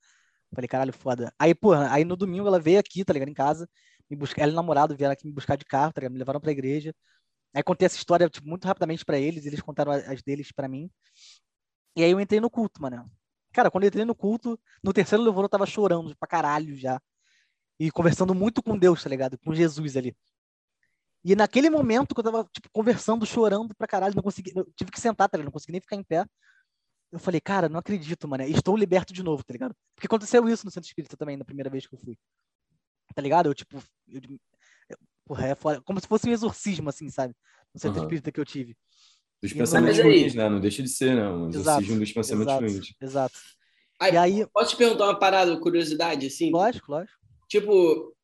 [0.55, 1.33] Falei, caralho, foda.
[1.39, 3.69] Aí, porra, aí no domingo ela veio aqui, tá ligado, em casa,
[4.11, 6.13] me buscar, ela e o namorado vieram aqui me buscar de carro, tá ligado?
[6.13, 6.95] Me levaram pra igreja.
[7.55, 10.91] Aí contei essa história, tipo, muito rapidamente para eles, eles contaram as deles para mim.
[11.97, 13.11] E aí eu entrei no culto, mano.
[13.53, 17.01] Cara, quando eu entrei no culto, no terceiro louvor eu tava chorando pra caralho já.
[17.79, 19.39] E conversando muito com Deus, tá ligado?
[19.39, 20.17] Com Jesus ali.
[21.25, 24.91] E naquele momento que eu tava, tipo, conversando, chorando pra caralho, não consegui, eu tive
[24.91, 25.47] que sentar, tá ligado?
[25.47, 26.25] Não consegui nem ficar em pé.
[27.13, 28.45] Eu falei, cara, não acredito, mano.
[28.45, 29.75] Estou liberto de novo, tá ligado?
[29.95, 32.17] Porque aconteceu isso no Centro Espírita também, na primeira vez que eu fui.
[33.15, 33.47] Tá ligado?
[33.47, 34.21] Eu, tipo, eu,
[34.89, 37.35] eu, porra, é fora, como se fosse um exorcismo, assim, sabe?
[37.75, 38.05] No Centro uhum.
[38.05, 38.77] Espírita que eu tive.
[39.43, 40.49] Dos pensamentos ruins, né?
[40.49, 41.29] Não deixa de ser, né?
[41.29, 42.95] Um exorcismo dos pensamentos exato, ruins.
[43.01, 43.39] Exato.
[43.99, 44.47] Aí, e aí...
[44.53, 46.51] Posso te perguntar uma parada, curiosidade, assim?
[46.51, 47.19] Lógico, lógico.
[47.49, 48.15] Tipo,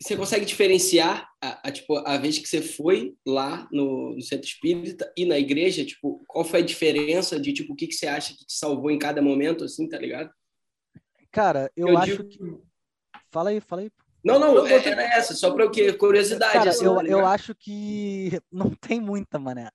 [0.00, 4.46] você consegue diferenciar a, a, tipo, a vez que você foi lá no, no, centro
[4.46, 8.06] espírita e na igreja, tipo, qual foi a diferença de, tipo, o que, que você
[8.06, 10.30] acha que te salvou em cada momento, assim, tá ligado?
[11.30, 12.28] Cara, eu, eu acho digo...
[12.28, 12.68] que...
[13.30, 13.90] Fala aí, fala aí.
[14.24, 15.92] Não, não, é, era essa, só para o quê?
[15.92, 16.52] Curiosidade.
[16.52, 19.70] Cara, assim, eu, tá eu acho que não tem muita, mané.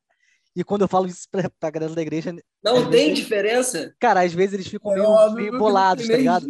[0.56, 2.32] E quando eu falo isso pra, pra galera da igreja.
[2.64, 3.96] Não tem vezes, diferença?
[4.00, 6.46] Cara, às vezes eles ficam meio, meio bolados, tá ligado?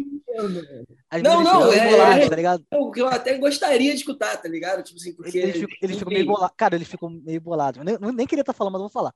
[1.08, 2.66] Às não, não, é, bolados, é, tá ligado?
[2.72, 4.82] O que eu até gostaria de escutar, tá ligado?
[4.82, 5.38] Tipo assim, porque.
[5.38, 6.54] Eles ficam, eles ficam meio bolados.
[6.56, 7.78] Cara, eles ficam meio bolados.
[7.78, 9.14] Eu nem, nem queria estar tá falando, mas eu vou falar.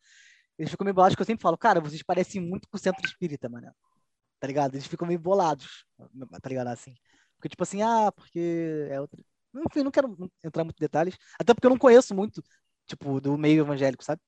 [0.59, 3.05] Eles ficam meio bolados, que eu sempre falo, cara, vocês parecem muito com o centro
[3.05, 3.71] espírita, mano.
[4.41, 4.75] Tá ligado?
[4.75, 5.85] Eles ficam meio bolados,
[6.41, 6.69] tá ligado?
[6.69, 6.95] Assim.
[7.37, 9.21] Porque, tipo assim, ah, porque é outra.
[9.67, 11.17] Enfim, não quero entrar muito em detalhes.
[11.39, 12.43] Até porque eu não conheço muito,
[12.87, 14.21] tipo, do meio evangélico, sabe?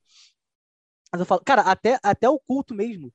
[1.13, 3.13] Mas eu falo, cara, até, até o culto mesmo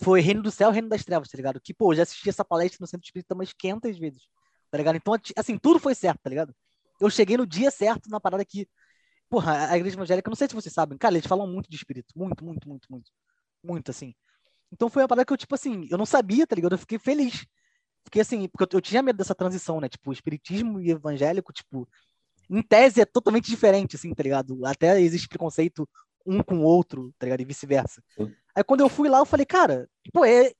[0.00, 1.60] foi Reino do Céu, Reino das Trevas, tá ligado?
[1.60, 4.22] Que, pô, já assisti essa palestra no Centro Espírita umas 500 vezes,
[4.70, 4.96] tá ligado?
[4.96, 6.54] Então, assim, tudo foi certo, tá ligado?
[7.00, 8.68] Eu cheguei no dia certo na parada que,
[9.28, 12.12] porra, a igreja evangélica, não sei se vocês sabem, cara, eles falam muito de espírito,
[12.16, 13.10] muito, muito, muito, muito,
[13.62, 14.14] muito, assim.
[14.72, 16.72] Então foi uma parada que eu, tipo assim, eu não sabia, tá ligado?
[16.72, 17.46] Eu fiquei feliz.
[18.04, 19.88] Fiquei assim, porque eu, eu tinha medo dessa transição, né?
[19.88, 21.88] Tipo, espiritismo e evangélico, tipo,
[22.48, 24.64] em tese é totalmente diferente, assim, tá ligado?
[24.64, 25.88] Até existe preconceito
[26.26, 27.40] um com o outro, tá ligado?
[27.40, 28.02] E vice-versa.
[28.54, 30.52] Aí quando eu fui lá, eu falei, cara, pô, é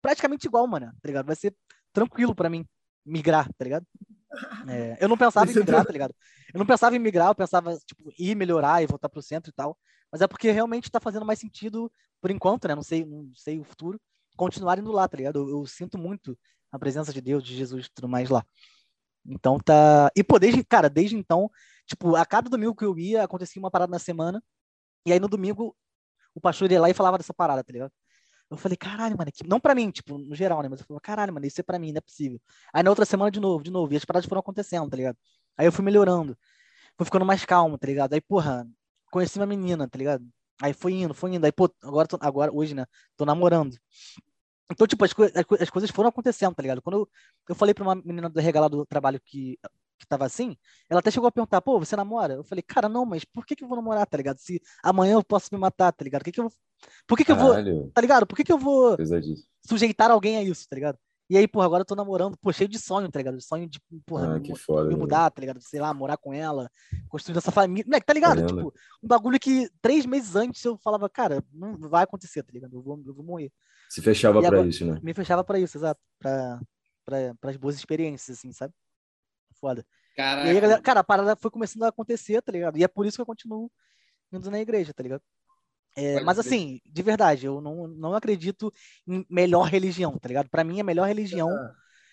[0.00, 1.26] praticamente igual, mano, tá ligado?
[1.26, 1.54] Vai ser
[1.92, 2.66] tranquilo para mim
[3.04, 3.86] migrar, tá ligado?
[4.66, 6.14] É, eu não pensava em migrar, tá ligado?
[6.54, 9.52] Eu não pensava em migrar, eu pensava, tipo, ir melhorar e voltar pro centro e
[9.52, 9.76] tal.
[10.10, 12.74] Mas é porque realmente tá fazendo mais sentido, por enquanto, né?
[12.74, 14.00] Não sei, não sei o futuro,
[14.34, 15.36] continuar indo lá, tá ligado?
[15.36, 16.38] Eu, eu sinto muito
[16.70, 18.42] a presença de Deus, de Jesus e tudo mais lá.
[19.26, 20.10] Então tá.
[20.16, 21.50] E pô, desde, cara, desde então,
[21.86, 24.42] tipo, a cada domingo que eu ia, acontecia uma parada na semana.
[25.06, 25.76] E aí no domingo,
[26.34, 27.92] o pastor ia lá e falava dessa parada, tá ligado?
[28.50, 29.46] Eu falei, caralho, mano, que...
[29.46, 30.68] não pra mim, tipo, no geral, né?
[30.68, 32.40] Mas eu falei, caralho, mano, isso é pra mim, não é possível.
[32.72, 35.16] Aí na outra semana, de novo, de novo, e as paradas foram acontecendo, tá ligado?
[35.56, 36.36] Aí eu fui melhorando,
[36.96, 38.12] fui ficando mais calmo, tá ligado?
[38.14, 38.66] Aí, porra,
[39.10, 40.24] conheci uma menina, tá ligado?
[40.62, 41.44] Aí foi indo, foi indo.
[41.44, 42.86] Aí, pô, agora, tô, agora hoje, né?
[43.16, 43.76] Tô namorando.
[44.70, 45.24] Então, tipo, as, co
[45.60, 46.82] as, coisas foram acontecendo, tá ligado?
[46.82, 47.08] Quando eu,
[47.48, 49.58] eu falei pra uma menina do regalado do trabalho que,
[50.02, 50.56] que tava assim,
[50.90, 52.34] ela até chegou a perguntar, pô, você namora?
[52.34, 54.38] Eu falei, cara, não, mas por que que eu vou namorar, tá ligado?
[54.38, 56.20] Se amanhã eu posso me matar, tá ligado?
[56.20, 56.52] Por que que eu,
[57.06, 57.54] por que que eu vou,
[57.92, 58.26] tá ligado?
[58.26, 58.96] Por que que eu vou
[59.66, 60.98] sujeitar alguém a isso, tá ligado?
[61.30, 63.40] E aí, porra, agora eu tô namorando, pô, cheio de sonho, tá ligado?
[63.40, 65.62] Sonho de, porra, ah, me, foda, me mudar, tá ligado?
[65.62, 66.70] Sei lá, morar com ela,
[67.08, 67.86] construir essa família.
[67.86, 68.42] Moleque, tá ligado?
[68.42, 68.64] Caramba.
[68.64, 72.76] Tipo, um bagulho que três meses antes eu falava, cara, não vai acontecer, tá ligado?
[72.76, 73.50] Eu vou, eu vou morrer.
[73.88, 75.00] Se fechava para isso, né?
[75.02, 76.00] Me fechava para isso, exato.
[76.18, 76.60] Pra,
[77.04, 78.74] pra, pras boas experiências, assim, sabe?
[79.62, 79.86] Foda.
[80.16, 80.48] Caraca.
[80.48, 82.76] E aí, a galera, cara, a parada foi começando a acontecer, tá ligado?
[82.76, 83.70] E é por isso que eu continuo
[84.32, 85.22] indo na igreja, tá ligado?
[85.94, 88.72] É, mas assim, de verdade, eu não, não acredito
[89.06, 90.50] em melhor religião, tá ligado?
[90.50, 91.48] Para mim, a melhor religião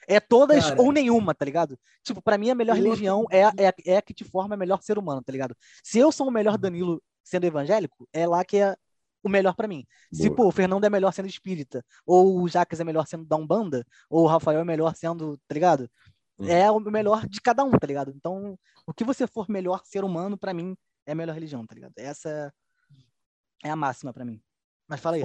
[0.08, 0.80] é todas Cara.
[0.80, 1.80] ou nenhuma, tá ligado?
[2.04, 4.82] Tipo, para mim, a melhor eu religião é, é, é a que te forma melhor
[4.84, 5.56] ser humano, tá ligado?
[5.84, 6.60] Se eu sou o melhor uhum.
[6.60, 8.76] Danilo sendo evangélico, é lá que é
[9.24, 9.86] o melhor para mim.
[10.12, 10.24] Boa.
[10.24, 13.36] Se, pô, o Fernando é melhor sendo espírita, ou o Jacques é melhor sendo da
[13.36, 15.90] Umbanda, ou o Rafael é melhor sendo, tá ligado?
[16.42, 18.12] É o melhor de cada um, tá ligado?
[18.16, 20.76] Então, o que você for melhor ser humano, para mim,
[21.06, 21.94] é a melhor religião, tá ligado?
[21.98, 22.54] Essa
[23.64, 24.42] é a máxima para mim.
[24.88, 25.24] Mas fala aí.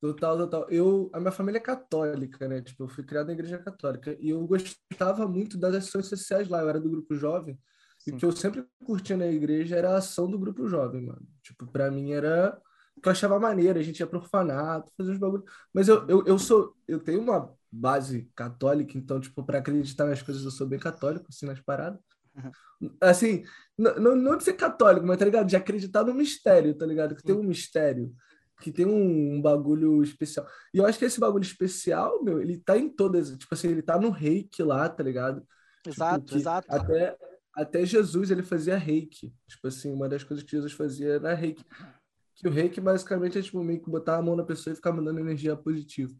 [0.00, 0.66] Total, total.
[0.68, 2.60] Eu, a minha família é católica, né?
[2.60, 6.60] Tipo, eu fui criado na igreja católica e eu gostava muito das ações sociais lá.
[6.60, 7.58] Eu era do grupo jovem
[7.98, 8.10] Sim.
[8.10, 11.26] e o que eu sempre curtia na igreja era a ação do grupo jovem, mano.
[11.42, 12.60] Tipo, para mim era
[13.04, 13.78] que eu achava maneiro.
[13.78, 15.44] A gente ia pro orfanato, fazer os bagulhos.
[15.72, 20.22] Mas eu, eu, eu sou, eu tenho uma base católica, então, tipo, para acreditar nas
[20.22, 22.00] coisas eu sou bem católico, assim, nas paradas.
[23.00, 23.44] Assim,
[23.78, 25.46] não, não de ser católico, mas tá ligado?
[25.46, 27.14] De acreditar no mistério, tá ligado?
[27.14, 28.12] Que tem um mistério,
[28.60, 30.46] que tem um, um, bagulho especial.
[30.72, 33.82] E eu acho que esse bagulho especial, meu, ele tá em todas, tipo assim, ele
[33.82, 35.46] tá no reiki lá, tá ligado?
[35.82, 36.66] Tipo, exato, tipo, exato.
[36.70, 37.16] Até,
[37.54, 39.32] até Jesus, ele fazia reiki.
[39.46, 41.64] Tipo assim, uma das coisas que Jesus fazia era reiki.
[42.36, 44.92] Que o reiki, basicamente, é tipo meio que botar a mão na pessoa e ficar
[44.92, 46.12] mandando energia positiva.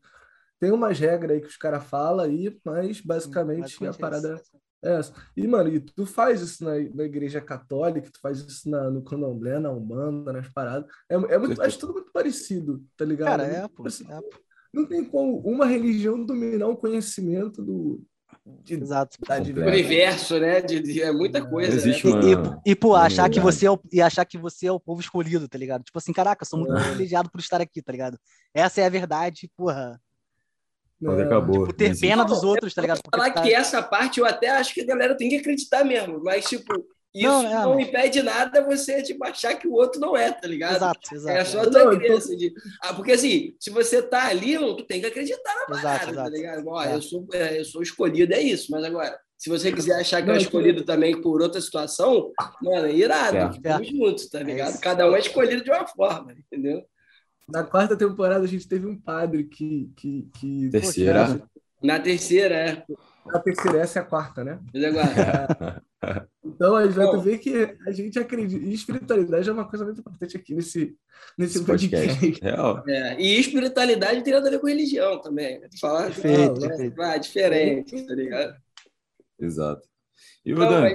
[0.61, 4.41] Tem umas regras aí que os caras falam aí, mas basicamente, a parada...
[4.83, 5.01] É,
[5.35, 9.03] e, mano, e tu faz isso na, na igreja católica, tu faz isso na, no
[9.03, 10.87] candomblé, na Umbanda, nas paradas.
[11.09, 13.31] É, é muito, acho tudo muito parecido, tá ligado?
[13.31, 14.45] Cara, é, pô, é, pô.
[14.75, 18.05] Não tem como uma religião dominar o conhecimento do,
[18.47, 19.17] de, Exato.
[19.27, 20.61] Da universo, né?
[20.61, 21.41] De, de, é muita é.
[21.41, 21.75] coisa.
[21.75, 22.37] Existe né?
[22.37, 22.63] uma...
[22.65, 25.01] e, e, pô, achar que você é o, e achar que você é o povo
[25.01, 25.83] escolhido, tá ligado?
[25.83, 26.81] Tipo assim, caraca, eu sou muito é.
[26.83, 28.19] privilegiado por estar aqui, tá ligado?
[28.53, 29.99] Essa é a verdade, porra.
[31.01, 31.67] Mas acabou.
[31.67, 33.01] Tipo, ter pena dos outros, tá ligado?
[33.03, 33.43] Porque falar tá...
[33.43, 36.73] que essa parte eu até acho que a galera tem que acreditar mesmo, mas, tipo,
[37.15, 40.49] isso não, é, não impede nada você, tipo, achar que o outro não é, tá
[40.49, 40.77] ligado?
[40.77, 41.39] Exato, exato.
[41.39, 42.37] É só a tua crença tô...
[42.37, 42.53] de...
[42.83, 46.11] ah, porque, assim, se você tá ali, tu tem que acreditar na parada, exato, tá
[46.11, 46.31] exato.
[46.31, 46.67] tá ligado?
[46.67, 46.95] Ó, é.
[46.95, 49.17] eu, sou, é, eu sou escolhido, é isso, mas agora...
[49.37, 53.37] Se você quiser achar que não, é escolhido também por outra situação, mano, é irado.
[53.37, 53.53] É.
[53.53, 54.81] Ficamos juntos, tá ligado?
[54.81, 56.83] Cada um é escolhido de uma forma, entendeu?
[57.47, 59.93] Na quarta temporada a gente teve um padre que.
[59.97, 61.43] que, que terceira.
[61.83, 62.85] Na terceira, é.
[63.27, 64.59] Na terceira, essa é a quarta, né?
[64.75, 66.25] É.
[66.55, 68.65] então a gente vai ver que a gente acredita.
[68.65, 70.97] E espiritualidade é uma coisa muito importante aqui nesse,
[71.37, 72.21] nesse podcast.
[72.21, 72.89] podcast.
[72.89, 73.21] É.
[73.21, 75.61] E espiritualidade tem nada a ver com religião também.
[75.81, 76.93] Falar perfeito, né?
[76.99, 78.57] Ah, diferente, tá ligado?
[79.39, 79.89] Exato.
[80.45, 80.95] E, então, Dani,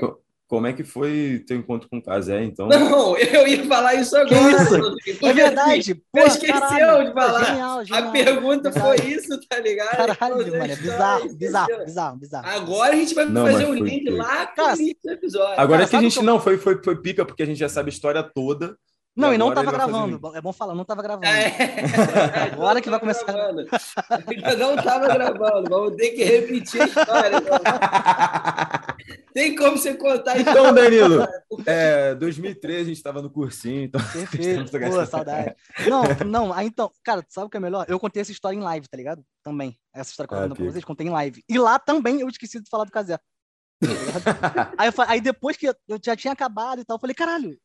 [0.49, 2.67] como é que foi teu encontro com o Casé, então?
[2.67, 4.63] Não, eu ia falar isso agora.
[5.05, 5.23] Isso?
[5.23, 5.95] É verdade.
[6.11, 7.07] Pô, esqueceu caralho.
[7.07, 7.45] de falar.
[7.45, 8.07] Genial, genial.
[8.07, 9.95] A pergunta foi isso, tá ligado?
[9.95, 12.47] Caralho, mano, é bizarro, bizarro, bizarro, bizarro.
[12.47, 15.53] Agora a gente vai não, fazer um link foi, lá com o episódio.
[15.53, 16.25] Agora Cara, é que a gente como...
[16.25, 18.75] não foi, foi, foi pica, porque a gente já sabe a história toda.
[19.15, 20.19] Não, e, não tava gravando.
[20.35, 21.27] É bom falar, não tava gravando.
[21.27, 21.53] É.
[22.53, 23.25] Agora que vai começar.
[23.25, 23.67] Gravando.
[24.57, 25.69] não tava gravando.
[25.69, 27.37] Vamos ter que repetir a história.
[29.33, 30.49] Tem como você contar isso?
[30.49, 31.27] Então, Danilo,
[31.65, 33.83] é, 2013 a gente estava no cursinho.
[33.83, 34.01] Então...
[34.11, 34.71] Perfeito.
[34.71, 35.55] Pô, saudade.
[35.87, 37.85] Não, não, aí então, cara, sabe o que é melhor?
[37.87, 39.23] Eu contei essa história em live, tá ligado?
[39.43, 39.77] Também.
[39.93, 41.43] Essa história que eu ah, com vocês, contei em live.
[41.47, 43.19] E lá também eu esqueci de falar do Casé.
[44.49, 45.73] Tá aí, aí depois que eu
[46.03, 47.57] já tinha acabado e tal, eu falei, caralho,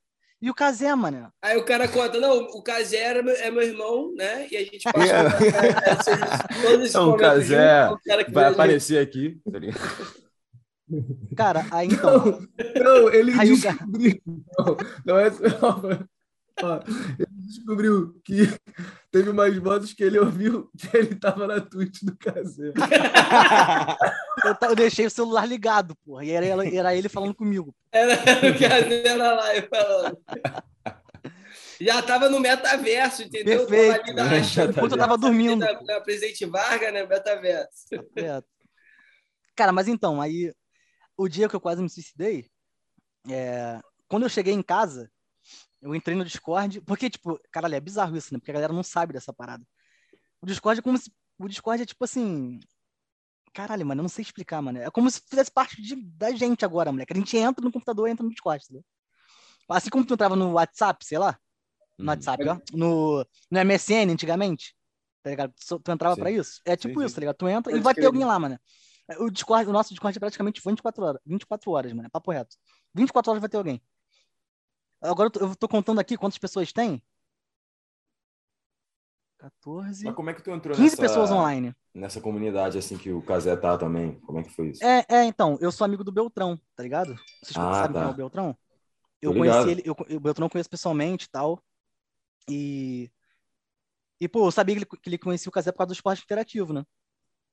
[0.44, 1.32] e o Casé, mano?
[1.40, 4.46] Aí o cara conta, não, o Casé é meu, é meu irmão, né?
[4.50, 5.38] E a gente passa yeah.
[6.60, 7.88] todos esses então, o Casé
[8.30, 9.40] vai aparecer aqui.
[11.36, 12.40] Cara, aí então...
[12.76, 14.20] Não, não ele aí descobriu...
[14.26, 15.30] Não, não é...
[16.62, 16.80] Ó,
[17.18, 18.48] ele descobriu que
[19.10, 22.74] teve umas vozes que ele ouviu que ele tava na Twitch do caseiro.
[24.44, 27.74] eu, eu, deixei o celular ligado, porra, e era, era ele falando comigo.
[27.90, 30.18] Era o caseiro na live falando.
[31.80, 33.66] Já tava no metaverso, entendeu?
[33.66, 34.14] Perfeito.
[34.14, 34.38] Da,
[34.70, 35.56] Enquanto eu tava dormindo.
[35.56, 37.04] Na, na Presidente Vargas, né?
[37.04, 37.86] Metaverso.
[38.16, 38.40] É.
[39.56, 40.52] Cara, mas então, aí,
[41.16, 42.50] o dia que eu quase me suicidei,
[43.28, 45.10] é, quando eu cheguei em casa,
[45.80, 48.38] eu entrei no Discord, porque, tipo, caralho, é bizarro isso, né?
[48.38, 49.64] Porque a galera não sabe dessa parada.
[50.40, 51.12] O Discord é como se.
[51.38, 52.58] O Discord é tipo assim.
[53.52, 54.78] Caralho, mano, eu não sei explicar, mano.
[54.78, 57.12] É como se fizesse parte de, da gente agora, moleque.
[57.12, 58.84] A gente entra no computador, entra no Discord, entendeu?
[59.68, 61.38] Assim como tu entrava no WhatsApp, sei lá.
[61.98, 62.08] No hum.
[62.08, 62.58] WhatsApp, ó.
[62.72, 64.74] No, no MSN antigamente.
[65.22, 65.54] Tá ligado?
[65.82, 66.20] Tu entrava sim.
[66.20, 66.60] pra isso.
[66.64, 67.36] É tipo sim, isso, tá ligado?
[67.36, 68.58] Tu entra Pode e vai ter alguém lá, mano.
[69.18, 72.06] O Discord, o nosso Discord é praticamente 24 horas, 24 horas, mano.
[72.06, 72.56] É papo reto.
[72.94, 73.82] 24 horas vai ter alguém.
[75.02, 77.02] Agora eu tô, eu tô contando aqui quantas pessoas tem.
[79.38, 80.04] 14.
[80.04, 81.74] Mas como é que tu entrou 15 nessa, pessoas online.
[81.94, 84.18] Nessa comunidade assim que o Casé tá também?
[84.20, 84.82] Como é que foi isso?
[84.82, 87.14] É, é, então, eu sou amigo do Beltrão, tá ligado?
[87.42, 88.00] Vocês ah, sabem tá.
[88.00, 88.56] quem é o Beltrão?
[89.20, 91.62] Eu conheci ele, eu, o Beltrão conheço pessoalmente e tal.
[92.48, 93.10] E.
[94.20, 96.22] E, pô, eu sabia que ele, que ele conhecia o Casé por causa do esporte
[96.22, 96.84] interativo, né?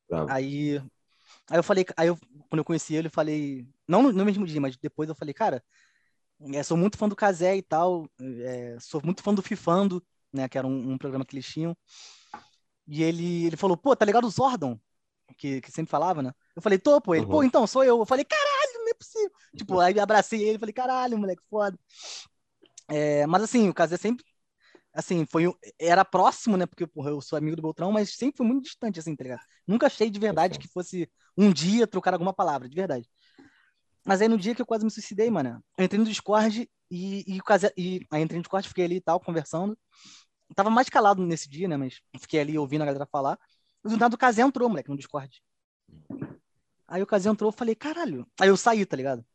[0.09, 0.31] Bravo.
[0.31, 0.81] Aí.
[1.51, 2.17] Aí eu falei, aí eu,
[2.49, 3.67] quando eu conheci ele, eu falei.
[3.85, 5.61] Não no, no mesmo dia, mas depois eu falei, cara,
[6.53, 8.07] é, sou muito fã do Casé e tal.
[8.21, 10.01] É, sou muito fã do Fifando
[10.31, 10.47] né?
[10.47, 11.75] Que era um, um, programa que eles tinham.
[12.87, 14.79] E ele, ele falou, pô, tá ligado o Zordon?
[15.37, 16.31] Que, que sempre falava, né?
[16.55, 17.13] Eu falei, tô, pô.
[17.13, 17.31] Ele, uhum.
[17.31, 17.99] pô, então, sou eu.
[17.99, 19.31] Eu falei, caralho, não é possível.
[19.57, 21.77] Tipo, aí abracei ele, falei, caralho, moleque, foda.
[22.87, 24.25] É, mas assim, o Casé sempre
[24.93, 25.45] assim, foi
[25.79, 26.65] era próximo, né?
[26.65, 29.41] Porque porra, eu sou amigo do Beltrão, mas sempre foi muito distante, assim, tá ligado?
[29.65, 33.09] Nunca achei de verdade que fosse um dia trocar alguma palavra, de verdade.
[34.05, 37.25] Mas aí no dia que eu quase me suicidei, mano, eu entrei no Discord e,
[37.27, 37.39] e,
[37.77, 39.77] e aí entrei no Discord, fiquei ali e tal, conversando
[40.53, 41.77] tava mais calado nesse dia, né?
[41.77, 43.37] Mas fiquei ali ouvindo a galera falar.
[43.83, 45.41] E do nada o Kazé entrou, moleque, no Discord.
[46.87, 48.27] Aí o Kazé entrou, eu falei, caralho.
[48.39, 49.25] Aí eu saí, tá ligado?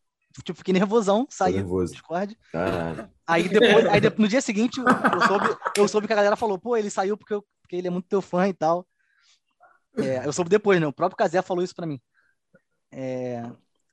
[0.45, 2.39] Tipo, fiquei nervosão, saí do Discord.
[2.53, 3.11] Caralho.
[3.27, 5.47] Aí depois, aí no dia seguinte, eu soube,
[5.77, 8.09] eu soube que a galera falou, pô, ele saiu porque, eu, porque ele é muito
[8.09, 8.87] teu fã e tal.
[9.99, 10.87] É, eu soube depois, né?
[10.87, 12.01] O próprio Kazé falou isso pra mim.
[12.93, 13.43] É,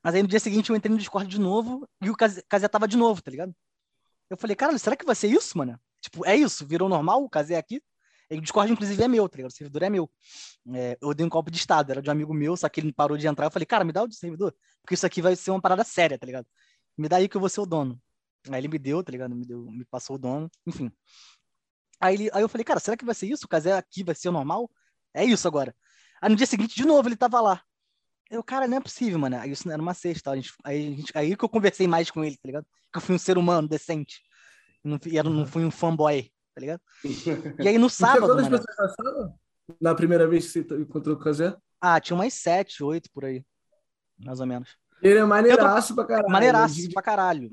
[0.02, 2.86] mas aí no dia seguinte eu entrei no Discord de novo e o Kazé tava
[2.86, 3.54] de novo, tá ligado?
[4.30, 5.78] Eu falei, caralho, será que vai ser isso, mano?
[6.00, 7.82] Tipo, é isso, virou normal, o casei aqui.
[8.30, 9.50] E o Discord, inclusive, é meu, tá ligado?
[9.50, 10.10] O servidor é meu.
[10.74, 12.92] É, eu dei um copo de estado, era de um amigo meu, só que ele
[12.92, 13.46] parou de entrar.
[13.46, 16.18] Eu falei, cara, me dá o servidor, porque isso aqui vai ser uma parada séria,
[16.18, 16.46] tá ligado?
[16.96, 18.00] Me dá aí que eu vou ser o dono.
[18.50, 19.34] Aí ele me deu, tá ligado?
[19.34, 20.90] Me, deu, me passou o dono, enfim.
[22.00, 23.46] Aí, ele, aí eu falei, cara, será que vai ser isso?
[23.46, 24.70] O casé aqui vai ser normal?
[25.14, 25.74] É isso agora.
[26.24, 27.60] Aí no dia seguinte, de novo, ele tava lá.
[28.30, 29.36] Eu, cara, não é possível, mano.
[29.36, 30.30] Aí isso era uma sexta.
[30.30, 32.66] A gente, aí, a gente, aí que eu conversei mais com ele, tá ligado?
[32.90, 34.22] Que eu fui um ser humano decente.
[34.82, 36.80] Não, era, não fui um fanboy, tá ligado?
[37.58, 38.26] E aí no sábado.
[38.26, 39.34] quantas pessoas passaram?
[39.78, 41.54] Na primeira vez que você encontrou o Kazé?
[41.78, 43.44] Ah, tinha umas sete, oito por aí.
[44.18, 44.78] Mais ou menos.
[45.02, 45.96] Ele é maneiraço tô...
[45.96, 46.32] pra caralho.
[46.32, 46.88] Maneiraço né?
[46.90, 47.50] pra caralho.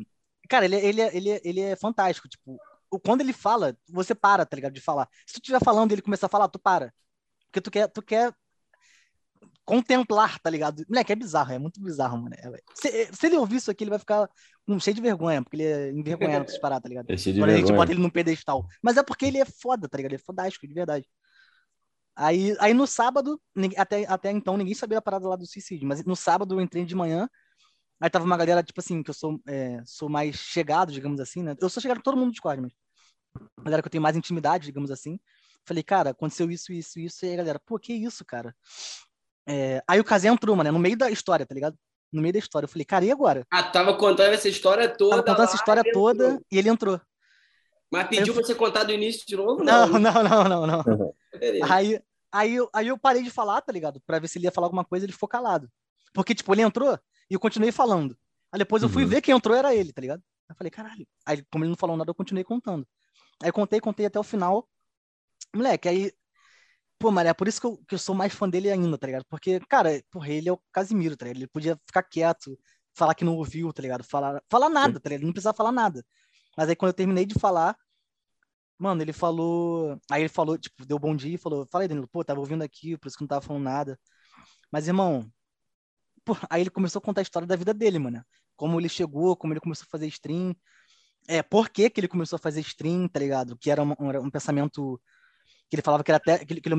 [0.47, 2.29] Cara, ele, ele, ele, ele é fantástico.
[2.29, 2.57] Tipo,
[3.03, 4.71] quando ele fala, você para, tá ligado?
[4.71, 5.09] De falar.
[5.27, 6.93] Se tu estiver falando e ele começar a falar, tu para.
[7.51, 8.33] Porque tu quer, tu quer
[9.65, 10.83] contemplar, tá ligado?
[10.89, 12.35] Moleque, é bizarro, é muito bizarro, mano.
[12.35, 14.29] É, se, se, ele ouvir isso aqui, ele vai ficar
[14.67, 17.09] um, cheio de vergonha, porque ele é envergonhado com paradas, tá ligado?
[17.09, 17.65] É cheio de Quando vergonha.
[17.65, 18.65] a gente bota ele num pedestal.
[18.81, 20.11] Mas é porque ele é foda, tá ligado?
[20.11, 21.07] Ele é fodástico, de verdade.
[22.15, 23.41] Aí, aí no sábado,
[23.77, 26.85] até, até então ninguém sabia a parada lá do suicídio, mas no sábado eu entrei
[26.85, 27.27] de manhã,
[27.99, 31.41] aí tava uma galera, tipo assim, que eu sou, é, sou mais chegado, digamos assim,
[31.41, 31.55] né?
[31.59, 32.73] Eu sou chegado com todo mundo do Discord, mas
[33.63, 35.19] galera que eu tenho mais intimidade, digamos assim.
[35.65, 38.55] Falei, cara, aconteceu isso, isso, isso, e aí galera, pô, que isso, cara?
[39.47, 41.75] É, aí o Kazé entrou, mano, no meio da história, tá ligado?
[42.11, 42.65] No meio da história.
[42.65, 43.45] Eu falei, cara, e agora?
[43.49, 45.11] Ah, tava contando essa história toda.
[45.11, 46.45] Tava contando essa história toda entrou.
[46.51, 47.01] e ele entrou.
[47.91, 48.33] Mas pediu eu...
[48.33, 49.63] pra você contar do início de novo?
[49.63, 50.83] Não, não, não, não, não.
[50.83, 51.13] não.
[51.69, 51.99] aí,
[52.31, 54.01] aí, eu, aí eu parei de falar, tá ligado?
[54.05, 55.69] Pra ver se ele ia falar alguma coisa, ele ficou calado.
[56.13, 56.97] Porque, tipo, ele entrou
[57.29, 58.17] e eu continuei falando.
[58.51, 59.09] Aí depois eu fui uhum.
[59.09, 60.21] ver quem entrou era ele, tá ligado?
[60.49, 61.07] Eu falei, caralho.
[61.25, 62.85] Aí, como ele não falou nada, eu continuei contando.
[63.41, 64.67] Aí contei, contei até o final.
[65.53, 66.11] Moleque, aí
[67.01, 69.07] Pô, Maria, é por isso que eu, que eu sou mais fã dele ainda, tá
[69.07, 69.25] ligado?
[69.27, 71.37] Porque, cara, porra, ele é o Casimiro, tá ligado?
[71.39, 72.55] Ele podia ficar quieto,
[72.93, 74.03] falar que não ouviu, tá ligado?
[74.03, 75.21] Falar, falar nada, tá ligado?
[75.21, 76.05] Ele não precisava falar nada.
[76.55, 77.75] Mas aí quando eu terminei de falar,
[78.77, 79.99] mano, ele falou.
[80.11, 82.95] Aí ele falou, tipo, deu bom dia e falou: Falei, Danilo, pô, tava ouvindo aqui,
[82.97, 83.99] por isso que não tava falando nada.
[84.71, 85.27] Mas, irmão,
[86.25, 88.23] pô, aí ele começou a contar a história da vida dele, mano.
[88.55, 90.55] Como ele chegou, como ele começou a fazer stream.
[91.27, 93.57] É, por que, que ele começou a fazer stream, tá ligado?
[93.57, 95.01] Que era um, um pensamento
[95.71, 96.69] que ele falava que, era até, que, ele, que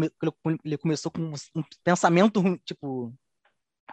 [0.64, 3.10] ele começou com um pensamento, tipo,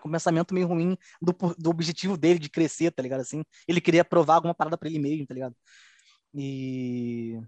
[0.01, 3.21] com um pensamento meio ruim do, do objetivo dele de crescer, tá ligado?
[3.21, 5.55] Assim, ele queria provar alguma parada para ele mesmo, tá ligado?
[6.33, 7.39] E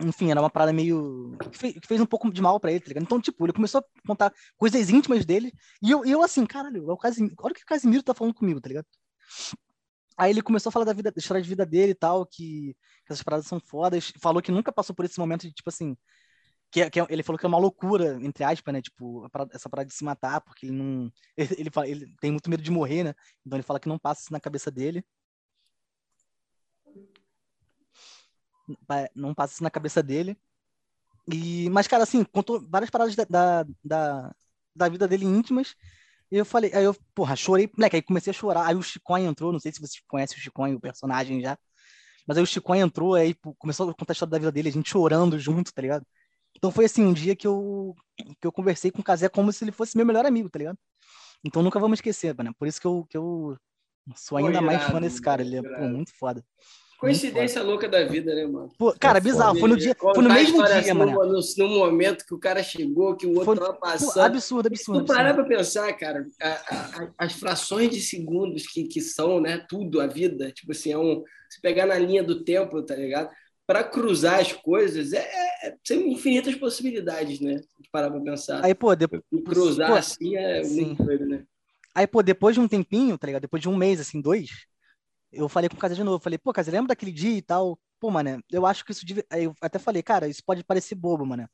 [0.00, 1.36] enfim, era uma parada meio.
[1.52, 3.02] que fez, que fez um pouco de mal para ele, tá ligado?
[3.02, 5.52] Então, tipo, ele começou a contar coisas íntimas dele,
[5.82, 8.34] e eu, eu assim, caralho, é o Casimiro, olha o que o Casimiro tá falando
[8.34, 8.86] comigo, tá ligado?
[10.16, 12.74] Aí ele começou a falar da vida, da história de vida dele e tal, que,
[13.06, 15.96] que essas paradas são fodas, falou que nunca passou por esse momento de, tipo assim,
[16.70, 18.82] que, é, que é, ele falou que é uma loucura, entre aspas, né?
[18.82, 21.10] Tipo, essa parada de se matar, porque ele não.
[21.36, 23.14] Ele, ele, fala, ele tem muito medo de morrer, né?
[23.46, 25.04] Então ele fala que não passa isso na cabeça dele.
[29.14, 30.36] Não passa isso na cabeça dele.
[31.32, 34.34] E, mas, cara, assim, contou várias paradas da, da, da,
[34.74, 35.74] da vida dele íntimas.
[36.30, 38.66] E eu falei, aí eu, porra, chorei, moleque, aí comecei a chorar.
[38.66, 41.58] Aí o Chicoin entrou, não sei se vocês conhecem o Chicoin, o personagem já.
[42.26, 44.72] Mas aí o Chicoin entrou, aí começou a contar a história da vida dele, a
[44.72, 46.06] gente chorando junto, tá ligado?
[46.58, 47.94] Então foi assim, um dia que eu,
[48.40, 50.78] que eu conversei com o Casé como se ele fosse meu melhor amigo, tá ligado?
[51.44, 52.52] Então nunca vamos esquecer, mano.
[52.58, 53.56] Por isso que eu, que eu
[54.16, 55.40] sou ainda mais fã desse cara.
[55.40, 56.44] Ele é pô, muito foda.
[56.98, 58.72] Coincidência louca da vida, né, mano?
[58.76, 59.56] Pô, cara, é bizarro.
[59.56, 61.12] Foi no dia, foi no mesmo dia, mano.
[61.12, 64.14] No, no, momento que o cara chegou, que o outro foi, tava passando.
[64.14, 65.00] Pô, absurdo, absurdo.
[65.00, 69.40] Se tu parar pra pensar, cara, a, a, as frações de segundos que, que são,
[69.40, 71.22] né, tudo, a vida, tipo assim, é um.
[71.48, 73.30] Se pegar na linha do tempo, tá ligado?
[73.68, 75.28] Para cruzar as coisas, é,
[75.62, 77.56] é, tem infinitas possibilidades, né?
[77.78, 78.64] De parar pra pensar.
[78.64, 79.22] Aí, pô, depois.
[79.44, 80.94] cruzar pô, assim é sim.
[80.94, 81.44] doido, né?
[81.94, 83.42] Aí, pô, depois de um tempinho, tá ligado?
[83.42, 84.48] Depois de um mês, assim, dois,
[85.30, 86.18] eu falei com o Casa de novo.
[86.18, 87.78] Falei, pô, Casa, lembra daquele dia e tal?
[88.00, 89.04] Pô, mano, eu acho que isso.
[89.04, 89.22] Deve...
[89.28, 91.46] Aí eu até falei, cara, isso pode parecer bobo, mano.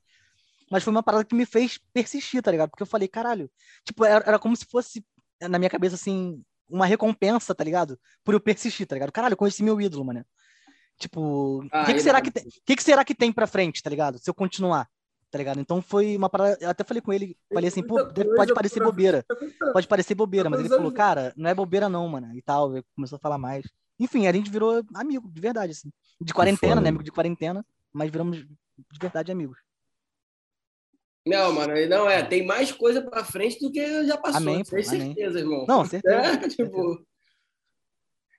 [0.70, 2.70] Mas foi uma parada que me fez persistir, tá ligado?
[2.70, 3.51] Porque eu falei, caralho.
[3.85, 5.05] Tipo, era, era como se fosse,
[5.43, 7.99] na minha cabeça, assim, uma recompensa, tá ligado?
[8.23, 9.11] Por eu persistir, tá ligado?
[9.11, 10.24] Caralho, eu conheci meu ídolo, mano.
[10.99, 13.83] Tipo, o ah, que, que, será que, tem, que, que será que tem pra frente,
[13.83, 14.19] tá ligado?
[14.19, 14.89] Se eu continuar
[15.35, 15.59] tá ligado?
[15.59, 16.57] Então foi uma parada.
[16.61, 17.97] Eu até falei com ele, falei assim, pô,
[18.37, 19.27] pode parecer bobeira.
[19.73, 22.33] Pode parecer bobeira, mas ele falou, cara, não é bobeira não, mano.
[22.37, 23.66] E tal, começou a falar mais.
[23.99, 25.91] Enfim, a gente virou amigo, de verdade, assim.
[26.21, 26.89] De quarentena, né?
[26.89, 29.59] Amigo de quarentena, mas viramos de verdade amigos.
[31.27, 32.23] Não, mano, não é.
[32.23, 34.37] Tem mais coisa pra frente do que já passou.
[34.37, 35.65] Amém, pô, certeza, irmão.
[35.66, 36.15] Não, certeza.
[36.15, 37.05] É, tipo...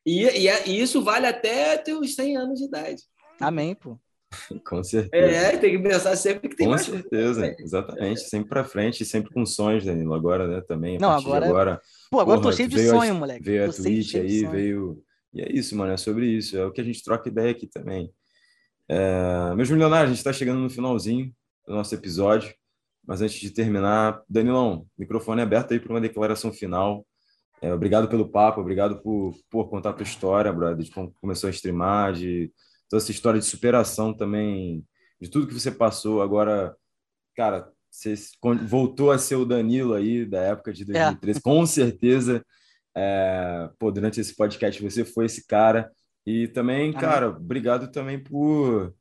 [0.05, 3.01] E, e, e, isso vale até teus 100 anos de idade.
[3.39, 3.99] Amém, pô.
[4.67, 5.25] Com certeza.
[5.25, 6.85] É, tem que pensar sempre que tem com mais.
[6.85, 8.21] Com certeza, exatamente.
[8.21, 8.25] É.
[8.25, 10.13] Sempre para frente, sempre com sonhos, Danilo.
[10.13, 10.97] Agora, né, também.
[10.99, 11.45] Não, agora.
[11.45, 13.43] agora Pô, agora porra, tô cheio de sonho, a, moleque.
[13.43, 15.03] Veio tô a Twitch aí, veio.
[15.33, 15.91] E é isso, mano.
[15.91, 16.57] É sobre isso.
[16.57, 18.11] É o que a gente troca ideia aqui também.
[18.87, 19.53] É...
[19.55, 21.33] Meus milionários, a gente está chegando no finalzinho
[21.67, 22.53] do nosso episódio.
[23.07, 27.05] Mas antes de terminar, Danilão, microfone aberto aí para uma declaração final.
[27.61, 31.47] É, obrigado pelo papo, obrigado por, por contar a tua história, brother, de como começou
[31.47, 32.51] a streamar, de
[32.89, 34.85] toda essa história de superação também,
[35.19, 36.21] de tudo que você passou.
[36.21, 36.75] Agora,
[37.35, 38.15] cara, você
[38.67, 41.41] voltou a ser o Danilo aí da época de 2013, é.
[41.41, 42.45] com certeza.
[42.95, 45.91] É, pô, durante esse podcast você foi esse cara.
[46.25, 48.93] E também, cara, obrigado também por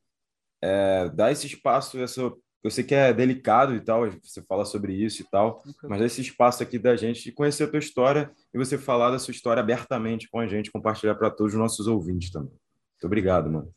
[0.61, 2.31] é, dar esse espaço, essa,
[2.65, 6.19] eu sei que é delicado e tal, você fala sobre isso e tal, mas esse
[6.19, 9.61] espaço aqui da gente de conhecer a tua história e você falar da sua história
[9.61, 12.49] abertamente com a gente, compartilhar para todos os nossos ouvintes também.
[12.49, 13.71] Muito obrigado, mano.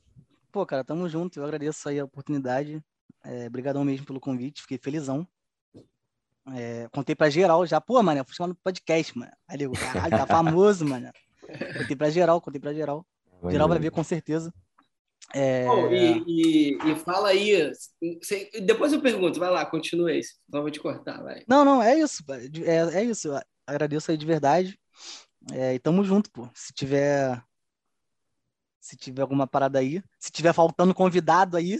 [0.50, 1.38] Pô, cara, tamo junto.
[1.38, 2.82] Eu agradeço aí a oportunidade.
[3.22, 4.62] É, obrigadão mesmo pelo convite.
[4.62, 5.28] Fiquei felizão.
[6.54, 7.82] É, contei pra geral já.
[7.82, 9.32] Pô, mano, eu fui chamado no podcast, mano.
[9.46, 11.10] Aí eu, caralho, tá famoso, mano.
[11.76, 13.04] Contei pra geral, contei pra geral.
[13.50, 14.50] Geral vai ver com certeza.
[15.34, 15.66] É...
[15.68, 17.70] Oh, e, e, e, fala aí.
[18.62, 20.22] depois eu pergunto, vai lá, continue aí.
[20.22, 21.44] Só vou te cortar, vai.
[21.46, 22.22] Não, não, é isso.
[22.64, 23.28] É, é isso.
[23.28, 24.78] Eu agradeço aí de verdade.
[25.52, 26.48] É, e tamo junto, pô.
[26.54, 27.42] Se tiver
[28.80, 30.02] se tiver alguma parada aí.
[30.18, 31.78] Se tiver faltando convidado aí,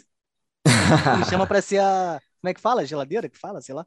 [1.19, 2.20] me chama para ser a.
[2.41, 2.85] Como é que fala?
[2.85, 3.87] Geladeira que fala, sei lá.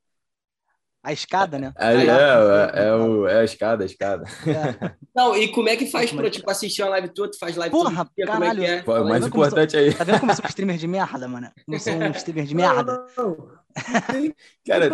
[1.04, 1.74] A escada, né?
[1.78, 4.24] É, é, é, é, o, é a escada, a escada.
[4.46, 4.96] É.
[5.16, 7.30] Não, e como é que faz para, tipo, assistir uma live tua?
[7.30, 8.56] Tu faz live Porra, todo dia, caralho.
[8.56, 8.84] Como é que é?
[8.84, 9.94] Pô, o mais importante aí.
[9.94, 11.52] Tá vendo como eu sou um streamer de merda, mano?
[11.68, 13.06] Não sou um streamer de merda.
[13.18, 13.52] Não, não.
[14.68, 14.90] Cara...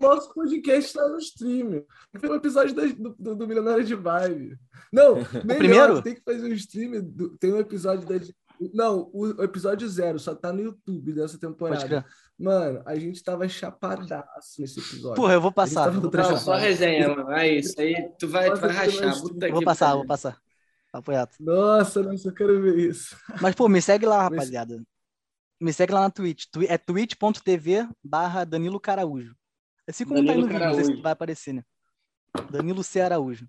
[0.00, 1.84] Nosso podcast está no stream.
[2.18, 4.58] Foi um episódio do, do, do Milionário de Vibe.
[4.92, 5.14] Não,
[5.44, 6.02] melhor, primeiro?
[6.02, 7.00] tem que fazer um stream.
[7.02, 8.16] Do, tem um episódio da.
[8.74, 12.04] Não, o episódio zero só tá no YouTube dessa temporada.
[12.42, 15.14] Mano, a gente tava chapadaço nesse episódio.
[15.14, 15.88] Porra, eu vou passar.
[15.90, 17.30] Vou não, só resenha, mano.
[17.30, 17.80] É isso.
[17.80, 19.14] Aí tu vai, tu vai rachar.
[19.52, 20.36] vou passar, vou passar.
[20.92, 21.30] Apoiado.
[21.38, 23.16] Nossa, nossa, eu quero ver isso.
[23.40, 24.82] Mas, pô, me segue lá, rapaziada.
[25.60, 26.46] Me segue lá na Twitch.
[26.68, 29.36] É twitch.tv barra Danilo Caraújo.
[29.88, 31.62] Assim como Danilo tá aí no vídeo, vai aparecer, né?
[32.50, 33.00] Danilo C.
[33.00, 33.46] Araújo.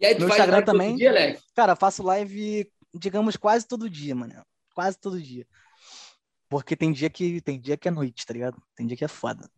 [0.00, 0.96] E aí, tu Meu faz Instagram também.
[0.96, 1.42] Dia, Lex?
[1.54, 4.42] Cara, faço live, digamos, quase todo dia, mano.
[4.74, 5.46] Quase todo dia.
[6.50, 8.60] Porque tem dia que tem dia que é noite, tá ligado?
[8.74, 9.48] Tem dia que é foda.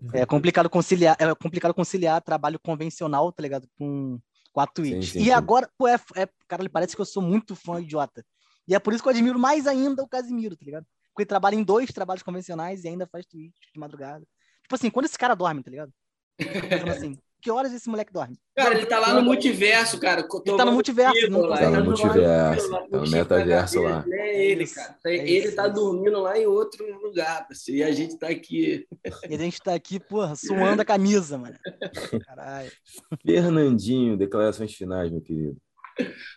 [0.00, 0.10] Uhum.
[0.14, 3.68] É complicado conciliar, é complicado conciliar trabalho convencional, tá ligado?
[3.76, 4.18] Com,
[4.52, 5.10] com a Twitch.
[5.10, 7.80] Sim, sim, e agora, pô, é, é, cara, ele parece que eu sou muito fã
[7.80, 8.24] idiota.
[8.68, 10.86] E é por isso que eu admiro mais ainda o Casimiro, tá ligado?
[11.08, 14.24] Porque ele trabalha em dois trabalhos convencionais e ainda faz Twitch de madrugada.
[14.62, 15.92] Tipo assim, quando esse cara dorme, tá ligado?
[16.96, 18.38] assim, que horas esse moleque dorme?
[18.54, 20.20] Cara, ele tá lá no multiverso, cara.
[20.46, 21.62] Ele tá no multiverso, não consegue.
[21.62, 24.04] Tá no multiverso, tá no metaverso lá.
[24.08, 24.98] É ele, cara.
[25.06, 28.86] É ele tá dormindo lá em outro lugar, assim, e a gente tá aqui.
[29.28, 31.56] E a gente tá aqui, porra, suando a camisa, mano.
[32.26, 32.70] Caralho.
[33.24, 35.56] Fernandinho, declarações finais, meu querido.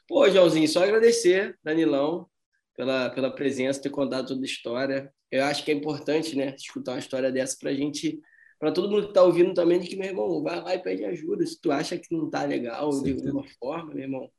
[0.08, 2.28] Pô, Joãozinho, só agradecer, Danilão.
[2.76, 5.14] pela, pela presença, ter contado toda a história.
[5.32, 8.20] Eu acho que é importante, né, escutar uma história dessa para a gente,
[8.60, 11.06] para todo mundo que está ouvindo também, de que, meu irmão, vai lá e pede
[11.06, 11.46] ajuda.
[11.46, 14.30] Se tu acha que não tá legal Sim, de alguma forma, meu irmão,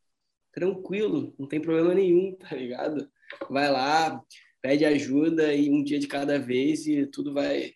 [0.53, 3.09] tranquilo, não tem problema nenhum, tá ligado?
[3.51, 4.21] Vai lá,
[4.63, 7.73] pede ajuda e um dia de cada vez e tudo vai.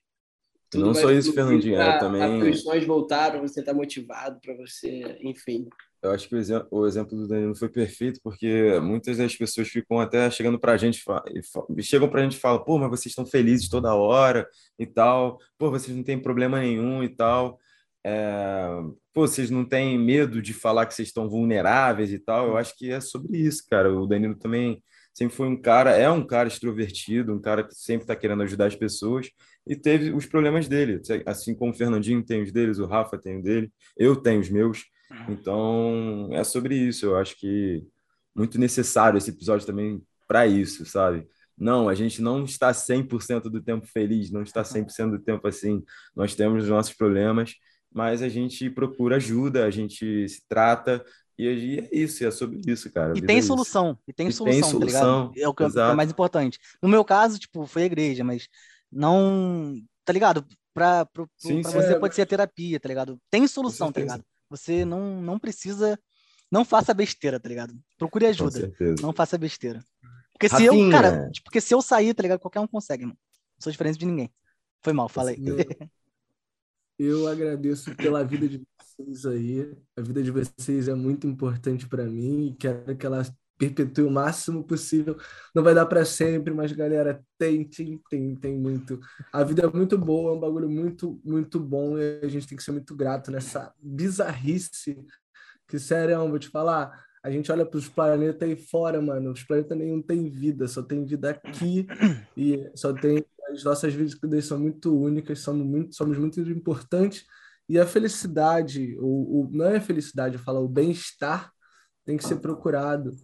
[0.70, 2.22] Tudo não vai só isso, Fernandinho, também.
[2.22, 5.68] As questões voltaram, você tá motivado para você, enfim.
[6.02, 9.68] Eu acho que o exemplo, o exemplo do Danilo foi perfeito, porque muitas das pessoas
[9.68, 11.02] ficam até chegando para a gente,
[11.80, 14.48] chegam para a gente e falam, pô, mas vocês estão felizes toda hora
[14.78, 17.58] e tal, pô, vocês não têm problema nenhum e tal,
[18.04, 18.68] é,
[19.12, 22.48] pô, vocês não têm medo de falar que vocês estão vulneráveis e tal.
[22.48, 23.92] Eu acho que é sobre isso, cara.
[23.92, 28.04] O Danilo também sempre foi um cara, é um cara extrovertido, um cara que sempre
[28.04, 29.28] está querendo ajudar as pessoas
[29.66, 33.38] e teve os problemas dele, assim como o Fernandinho tem os deles, o Rafa tem
[33.38, 34.84] o dele, eu tenho os meus.
[35.28, 37.06] Então, é sobre isso.
[37.06, 37.86] Eu acho que
[38.34, 41.26] muito necessário esse episódio também para isso, sabe?
[41.56, 45.82] Não, a gente não está 100% do tempo feliz, não está 100% do tempo assim.
[46.14, 47.54] Nós temos os nossos problemas,
[47.92, 51.04] mas a gente procura ajuda, a gente se trata,
[51.36, 53.16] e é isso, é sobre isso, cara.
[53.16, 55.94] E tem, é solução, e tem e solução, tem solução, tá É o que é
[55.94, 56.58] mais importante.
[56.82, 58.48] No meu caso, tipo, foi a igreja, mas
[58.90, 59.74] não,
[60.04, 60.44] tá ligado?
[60.74, 61.98] Pra, pro, sim, pra sim, você é.
[61.98, 63.18] pode ser a terapia, tá ligado?
[63.30, 64.24] Tem solução, tá ligado?
[64.50, 65.98] Você não, não precisa.
[66.50, 67.74] Não faça besteira, tá ligado?
[67.98, 68.72] Procure ajuda.
[69.02, 69.84] Não faça besteira.
[70.32, 72.38] Porque se eu, cara, porque se eu sair, tá ligado?
[72.38, 73.18] Qualquer um consegue, mano.
[73.56, 74.32] Não sou diferente de ninguém.
[74.82, 75.36] Foi mal, falei.
[75.44, 75.56] Eu,
[76.98, 79.76] eu agradeço pela vida de vocês aí.
[79.96, 83.22] A vida de vocês é muito importante para mim e quero que ela
[83.58, 85.16] perpetue o máximo possível.
[85.54, 89.00] Não vai dar para sempre, mas galera, tente, tem, tem muito.
[89.32, 92.56] A vida é muito boa, é um bagulho muito, muito bom e a gente tem
[92.56, 95.04] que ser muito grato nessa bizarrice.
[95.66, 99.32] Que sério, vou te falar, a gente olha para os planetas aí fora, mano.
[99.32, 101.86] Os planetas nenhum tem vida, só tem vida aqui
[102.36, 107.24] e só tem as nossas vidas são muito únicas, somos muito, somos muito importantes
[107.66, 111.50] e a felicidade, o, o não é a felicidade, eu falo o bem-estar
[112.08, 113.14] tem que ser procurado.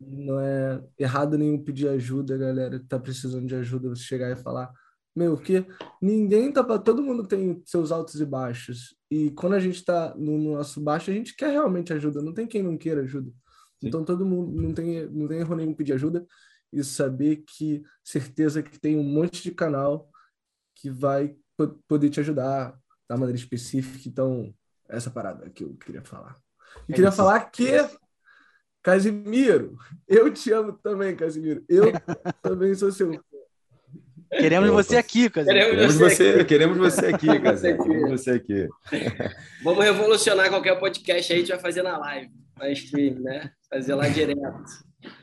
[0.00, 4.36] Não é errado nenhum pedir ajuda, galera, que tá precisando de ajuda, você chegar e
[4.36, 4.72] falar,
[5.14, 5.66] meu, porque
[6.00, 8.96] ninguém tá para todo mundo tem seus altos e baixos.
[9.10, 12.46] E quando a gente tá no nosso baixo, a gente quer realmente ajuda, não tem
[12.46, 13.30] quem não queira ajuda.
[13.80, 13.88] Sim.
[13.88, 16.26] Então todo mundo não tem não tem erro nenhum pedir ajuda
[16.72, 20.08] e saber que certeza que tem um monte de canal
[20.74, 21.36] que vai
[21.88, 24.08] poder te ajudar da maneira específica.
[24.08, 24.54] Então,
[24.88, 26.36] essa parada que eu queria falar.
[26.88, 27.16] E é queria isso.
[27.16, 27.72] falar que
[28.82, 29.76] Casimiro,
[30.06, 31.64] eu te amo também, Casimiro.
[31.68, 31.92] Eu
[32.42, 33.20] também sou seu.
[34.30, 35.70] Queremos você aqui, Casimiro.
[35.70, 36.44] Queremos, você, aqui.
[36.44, 37.82] queremos você aqui, Casimiro.
[37.82, 38.68] Queremos você aqui.
[39.64, 43.50] Vamos revolucionar qualquer podcast aí, a gente vai fazer na live, na stream, né?
[43.70, 44.64] Fazer lá direto.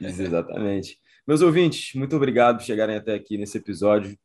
[0.02, 0.98] Isso, exatamente.
[1.28, 4.18] Meus ouvintes, muito obrigado por chegarem até aqui nesse episódio.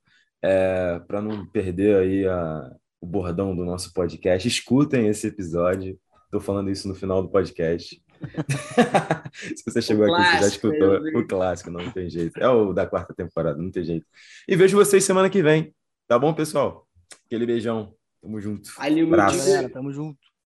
[0.43, 2.71] É, Para não perder aí a,
[3.01, 5.99] o bordão do nosso podcast, escutem esse episódio.
[6.25, 8.01] Estou falando isso no final do podcast.
[9.57, 12.39] Se você chegou o aqui, clássico, você já escutou o clássico, não, não tem jeito.
[12.39, 14.07] É o da quarta temporada, não tem jeito.
[14.47, 15.75] E vejo vocês semana que vem.
[16.07, 16.87] Tá bom, pessoal?
[17.27, 17.95] Aquele beijão.
[18.21, 18.71] Tamo junto.
[18.77, 20.19] Valeu, Galera, tamo junto.